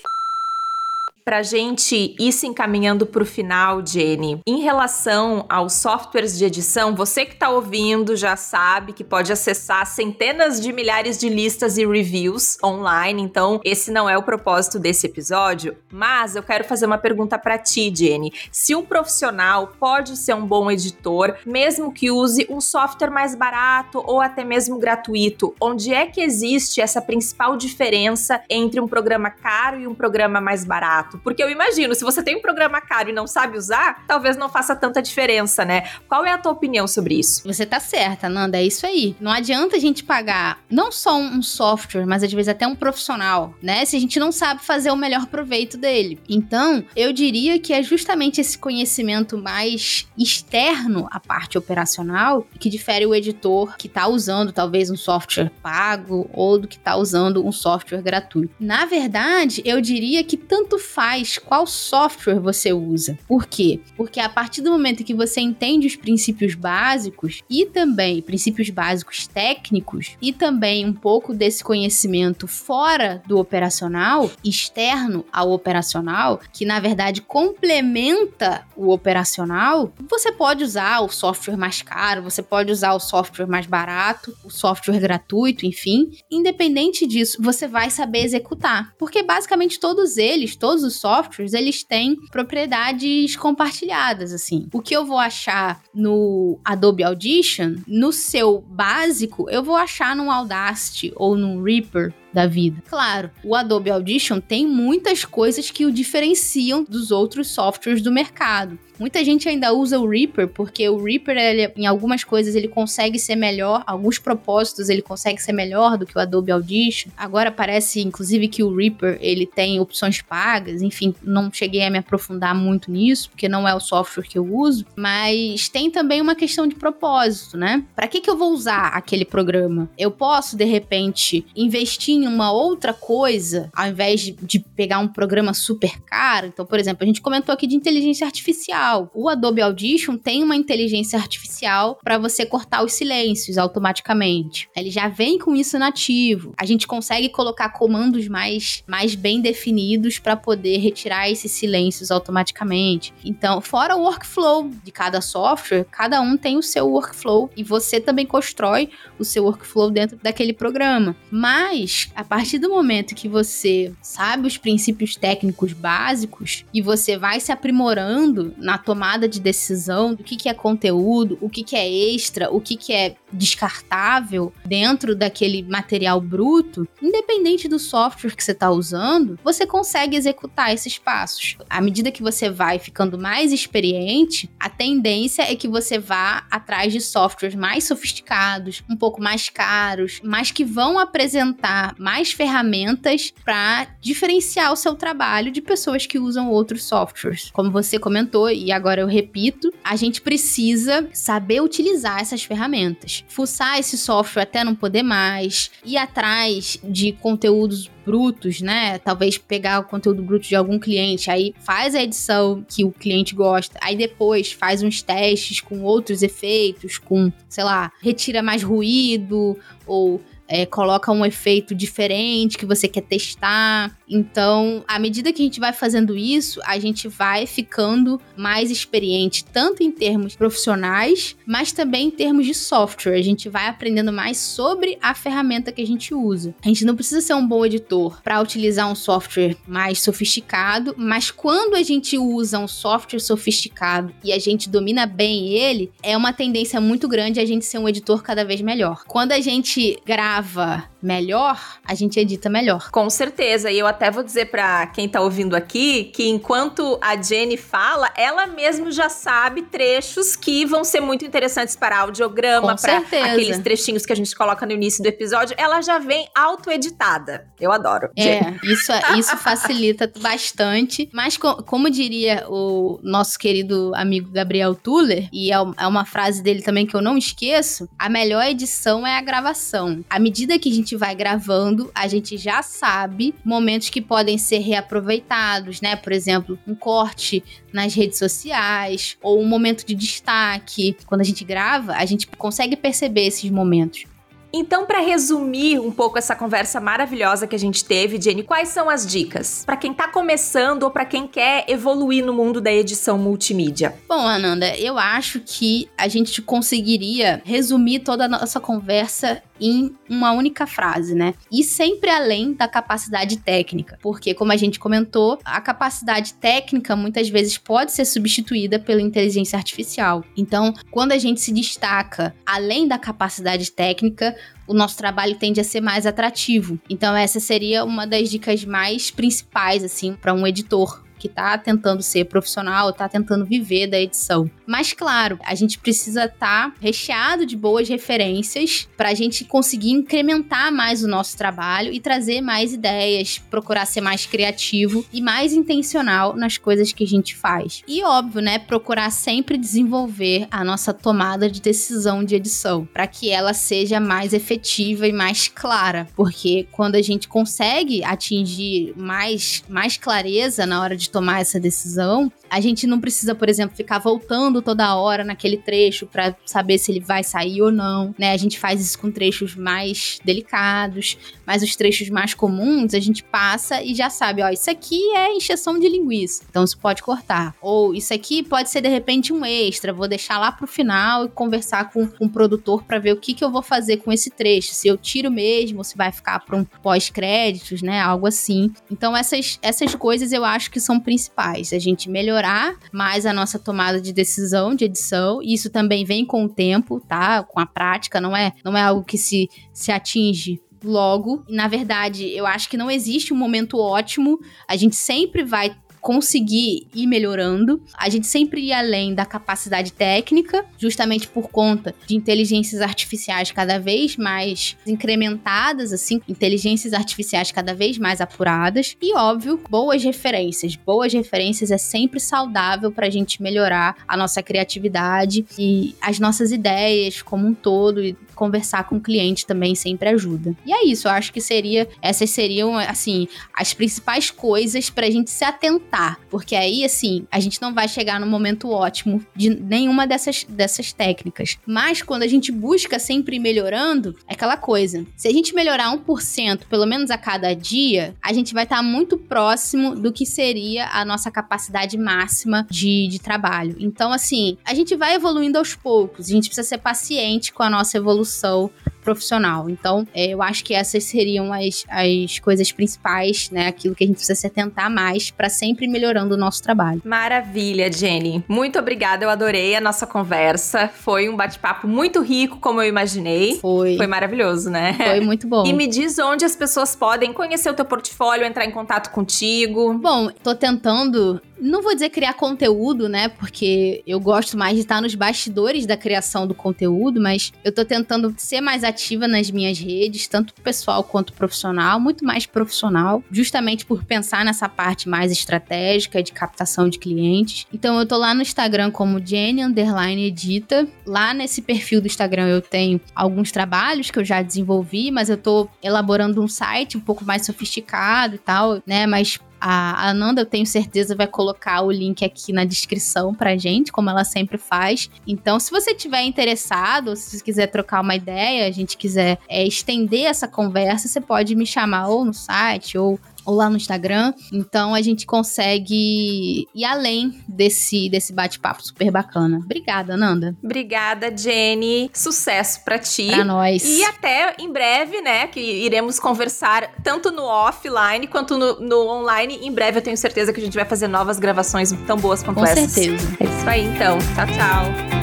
para 1.30 1.44
gente 1.44 2.16
ir 2.20 2.32
se 2.32 2.48
encaminhando 2.48 3.06
para 3.06 3.22
o 3.22 3.26
final, 3.26 3.86
Jenny, 3.86 4.42
em 4.48 4.62
relação 4.62 5.46
aos 5.48 5.74
softwares 5.74 6.36
de 6.36 6.44
edição, 6.44 6.96
você 6.96 7.24
que 7.24 7.34
está 7.34 7.52
ouvindo 7.52 8.16
já 8.16 8.36
sabe 8.36 8.94
que 8.94 9.04
pode 9.04 9.32
acessar 9.32 9.86
centenas 9.86 10.60
de 10.60 10.74
milhares 10.74 11.20
de 11.20 11.30
listas 11.30 11.78
e 11.78 11.86
reviews 11.86 12.58
online, 12.64 13.22
então 13.22 13.62
esse 13.64 13.92
não 13.92 14.10
é 14.10 14.18
o 14.18 14.24
propósito 14.24 14.80
desse 14.80 15.06
episódio, 15.06 15.78
mas 15.92 16.36
eu 16.36 16.42
quero 16.42 16.64
fazer 16.64 16.88
uma 16.88 16.98
pergunta 16.98 17.38
para 17.38 17.60
ti, 17.60 17.94
Jenny. 17.96 18.34
Se 18.52 18.74
um 18.74 18.84
profissional 18.84 19.68
pode 19.80 20.18
ser 20.18 20.34
um 20.34 20.48
bom 20.48 20.72
editor, 20.72 21.36
mesmo 21.46 21.94
que 21.94 22.10
use 22.10 22.48
um 22.50 22.60
software 22.60 23.12
mais 23.12 23.36
barato 23.36 24.02
ou 24.04 24.20
até 24.20 24.44
mesmo 24.44 24.80
gratuito, 24.80 25.54
onde 25.62 25.94
é 25.94 26.08
que 26.08 26.22
existe 26.22 26.82
essa 26.82 27.00
principal 27.00 27.56
diferença 27.56 28.42
entre 28.50 28.82
um 28.82 28.88
programa 28.88 29.30
caro 29.30 29.80
e 29.80 29.86
um 29.86 29.94
programa 29.94 30.42
mais 30.42 30.66
barato? 30.66 31.19
Porque 31.24 31.44
eu 31.44 31.50
imagino, 31.50 31.94
se 31.96 32.04
você 32.04 32.24
tem 32.24 32.36
um 32.36 32.42
programa 32.42 32.82
caro 32.82 33.10
e 33.10 33.14
não 33.14 33.28
sabe 33.28 33.58
usar, 33.58 34.04
talvez 34.08 34.38
não 34.38 34.50
faça 34.50 34.76
tanta 34.76 35.02
diferença, 35.02 35.66
né? 35.66 35.90
Qual 36.08 36.26
é 36.26 36.32
a 36.32 36.38
tua 36.38 36.52
opinião 36.52 36.88
sobre 36.88 37.20
isso? 37.20 37.44
Você 37.46 37.66
tá 37.66 37.80
certa, 37.80 38.30
Nanda, 38.30 38.58
é 38.58 38.66
isso 38.66 38.86
aí. 38.86 39.16
Não 39.20 39.32
adianta 39.32 39.76
a 39.76 39.80
gente 39.80 40.04
pagar 40.04 40.60
não 40.70 40.92
só 40.92 41.18
um 41.18 41.42
software, 41.42 42.06
mas 42.06 42.24
às 42.24 42.32
vezes 42.32 42.50
até 42.50 42.68
um 42.68 42.76
profissional, 42.76 43.54
né? 43.62 43.86
Se 43.86 43.96
a 43.96 44.00
gente 44.00 44.20
não 44.20 44.32
sabe 44.32 44.64
fazer 44.64 44.92
o 44.92 44.96
melhor 44.96 45.28
proveito 45.28 45.78
dele. 45.78 46.20
Então, 46.28 46.84
eu 46.96 47.12
diria 47.12 47.60
que 47.60 47.74
é 47.74 47.82
justamente 47.84 48.42
esse 48.42 48.58
conhecimento 48.58 49.38
mais 49.38 50.08
externo 50.18 51.08
à 51.12 51.20
parte 51.20 51.58
operacional 51.58 52.48
que 52.60 52.70
difere 52.70 53.06
o 53.06 53.16
editor 53.16 53.76
que 53.78 53.90
tá 53.90 54.08
usando 54.08 54.52
talvez 54.52 54.90
um 54.90 54.98
software 54.98 55.52
pago 55.62 56.30
ou 56.34 56.60
do 56.60 56.68
que 56.68 56.80
tá 56.80 56.96
usando 56.96 57.46
um 57.46 57.52
software 57.52 58.02
gratuito. 58.02 58.54
Na 58.60 58.86
verdade, 58.86 59.62
eu 59.66 59.82
diria 59.82 60.24
que 60.24 60.38
tanto 60.38 60.78
faz 60.78 61.09
qual 61.46 61.66
software 61.66 62.40
você 62.40 62.72
usa. 62.74 63.18
Por 63.28 63.46
quê? 63.46 63.80
Porque 63.96 64.20
a 64.20 64.30
partir 64.30 64.62
do 64.62 64.72
momento 64.72 65.04
que 65.04 65.14
você 65.14 65.42
entende 65.42 65.88
os 65.88 65.96
princípios 65.96 66.56
básicos 66.56 67.42
e 67.50 67.66
também 67.66 68.22
princípios 68.22 68.70
básicos 68.70 69.28
técnicos 69.28 70.18
e 70.22 70.32
também 70.32 70.86
um 70.86 70.94
pouco 70.94 71.34
desse 71.34 71.64
conhecimento 71.64 72.48
fora 72.48 73.22
do 73.28 73.38
operacional, 73.38 74.30
externo 74.44 75.26
ao 75.32 75.52
operacional, 75.52 76.40
que 76.54 76.66
na 76.66 76.80
verdade 76.80 77.22
complementa 77.22 78.66
o 78.76 78.92
operacional, 78.92 79.92
você 80.10 80.32
pode 80.32 80.64
usar 80.64 81.02
o 81.02 81.10
software 81.10 81.58
mais 81.58 81.82
caro, 81.82 82.24
você 82.24 82.42
pode 82.42 82.72
usar 82.72 82.94
o 82.94 83.00
software 83.00 83.48
mais 83.48 83.66
barato, 83.66 84.36
o 84.44 84.50
software 84.50 85.00
gratuito, 85.00 85.66
enfim. 85.66 86.12
Independente 86.30 87.08
disso, 87.08 87.38
você 87.42 87.68
vai 87.68 87.90
saber 87.90 88.24
executar, 88.24 88.94
porque 88.98 89.24
basicamente 89.24 89.80
todos 89.80 90.18
eles, 90.18 90.56
todos 90.56 90.84
os 90.90 91.00
softwares, 91.00 91.54
eles 91.54 91.84
têm 91.84 92.16
propriedades 92.32 93.36
compartilhadas, 93.36 94.34
assim. 94.34 94.68
O 94.74 94.82
que 94.82 94.96
eu 94.96 95.06
vou 95.06 95.18
achar 95.18 95.82
no 95.94 96.60
Adobe 96.66 97.04
Audition, 97.04 97.76
no 97.88 98.12
seu 98.12 98.62
básico, 98.68 99.50
eu 99.50 99.64
vou 99.64 99.76
achar 99.76 100.16
no 100.16 100.30
Audacity 100.30 101.14
ou 101.16 101.38
no 101.38 101.64
Reaper 101.64 102.14
da 102.34 102.46
vida. 102.48 102.82
Claro, 102.88 103.30
o 103.44 103.56
Adobe 103.56 103.90
Audition 103.90 104.40
tem 104.40 104.68
muitas 104.68 105.26
coisas 105.26 105.72
que 105.72 105.86
o 105.86 105.92
diferenciam 105.92 106.84
dos 106.84 107.12
outros 107.12 107.50
softwares 107.50 108.02
do 108.02 108.12
mercado. 108.12 108.78
Muita 109.00 109.24
gente 109.24 109.48
ainda 109.48 109.72
usa 109.72 109.98
o 109.98 110.06
Reaper 110.06 110.50
porque 110.50 110.90
o 110.90 111.02
Reaper, 111.02 111.38
ele, 111.38 111.72
em 111.78 111.88
algumas 111.88 112.26
coisas, 112.26 112.54
ele 112.54 112.68
consegue 112.68 113.18
ser 113.18 113.38
melhor, 113.38 113.82
alguns 113.88 114.20
propósitos 114.20 114.90
ele 114.90 115.02
consegue 115.02 115.42
ser 115.42 115.54
melhor 115.54 115.98
do 115.98 116.06
que 116.06 116.18
o 116.18 116.20
Adobe 116.20 116.52
Audition. 116.52 117.10
Agora 117.16 117.50
parece, 117.50 118.02
inclusive, 118.02 118.50
que 118.50 118.62
o 118.62 118.76
Reaper 118.76 119.18
ele 119.22 119.46
tem 119.46 119.80
opções 119.80 120.22
pagas. 120.22 120.82
Enfim, 120.82 121.16
não 121.24 121.50
cheguei 121.52 121.84
a 121.84 121.90
me 121.90 122.00
aprofundar 122.00 122.54
muito 122.54 122.92
nisso 122.92 123.30
porque 123.30 123.48
não 123.48 123.66
é 123.66 123.74
o 123.74 123.80
software 123.80 124.26
que 124.26 124.38
eu 124.38 124.46
uso. 124.54 124.86
Mas 124.98 125.70
tem 125.70 125.90
também 125.90 126.20
uma 126.20 126.36
questão 126.36 126.68
de 126.68 126.76
propósito, 126.76 127.56
né? 127.56 127.86
Para 127.96 128.08
que 128.08 128.20
que 128.20 128.30
eu 128.30 128.38
vou 128.38 128.52
usar 128.52 128.88
aquele 128.88 129.24
programa? 129.24 129.90
Eu 129.98 130.12
posso 130.12 130.58
de 130.58 130.66
repente 130.66 131.46
investir 131.56 132.19
uma 132.28 132.52
outra 132.52 132.94
coisa 132.94 133.70
ao 133.76 133.88
invés 133.88 134.22
de, 134.22 134.32
de 134.32 134.60
pegar 134.60 135.00
um 135.00 135.08
programa 135.08 135.54
super 135.54 136.00
caro. 136.02 136.48
Então, 136.48 136.66
por 136.66 136.80
exemplo, 136.80 137.04
a 137.04 137.08
gente 137.08 137.22
comentou 137.22 137.54
aqui 137.54 137.68
de 137.68 137.76
inteligência 137.76 138.26
artificial 138.26 138.50
artificial. 138.50 139.10
O 139.14 139.30
Adobe 139.30 139.62
Audition 139.62 140.18
tem 140.18 140.44
uma 140.44 140.56
inteligência 140.56 141.18
artificial 141.18 142.00
para 142.04 142.18
você 142.18 142.46
cortar 142.46 142.84
os 142.84 142.94
silêncios 142.94 143.58
automaticamente. 143.58 144.70
Ele 144.76 144.90
já 144.90 145.08
vem 145.08 145.38
com 145.38 145.56
isso 145.56 145.78
nativo. 145.78 146.54
A 146.58 146.66
gente 146.66 146.88
consegue 146.88 147.30
colocar 147.30 147.70
comandos 147.70 148.28
mais, 148.28 148.84
mais 148.88 149.16
bem 149.16 149.42
definidos 149.42 150.20
para 150.20 150.36
poder 150.36 150.78
retirar 150.78 151.30
esses 151.30 151.52
silêncios 151.52 152.12
automaticamente. 152.12 153.14
Então, 153.24 153.62
fora 153.62 153.96
o 153.96 154.02
workflow 154.02 154.70
de 154.84 154.92
cada 154.92 155.22
software, 155.22 155.86
cada 155.92 156.22
um 156.22 156.38
tem 156.38 156.58
o 156.58 156.64
seu 156.64 156.88
workflow 156.88 157.50
e 157.56 157.64
você 157.64 158.00
também 158.00 158.26
constrói 158.26 158.90
o 159.18 159.26
seu 159.26 159.44
workflow 159.44 159.92
dentro 159.92 160.18
daquele 160.22 160.54
programa. 160.54 161.16
Mas, 161.30 162.09
a 162.16 162.24
partir 162.24 162.60
do 162.60 162.70
momento 162.70 163.16
que 163.16 163.28
você 163.28 163.94
sabe 164.02 164.48
os 164.48 164.58
princípios 164.58 165.16
técnicos 165.16 165.74
básicos 165.74 166.66
e 166.74 166.82
você 166.82 167.18
vai 167.18 167.40
se 167.40 167.52
aprimorando 167.52 168.54
na 168.58 168.78
tomada 168.78 169.28
de 169.28 169.40
decisão 169.40 170.14
do 170.14 170.24
que, 170.24 170.36
que 170.36 170.50
é 170.50 170.54
conteúdo, 170.54 171.38
o 171.42 171.50
que, 171.50 171.64
que 171.64 171.76
é 171.76 171.90
extra, 171.90 172.52
o 172.52 172.60
que, 172.60 172.76
que 172.76 172.94
é 172.94 173.16
descartável 173.32 174.54
dentro 174.66 175.16
daquele 175.16 175.64
material 175.64 176.20
bruto, 176.20 176.88
independente 177.02 177.68
do 177.68 177.80
software 177.80 178.36
que 178.36 178.44
você 178.44 178.52
está 178.52 178.70
usando, 178.70 179.40
você 179.44 179.66
consegue 179.66 180.16
executar 180.16 180.74
esses 180.74 180.98
passos. 180.98 181.58
À 181.70 181.82
medida 181.82 182.12
que 182.12 182.24
você 182.24 182.50
vai 182.50 182.80
ficando 182.80 183.18
mais 183.18 183.52
experiente, 183.52 184.50
a 184.60 184.70
tendência 184.70 185.44
é 185.44 185.56
que 185.56 185.68
você 185.68 186.00
vá 186.00 186.46
atrás 186.50 186.92
de 186.92 187.02
softwares 187.02 187.56
mais 187.56 187.84
sofisticados, 187.86 188.84
um 188.90 188.96
pouco 188.96 189.22
mais 189.22 189.50
caros, 189.50 190.20
mas 190.24 190.52
que 190.52 190.64
vão 190.64 190.98
apresentar 190.98 191.96
mais 192.00 192.32
ferramentas 192.32 193.34
para 193.44 193.88
diferenciar 194.00 194.72
o 194.72 194.76
seu 194.76 194.96
trabalho 194.96 195.52
de 195.52 195.62
pessoas 195.62 196.06
que 196.06 196.18
usam 196.18 196.50
outros 196.50 196.84
softwares. 196.84 197.52
Como 197.52 197.70
você 197.70 198.00
comentou, 198.00 198.50
e 198.50 198.72
agora 198.72 199.02
eu 199.02 199.08
repito, 199.08 199.72
a 199.84 199.96
gente 199.96 200.22
precisa 200.22 201.10
saber 201.14 201.62
utilizar 201.62 202.22
essas 202.22 202.44
ferramentas. 202.44 203.26
Fuçar 203.28 203.78
esse 203.78 203.98
software 203.98 204.44
até 204.44 204.64
não 204.64 204.74
poder 204.74 205.04
mais, 205.04 205.70
ir 205.86 205.98
atrás 205.98 206.80
de 206.84 207.12
conteúdos 207.12 207.90
brutos, 208.06 208.60
né? 208.60 208.98
Talvez 209.00 209.38
pegar 209.38 209.80
o 209.80 209.84
conteúdo 209.84 210.24
bruto 210.24 210.48
de 210.48 210.56
algum 210.56 210.80
cliente, 210.80 211.30
aí 211.30 211.54
faz 211.60 211.94
a 211.94 212.02
edição 212.02 212.66
que 212.68 212.84
o 212.84 212.92
cliente 212.92 213.36
gosta, 213.36 213.78
aí 213.84 213.96
depois 213.96 214.52
faz 214.52 214.82
uns 214.82 215.02
testes 215.02 215.62
com 215.62 215.84
outros 215.84 216.24
efeitos, 216.24 216.98
com, 216.98 217.32
sei 217.48 217.64
lá, 217.64 217.92
retira 218.02 218.42
mais 218.42 218.64
ruído 218.64 219.58
ou 219.86 220.20
é, 220.50 220.66
coloca 220.66 221.12
um 221.12 221.24
efeito 221.24 221.76
diferente 221.76 222.58
que 222.58 222.66
você 222.66 222.88
quer 222.88 223.02
testar. 223.04 223.96
Então, 224.10 224.84
à 224.88 224.98
medida 224.98 225.32
que 225.32 225.42
a 225.42 225.46
gente 225.46 225.60
vai 225.60 225.72
fazendo 225.72 226.18
isso, 226.18 226.60
a 226.66 226.80
gente 226.80 227.08
vai 227.08 227.46
ficando 227.46 228.20
mais 228.36 228.72
experiente, 228.72 229.46
tanto 229.46 229.84
em 229.84 229.92
termos 229.92 230.36
profissionais, 230.36 231.36
mas 231.46 231.72
também 231.72 232.08
em 232.08 232.12
termos 232.12 232.46
de 232.46 232.54
software. 232.54 233.16
A 233.16 233.22
gente 233.22 233.48
vai 233.50 233.68
aprendendo 233.68 234.12
mais 234.12 234.38
sobre 234.38 234.98
a 235.02 235.14
ferramenta 235.14 235.72
que 235.72 235.82
a 235.82 235.88
gente 235.88 236.14
usa. 236.14 236.56
A 236.64 236.68
gente 236.68 236.86
não 236.86 236.96
precisa 236.96 237.22
ser 237.22 237.34
um 237.34 237.48
bom 237.48 237.66
editor 237.66 238.22
para 238.24 238.42
utilizar 238.42 238.90
um 238.92 238.96
software 238.96 239.56
mais 239.68 240.02
sofisticado, 240.02 240.96
mas 240.98 241.30
quando 241.30 241.76
a 241.76 241.84
gente 241.84 242.18
usa 242.18 242.58
um 242.58 242.68
software 242.68 243.20
sofisticado 243.20 244.14
e 244.24 244.32
a 244.32 244.40
gente 244.40 244.70
domina 244.70 245.06
bem 245.06 245.50
ele, 245.50 245.92
é 246.02 246.18
uma 246.18 246.34
tendência 246.34 246.82
muito 246.82 247.08
grande 247.08 247.40
a 247.40 247.46
gente 247.46 247.66
ser 247.66 247.78
um 247.78 247.88
editor 247.88 248.24
cada 248.24 248.44
vez 248.44 248.62
melhor. 248.62 249.04
Quando 249.08 249.32
a 249.32 249.40
gente 249.40 249.98
grava 250.06 250.84
melhor, 251.02 251.60
a 251.86 251.96
gente 251.96 252.20
edita 252.20 252.50
melhor. 252.50 252.90
Com 252.92 253.10
certeza. 253.10 253.72
E 253.72 253.80
eu 253.80 253.88
até 253.88 254.12
vou 254.12 254.24
dizer 254.24 254.46
para 254.46 254.88
quem 254.88 255.08
tá 255.08 255.22
ouvindo 255.22 255.56
aqui 255.56 256.06
que 256.06 256.28
enquanto 256.28 256.98
a 257.02 257.20
Jenny 257.22 257.58
fala, 257.58 258.10
ela 258.16 258.48
mesmo 258.48 258.92
já 258.92 259.10
sabe 259.10 259.64
trechos 259.64 260.36
que 260.36 260.66
vão 260.66 260.84
ser 260.84 261.00
muito 261.00 261.26
interessantes 261.26 261.76
para 261.76 262.00
audiograma, 262.00 262.76
para 262.76 262.98
aqueles 262.98 263.60
trechinhos 263.60 264.06
que 264.06 264.14
a 264.14 264.16
gente 264.16 264.36
coloca 264.36 264.66
no 264.66 264.72
início 264.72 265.04
do 265.04 265.08
episódio. 265.08 265.56
Ela 265.58 265.82
já 265.82 266.00
vem 266.00 266.28
auto-editada. 266.36 267.48
Eu 267.60 267.72
adoro. 267.72 268.10
É, 268.18 268.40
isso, 268.64 268.92
isso 269.18 269.38
facilita 269.38 270.12
bastante. 270.20 271.10
Mas 271.14 271.38
co 271.38 271.64
como 271.64 271.90
diria 271.90 272.46
o 272.48 273.00
nosso 273.04 273.38
querido 273.38 273.92
amigo 273.96 274.32
Gabriel 274.32 274.76
Tuller, 274.76 275.28
e 275.32 275.52
é, 275.52 275.56
é 275.56 275.88
uma 275.88 276.06
frase 276.06 276.42
dele 276.42 276.62
também 276.62 276.86
que 276.86 276.96
eu 276.96 277.02
não 277.02 277.18
esqueço, 277.18 277.88
a 277.98 278.10
melhor 278.10 278.44
edição 278.46 279.06
é 279.06 279.18
a 279.18 279.22
gravação. 279.22 280.04
À 280.10 280.20
medida 280.20 280.58
que 280.58 280.70
a 280.70 280.74
gente 280.74 280.89
gente 280.90 280.96
vai 280.96 281.14
gravando, 281.14 281.92
a 281.94 282.08
gente 282.08 282.36
já 282.36 282.64
sabe 282.64 283.36
momentos 283.46 283.90
que 283.90 284.02
podem 284.02 284.38
ser 284.38 284.60
reaproveitados, 284.60 285.82
né? 285.82 285.96
Por 285.96 286.12
exemplo, 286.12 286.58
um 286.68 286.74
corte 286.74 287.44
nas 287.72 287.94
redes 287.94 288.18
sociais 288.18 289.16
ou 289.22 289.40
um 289.40 289.46
momento 289.46 289.86
de 289.86 289.94
destaque. 289.94 290.98
Quando 291.06 291.22
a 291.22 291.26
gente 291.26 291.44
grava, 291.44 291.94
a 291.94 292.06
gente 292.06 292.26
consegue 292.26 292.76
perceber 292.76 293.28
esses 293.28 293.50
momentos. 293.52 294.06
Então, 294.52 294.86
para 294.86 295.00
resumir 295.00 295.80
um 295.80 295.92
pouco 295.92 296.18
essa 296.18 296.36
conversa 296.36 296.80
maravilhosa 296.80 297.46
que 297.46 297.56
a 297.56 297.60
gente 297.60 297.86
teve, 297.86 298.20
Jenny, 298.20 298.42
quais 298.42 298.70
são 298.70 298.90
as 298.90 299.06
dicas 299.06 299.64
para 299.64 299.78
quem 299.78 299.94
tá 299.94 300.08
começando 300.08 300.84
ou 300.84 300.90
para 300.90 301.06
quem 301.06 301.28
quer 301.28 301.66
evoluir 301.68 302.26
no 302.26 302.34
mundo 302.34 302.60
da 302.60 302.74
edição 302.74 303.16
multimídia? 303.16 303.96
Bom, 304.08 304.28
Ananda, 304.28 304.76
eu 304.76 304.98
acho 304.98 305.40
que 305.40 305.88
a 305.96 306.08
gente 306.08 306.42
conseguiria 306.42 307.44
resumir 307.46 308.00
toda 308.00 308.26
a 308.26 308.28
nossa 308.28 308.60
conversa 308.60 309.44
em 309.60 309.96
uma 310.10 310.32
única 310.32 310.66
frase, 310.66 311.14
né? 311.16 311.34
E 311.52 311.64
sempre 311.64 312.10
além 312.10 312.54
da 312.54 312.68
capacidade 312.68 313.38
técnica, 313.38 313.98
porque 314.02 314.34
como 314.34 314.52
a 314.52 314.58
gente 314.58 314.80
comentou, 314.80 315.40
a 315.44 315.60
capacidade 315.62 316.34
técnica 316.34 316.96
muitas 316.96 317.30
vezes 317.30 317.58
pode 317.58 317.92
ser 317.92 318.06
substituída 318.06 318.80
pela 318.80 319.02
inteligência 319.02 319.58
artificial. 319.58 320.24
Então, 320.36 320.74
quando 320.92 321.12
a 321.12 321.18
gente 321.18 321.42
se 321.42 321.52
destaca 321.52 322.36
além 322.46 322.88
da 322.88 322.98
capacidade 322.98 323.72
técnica, 323.72 324.36
o 324.68 324.74
nosso 324.74 324.98
trabalho 324.98 325.36
tende 325.36 325.60
a 325.60 325.64
ser 325.64 325.82
mais 325.82 326.06
atrativo. 326.06 326.80
Então 326.88 327.16
essa 327.16 327.40
seria 327.40 327.84
uma 327.84 328.06
das 328.06 328.30
dicas 328.30 328.64
mais 328.64 329.10
principais 329.10 329.84
assim 329.84 330.14
para 330.14 330.32
um 330.32 330.46
editor 330.46 331.04
que 331.20 331.30
tá 331.30 331.58
tentando 331.58 332.02
ser 332.02 332.26
profissional, 332.26 332.94
tá 332.94 333.08
tentando 333.08 333.46
viver 333.46 333.88
da 333.88 334.00
edição. 334.00 334.50
Mas 334.66 334.94
claro, 334.94 335.38
a 335.44 335.54
gente 335.54 335.78
precisa 335.78 336.26
estar 336.26 336.72
tá 336.72 336.74
recheado 336.82 337.46
de 337.46 337.56
boas 337.56 337.90
referências 337.90 338.88
para 338.96 339.10
a 339.10 339.14
gente 339.14 339.44
conseguir 339.44 339.92
incrementar 339.92 340.72
mais 340.72 341.04
o 341.04 341.08
nosso 341.08 341.38
trabalho 341.38 341.92
e 341.92 342.00
trazer 342.00 342.42
mais 342.42 342.74
ideias, 342.74 343.38
procurar 343.38 343.86
ser 343.86 344.02
mais 344.02 344.26
criativo 344.26 345.06
e 345.12 345.22
mais 345.22 345.54
intencional 345.54 346.36
nas 346.36 346.58
coisas 346.58 346.94
que 346.94 347.04
a 347.04 347.08
gente 347.08 347.36
faz. 347.36 347.84
E 347.88 348.04
óbvio, 348.04 348.42
né, 348.42 348.58
procurar 348.60 349.12
sempre 349.12 349.58
desenvolver 349.58 350.48
a 350.50 350.64
nossa 350.64 350.94
tomada 350.94 351.50
de 351.50 351.62
decisão 351.62 352.24
de 352.24 352.36
edição, 352.36 352.88
para 352.94 353.08
que 353.08 353.30
ela 353.30 353.54
seja 353.54 354.00
mais 354.00 354.34
efetiva 354.34 355.08
e 355.08 355.12
mais 355.12 355.48
clara, 355.48 356.08
porque 356.16 356.68
quando 356.72 356.96
a 356.96 357.02
gente 357.02 357.28
consegue 357.28 358.04
atingir 358.04 358.94
mais 358.96 359.64
mais 359.68 359.98
clareza 359.98 360.66
na 360.66 360.82
hora 360.82 360.96
de 360.96 361.09
tomar 361.10 361.42
essa 361.42 361.60
decisão, 361.60 362.32
a 362.50 362.60
gente 362.60 362.88
não 362.88 363.00
precisa, 363.00 363.36
por 363.36 363.48
exemplo, 363.48 363.76
ficar 363.76 364.00
voltando 364.00 364.62
toda 364.62 364.96
hora 364.96 365.24
naquele 365.24 365.58
trecho 365.58 366.08
para 366.08 366.36
saber 366.46 366.78
se 366.78 366.92
ele 366.92 367.00
vai 367.00 367.24
sair 367.24 367.62
ou 367.62 367.72
não, 367.72 368.14
né? 368.18 368.32
A 368.32 368.38
gente 368.38 368.60
faz 368.60 368.82
isso 368.82 368.98
com 369.00 369.12
trechos 369.12 369.56
mais 369.56 370.20
delicados, 370.24 371.18
mas 371.46 371.62
os 371.62 371.76
trechos 371.76 372.10
mais 372.10 372.34
comuns 372.34 372.94
a 372.94 373.00
gente 373.00 373.24
passa 373.24 373.82
e 373.84 373.94
já 373.94 374.10
sabe, 374.10 374.42
ó, 374.42 374.50
isso 374.50 374.70
aqui 374.70 375.00
é 375.16 375.34
encheção 375.34 375.80
de 375.80 375.88
linguiça, 375.88 376.44
então 376.50 376.64
isso 376.64 376.78
pode 376.78 377.04
cortar. 377.04 377.56
Ou 377.62 377.94
isso 377.94 378.14
aqui 378.14 378.44
pode 378.44 378.70
ser 378.70 378.82
de 378.82 378.90
repente 378.90 379.32
um 379.32 379.46
extra, 379.46 379.94
vou 379.94 380.08
deixar 380.08 380.40
lá 380.40 380.52
pro 380.52 380.68
final 380.68 381.26
e 381.26 381.30
conversar 381.30 381.92
com, 381.92 382.08
com 382.08 382.26
o 382.26 382.30
produtor 382.30 382.84
para 382.84 383.00
ver 383.00 383.14
o 383.14 383.18
que, 383.18 383.34
que 383.34 383.44
eu 383.44 383.52
vou 383.52 383.62
fazer 383.62 383.98
com 383.98 384.12
esse 384.12 384.30
trecho, 384.30 384.74
se 384.74 384.88
eu 384.88 384.98
tiro 384.98 385.32
mesmo, 385.32 385.84
se 385.84 385.96
vai 385.96 386.12
ficar 386.12 386.40
para 386.40 386.58
um 386.58 386.64
pós-créditos, 386.64 387.82
né? 387.82 388.00
Algo 388.02 388.28
assim. 388.28 388.72
Então 388.92 389.16
essas, 389.16 389.60
essas 389.62 389.94
coisas 389.96 390.32
eu 390.32 390.44
acho 390.44 390.72
que 390.72 390.80
são 390.80 390.99
principais. 391.00 391.74
A 391.74 391.80
gente 391.80 392.10
melhorar 392.10 392.76
mais 392.92 393.26
a 393.26 393.34
nossa 393.34 393.58
tomada 393.58 394.00
de 394.00 394.14
decisão 394.14 394.76
de 394.76 394.86
edição. 394.86 395.42
E 395.42 395.54
isso 395.54 395.70
também 395.70 396.06
vem 396.06 396.26
com 396.26 396.46
o 396.46 396.50
tempo, 396.50 397.00
tá? 397.00 397.44
Com 397.44 397.60
a 397.60 397.66
prática, 397.66 398.20
não 398.20 398.36
é, 398.36 398.54
não 398.64 398.78
é 398.78 398.82
algo 398.82 399.04
que 399.04 399.18
se, 399.18 399.50
se 399.74 399.92
atinge 399.92 400.62
logo. 400.84 401.44
Na 401.50 401.68
verdade, 401.68 402.30
eu 402.30 402.46
acho 402.46 402.70
que 402.70 402.78
não 402.78 402.90
existe 402.90 403.34
um 403.34 403.38
momento 403.38 403.78
ótimo. 403.78 404.40
A 404.68 404.76
gente 404.76 404.96
sempre 404.96 405.44
vai 405.44 405.76
conseguir 406.02 406.88
ir 406.94 407.08
melhorando. 407.08 407.82
A 407.96 408.10
gente 408.10 408.28
sempre 408.28 408.62
ir 408.62 408.74
além 408.74 409.14
da 409.14 409.26
capacidade 409.26 409.94
técnica, 409.94 410.66
justamente 410.78 411.28
por 411.28 411.50
conta 411.50 411.94
de 412.08 412.16
inteligências 412.16 412.82
artificiais 412.82 413.52
cada 413.52 413.80
vez 413.80 414.18
mais 414.18 414.76
incrementadas, 414.86 415.94
assim, 415.94 416.22
inteligências 416.28 416.94
artificiais 416.94 417.52
cada 417.52 417.74
vez 417.74 417.98
mais 417.98 418.22
apuradas. 418.22 418.96
E, 419.02 419.16
óbvio, 419.16 419.60
boas 419.70 420.04
referências. 420.04 420.76
Boas 420.76 421.14
referências 421.14 421.72
é 421.72 421.78
sempre 421.78 422.20
saudável 422.20 422.92
para 422.92 423.08
a 423.08 423.10
gente 423.10 423.42
melhorar 423.42 423.96
a 424.08 424.18
nossa 424.18 424.42
criatividade 424.42 425.46
e 425.58 425.96
as 426.02 426.20
nossas 426.20 426.52
ideias 426.52 427.22
como 427.22 427.48
um 427.48 427.54
todo 427.54 428.04
e 428.04 428.16
conversar 428.40 428.86
com 428.86 428.96
o 428.96 429.02
cliente 429.02 429.46
também 429.46 429.76
sempre 429.76 430.08
ajuda. 430.08 430.56
E 430.66 430.72
é 430.72 430.86
isso, 430.86 431.10
eu 431.10 431.12
acho 431.12 431.34
que 431.34 431.42
seria 431.42 431.90
essas 432.02 432.30
seriam 432.30 432.78
assim 432.78 433.28
as 433.54 433.74
principais 433.74 434.32
coisas 434.32 434.90
para 434.90 435.08
a 435.08 435.12
gente 435.12 435.30
se 435.30 435.44
atentar, 435.44 436.18
porque 436.30 436.56
aí 436.56 436.86
assim, 436.86 437.28
a 437.30 437.40
gente 437.42 437.62
não 437.62 437.74
vai 437.74 437.90
chegar 437.90 438.18
no 438.18 438.26
momento 438.26 438.70
ótimo 438.70 439.22
de 439.36 439.50
nenhuma 439.50 440.08
dessas 440.08 440.46
dessas 440.46 440.94
técnicas. 440.94 441.58
Mas 441.66 442.02
quando 442.02 442.24
a 442.24 442.28
gente 442.28 442.50
busca 442.50 442.98
sempre 442.98 443.36
ir 443.36 443.40
melhorando, 443.40 444.16
é 444.26 444.34
aquela 444.34 444.56
coisa. 444.56 445.06
Se 445.18 445.28
a 445.28 445.34
gente 445.34 445.54
melhorar 445.54 445.94
1% 445.94 446.62
pelo 446.70 446.86
menos 446.86 447.12
a 447.12 447.18
cada 447.18 447.54
dia, 447.54 448.16
a 448.22 448.32
gente 448.32 448.54
vai 448.54 448.64
estar 448.64 448.78
tá 448.78 448.84
muito 448.84 449.18
próximo 449.18 449.96
do 449.96 450.14
que 450.14 450.26
seria 450.26 450.88
a 450.94 451.04
nossa 451.04 451.30
capacidade 451.30 451.98
máxima 451.98 452.66
de, 452.70 453.08
de 453.10 453.20
trabalho. 453.20 453.76
Então, 453.80 454.14
assim, 454.14 454.58
a 454.64 454.74
gente 454.74 454.96
vai 454.96 455.16
evoluindo 455.16 455.58
aos 455.58 455.76
poucos, 455.76 456.30
a 456.30 456.32
gente 456.32 456.48
precisa 456.48 456.68
ser 456.68 456.78
paciente 456.78 457.52
com 457.52 457.64
a 457.64 457.70
nossa 457.70 457.98
evolução 457.98 458.29
evolução 458.30 458.70
profissional. 459.04 459.70
Então, 459.70 460.06
é, 460.14 460.28
eu 460.28 460.42
acho 460.42 460.64
que 460.64 460.74
essas 460.74 461.04
seriam 461.06 461.52
as, 461.52 461.84
as 461.90 462.38
coisas 462.40 462.72
principais, 462.72 463.50
né? 463.50 463.68
Aquilo 463.68 463.96
que 463.96 464.04
a 464.04 464.08
gente 464.08 464.18
precisa 464.18 464.40
se 464.40 464.46
atentar 464.46 464.90
mais 464.90 465.32
para 465.32 465.50
sempre 465.50 465.88
melhorando 465.88 466.36
o 466.36 466.38
nosso 466.38 466.62
trabalho. 466.62 467.02
Maravilha, 467.04 467.92
Jenny. 467.92 468.44
Muito 468.48 468.78
obrigada, 468.78 469.26
eu 469.26 469.30
adorei 469.30 469.76
a 469.76 469.82
nossa 469.82 470.06
conversa. 470.06 470.88
Foi 470.88 471.28
um 471.28 471.36
bate-papo 471.36 471.88
muito 471.88 472.22
rico, 472.22 472.60
como 472.60 472.82
eu 472.82 472.88
imaginei. 472.88 473.58
Foi. 473.60 473.98
Foi 473.98 474.06
maravilhoso, 474.08 474.70
né? 474.70 474.94
Foi 474.94 475.20
muito 475.22 475.48
bom. 475.48 475.66
E 475.66 475.74
me 475.74 475.88
diz 475.88 476.20
onde 476.20 476.46
as 476.46 476.56
pessoas 476.56 476.96
podem 476.96 477.34
conhecer 477.34 477.70
o 477.70 477.74
teu 477.74 477.86
portfólio, 477.86 478.46
entrar 478.46 478.66
em 478.66 478.72
contato 478.72 479.10
contigo. 479.12 479.94
Bom, 479.94 480.30
tô 480.44 480.54
tentando 480.54 481.42
não 481.60 481.82
vou 481.82 481.94
dizer 481.94 482.10
criar 482.10 482.34
conteúdo, 482.34 483.10
né? 483.10 483.30
Porque 483.30 484.02
eu 484.06 484.20
gosto 484.20 484.58
mais 484.58 484.76
de 484.76 484.82
estar 484.82 485.02
nos 485.02 485.16
bastidores 485.16 485.86
da 485.86 485.98
criação 485.98 486.48
do 486.48 486.54
conteúdo, 486.54 487.22
mas 487.22 487.52
eu 487.64 487.72
tô 487.72 487.84
tentando 487.86 488.34
ser 488.38 488.62
mais 488.62 488.84
ativa 488.84 489.28
nas 489.28 489.52
minhas 489.52 489.78
redes, 489.80 490.28
tanto 490.28 490.54
pessoal 490.62 491.04
quanto 491.04 491.34
profissional, 491.34 492.00
muito 492.00 492.24
mais 492.26 492.46
profissional, 492.46 493.24
justamente 493.32 493.86
por 493.86 494.04
pensar 494.04 494.46
nessa 494.46 494.70
parte 494.70 495.10
mais 495.10 495.32
estratégica 495.32 496.24
de 496.24 496.32
captação 496.32 496.90
de 496.90 497.00
clientes. 497.00 497.66
Então 497.74 498.00
eu 498.00 498.06
tô 498.06 498.18
lá 498.18 498.34
no 498.34 498.42
Instagram 498.42 498.92
como 498.92 499.24
Jenny 499.24 499.64
Underline 499.64 500.26
Edita. 500.26 500.88
Lá 501.06 501.34
nesse 501.34 501.62
perfil 501.62 502.02
do 502.02 502.08
Instagram 502.08 502.48
eu 502.48 502.62
tenho 502.62 503.00
alguns 503.16 503.52
trabalhos 503.52 504.12
que 504.12 504.20
eu 504.20 504.26
já 504.26 504.42
desenvolvi, 504.42 505.12
mas 505.12 505.30
eu 505.30 505.38
tô 505.38 505.68
elaborando 505.84 506.42
um 506.42 506.48
site 506.48 506.98
um 506.98 507.02
pouco 507.02 507.26
mais 507.26 507.46
sofisticado 507.46 508.36
e 508.36 508.40
tal, 508.40 508.82
né? 508.86 509.06
Mas 509.06 509.40
a 509.60 510.10
Ananda, 510.10 510.42
eu 510.42 510.46
tenho 510.46 510.66
certeza, 510.66 511.16
vai 511.16 511.28
colocar 511.28 511.82
o 511.82 511.92
link 511.92 512.24
aqui 512.24 512.54
na 512.54 512.66
descrição 512.66 513.34
pra 513.34 513.58
gente, 513.58 513.92
como 513.92 514.10
ela 514.10 514.24
sempre 514.24 514.58
faz. 514.58 515.10
Então, 515.28 515.60
se 515.60 515.72
você 515.72 515.94
tiver 515.94 516.24
interessado, 516.24 517.16
se 517.16 517.38
você 517.38 517.44
quiser 517.44 517.68
trocar 517.68 518.02
uma 518.02 518.16
ideia, 518.16 518.68
a 518.68 518.72
gente 518.72 518.98
quiser 518.98 519.38
é, 519.48 519.66
estender 519.66 520.26
essa 520.26 520.48
conversa, 520.48 521.08
você 521.08 521.22
pode 521.22 521.56
me 521.56 521.66
chamar 521.66 522.08
ou 522.08 522.24
no 522.24 522.34
site 522.34 522.98
ou 522.98 523.20
ou 523.46 523.56
lá 523.56 523.70
no 523.70 523.78
Instagram. 523.78 524.34
Então 524.52 524.94
a 524.94 525.02
gente 525.02 525.26
consegue 525.26 526.68
ir 526.74 526.86
além 526.86 527.34
desse, 527.48 528.10
desse 528.10 528.34
bate-papo 528.34 528.84
super 528.84 529.12
bacana. 529.12 529.60
Obrigada, 529.64 530.16
Nanda. 530.16 530.56
Obrigada, 530.64 531.36
Jenny. 531.36 532.10
Sucesso 532.14 532.84
para 532.84 533.00
ti. 533.00 533.28
Pra 533.28 533.44
nós. 533.44 533.84
E 533.84 534.04
até 534.04 534.56
em 534.60 534.72
breve, 534.72 535.22
né? 535.22 535.48
Que 535.48 535.60
iremos 535.60 536.20
conversar 536.20 536.92
tanto 537.04 537.32
no 537.32 537.44
offline 537.44 538.28
quanto 538.28 538.58
no, 538.58 538.80
no 538.80 539.08
online. 539.08 539.60
Em 539.62 539.72
breve 539.72 540.00
eu 540.00 540.02
tenho 540.02 540.18
certeza 540.18 540.54
que 540.54 540.60
a 540.60 540.64
gente 540.64 540.76
vai 540.76 540.86
fazer 540.86 541.08
novas 541.08 541.40
gravações 541.40 541.92
tão 542.06 542.18
boas 542.18 542.44
quanto 542.44 542.58
Com 542.58 542.66
essas. 542.66 542.86
Com 542.86 542.90
certeza. 542.90 543.38
É 543.40 543.44
isso 543.46 543.70
aí, 543.70 543.86
então. 543.86 544.18
Tchau, 544.36 544.48
tchau. 544.48 545.19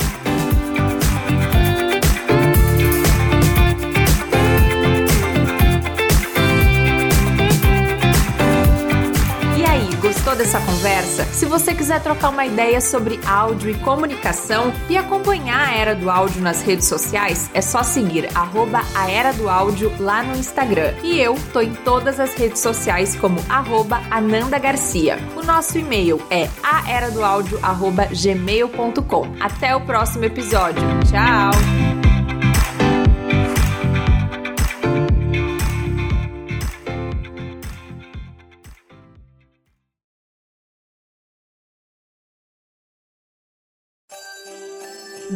Dessa 10.37 10.61
conversa? 10.61 11.25
Se 11.27 11.45
você 11.47 11.75
quiser 11.75 12.01
trocar 12.01 12.29
uma 12.29 12.47
ideia 12.47 12.81
sobre 12.81 13.19
áudio 13.27 13.71
e 13.71 13.75
comunicação 13.79 14.73
e 14.89 14.97
acompanhar 14.97 15.69
a 15.69 15.75
Era 15.75 15.95
do 15.95 16.11
Áudio 16.11 16.41
nas 16.43 16.63
redes 16.63 16.87
sociais, 16.87 17.51
é 17.55 17.61
só 17.61 17.83
seguir 17.83 18.29
arroba 18.35 18.83
a 18.95 19.11
Era 19.11 19.33
do 19.33 19.49
Áudio 19.49 19.93
lá 19.99 20.23
no 20.23 20.37
Instagram. 20.37 20.95
E 21.03 21.19
eu 21.19 21.35
tô 21.53 21.61
em 21.61 21.75
todas 21.75 22.21
as 22.21 22.35
redes 22.35 22.61
sociais 22.61 23.17
como 23.17 23.45
arroba 23.49 24.01
Ananda 24.11 24.59
Garcia. 24.59 25.19
O 25.37 25.43
nosso 25.43 25.79
e-mail 25.79 26.21
é 26.31 26.49
aeradoaudio.gmail.com. 26.63 29.35
Até 29.41 29.75
o 29.75 29.81
próximo 29.81 30.25
episódio. 30.25 30.83
Tchau! 31.11 31.96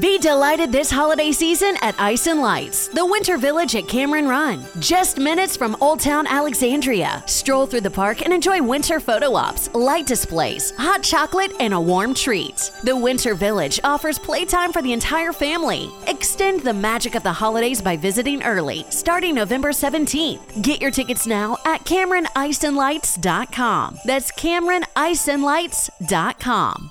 Be 0.01 0.19
delighted 0.19 0.73
this 0.73 0.91
holiday 0.91 1.31
season 1.31 1.77
at 1.83 1.95
Ice 2.01 2.27
and 2.27 2.41
Lights, 2.41 2.89
the 2.89 3.05
winter 3.05 3.37
village 3.37 3.77
at 3.77 3.87
Cameron 3.87 4.27
Run. 4.27 4.65
Just 4.79 5.19
minutes 5.19 5.59
from 5.59 5.77
Old 5.83 6.01
Town 6.01 6.27
Alexandria. 6.27 7.23
Stroll 7.27 7.67
through 7.67 7.83
the 7.83 7.91
park 7.91 8.23
and 8.23 8.33
enjoy 8.33 8.63
winter 8.63 8.99
photo 8.99 9.35
ops, 9.35 9.69
light 9.75 10.07
displays, 10.07 10.71
hot 10.79 11.03
chocolate, 11.03 11.53
and 11.61 11.75
a 11.75 11.81
warm 11.81 12.15
treat. 12.15 12.73
The 12.83 12.97
winter 12.97 13.35
village 13.35 13.79
offers 13.85 14.19
playtime 14.19 14.73
for 14.73 14.81
the 14.81 14.95
entire 14.95 15.33
family. 15.33 15.91
Extend 16.07 16.61
the 16.61 16.73
magic 16.73 17.15
of 17.15 17.23
the 17.23 17.33
holidays 17.33 17.83
by 17.83 17.99
visiting 17.99 18.43
early, 18.43 18.87
starting 18.89 19.35
November 19.35 19.73
17th. 19.73 20.63
Get 20.63 20.81
your 20.81 20.93
tickets 20.93 21.27
now 21.27 21.59
at 21.67 21.85
CameronIceandLights.com. 21.85 23.99
That's 24.07 24.33
CameronIceandLights.com. 24.33 26.91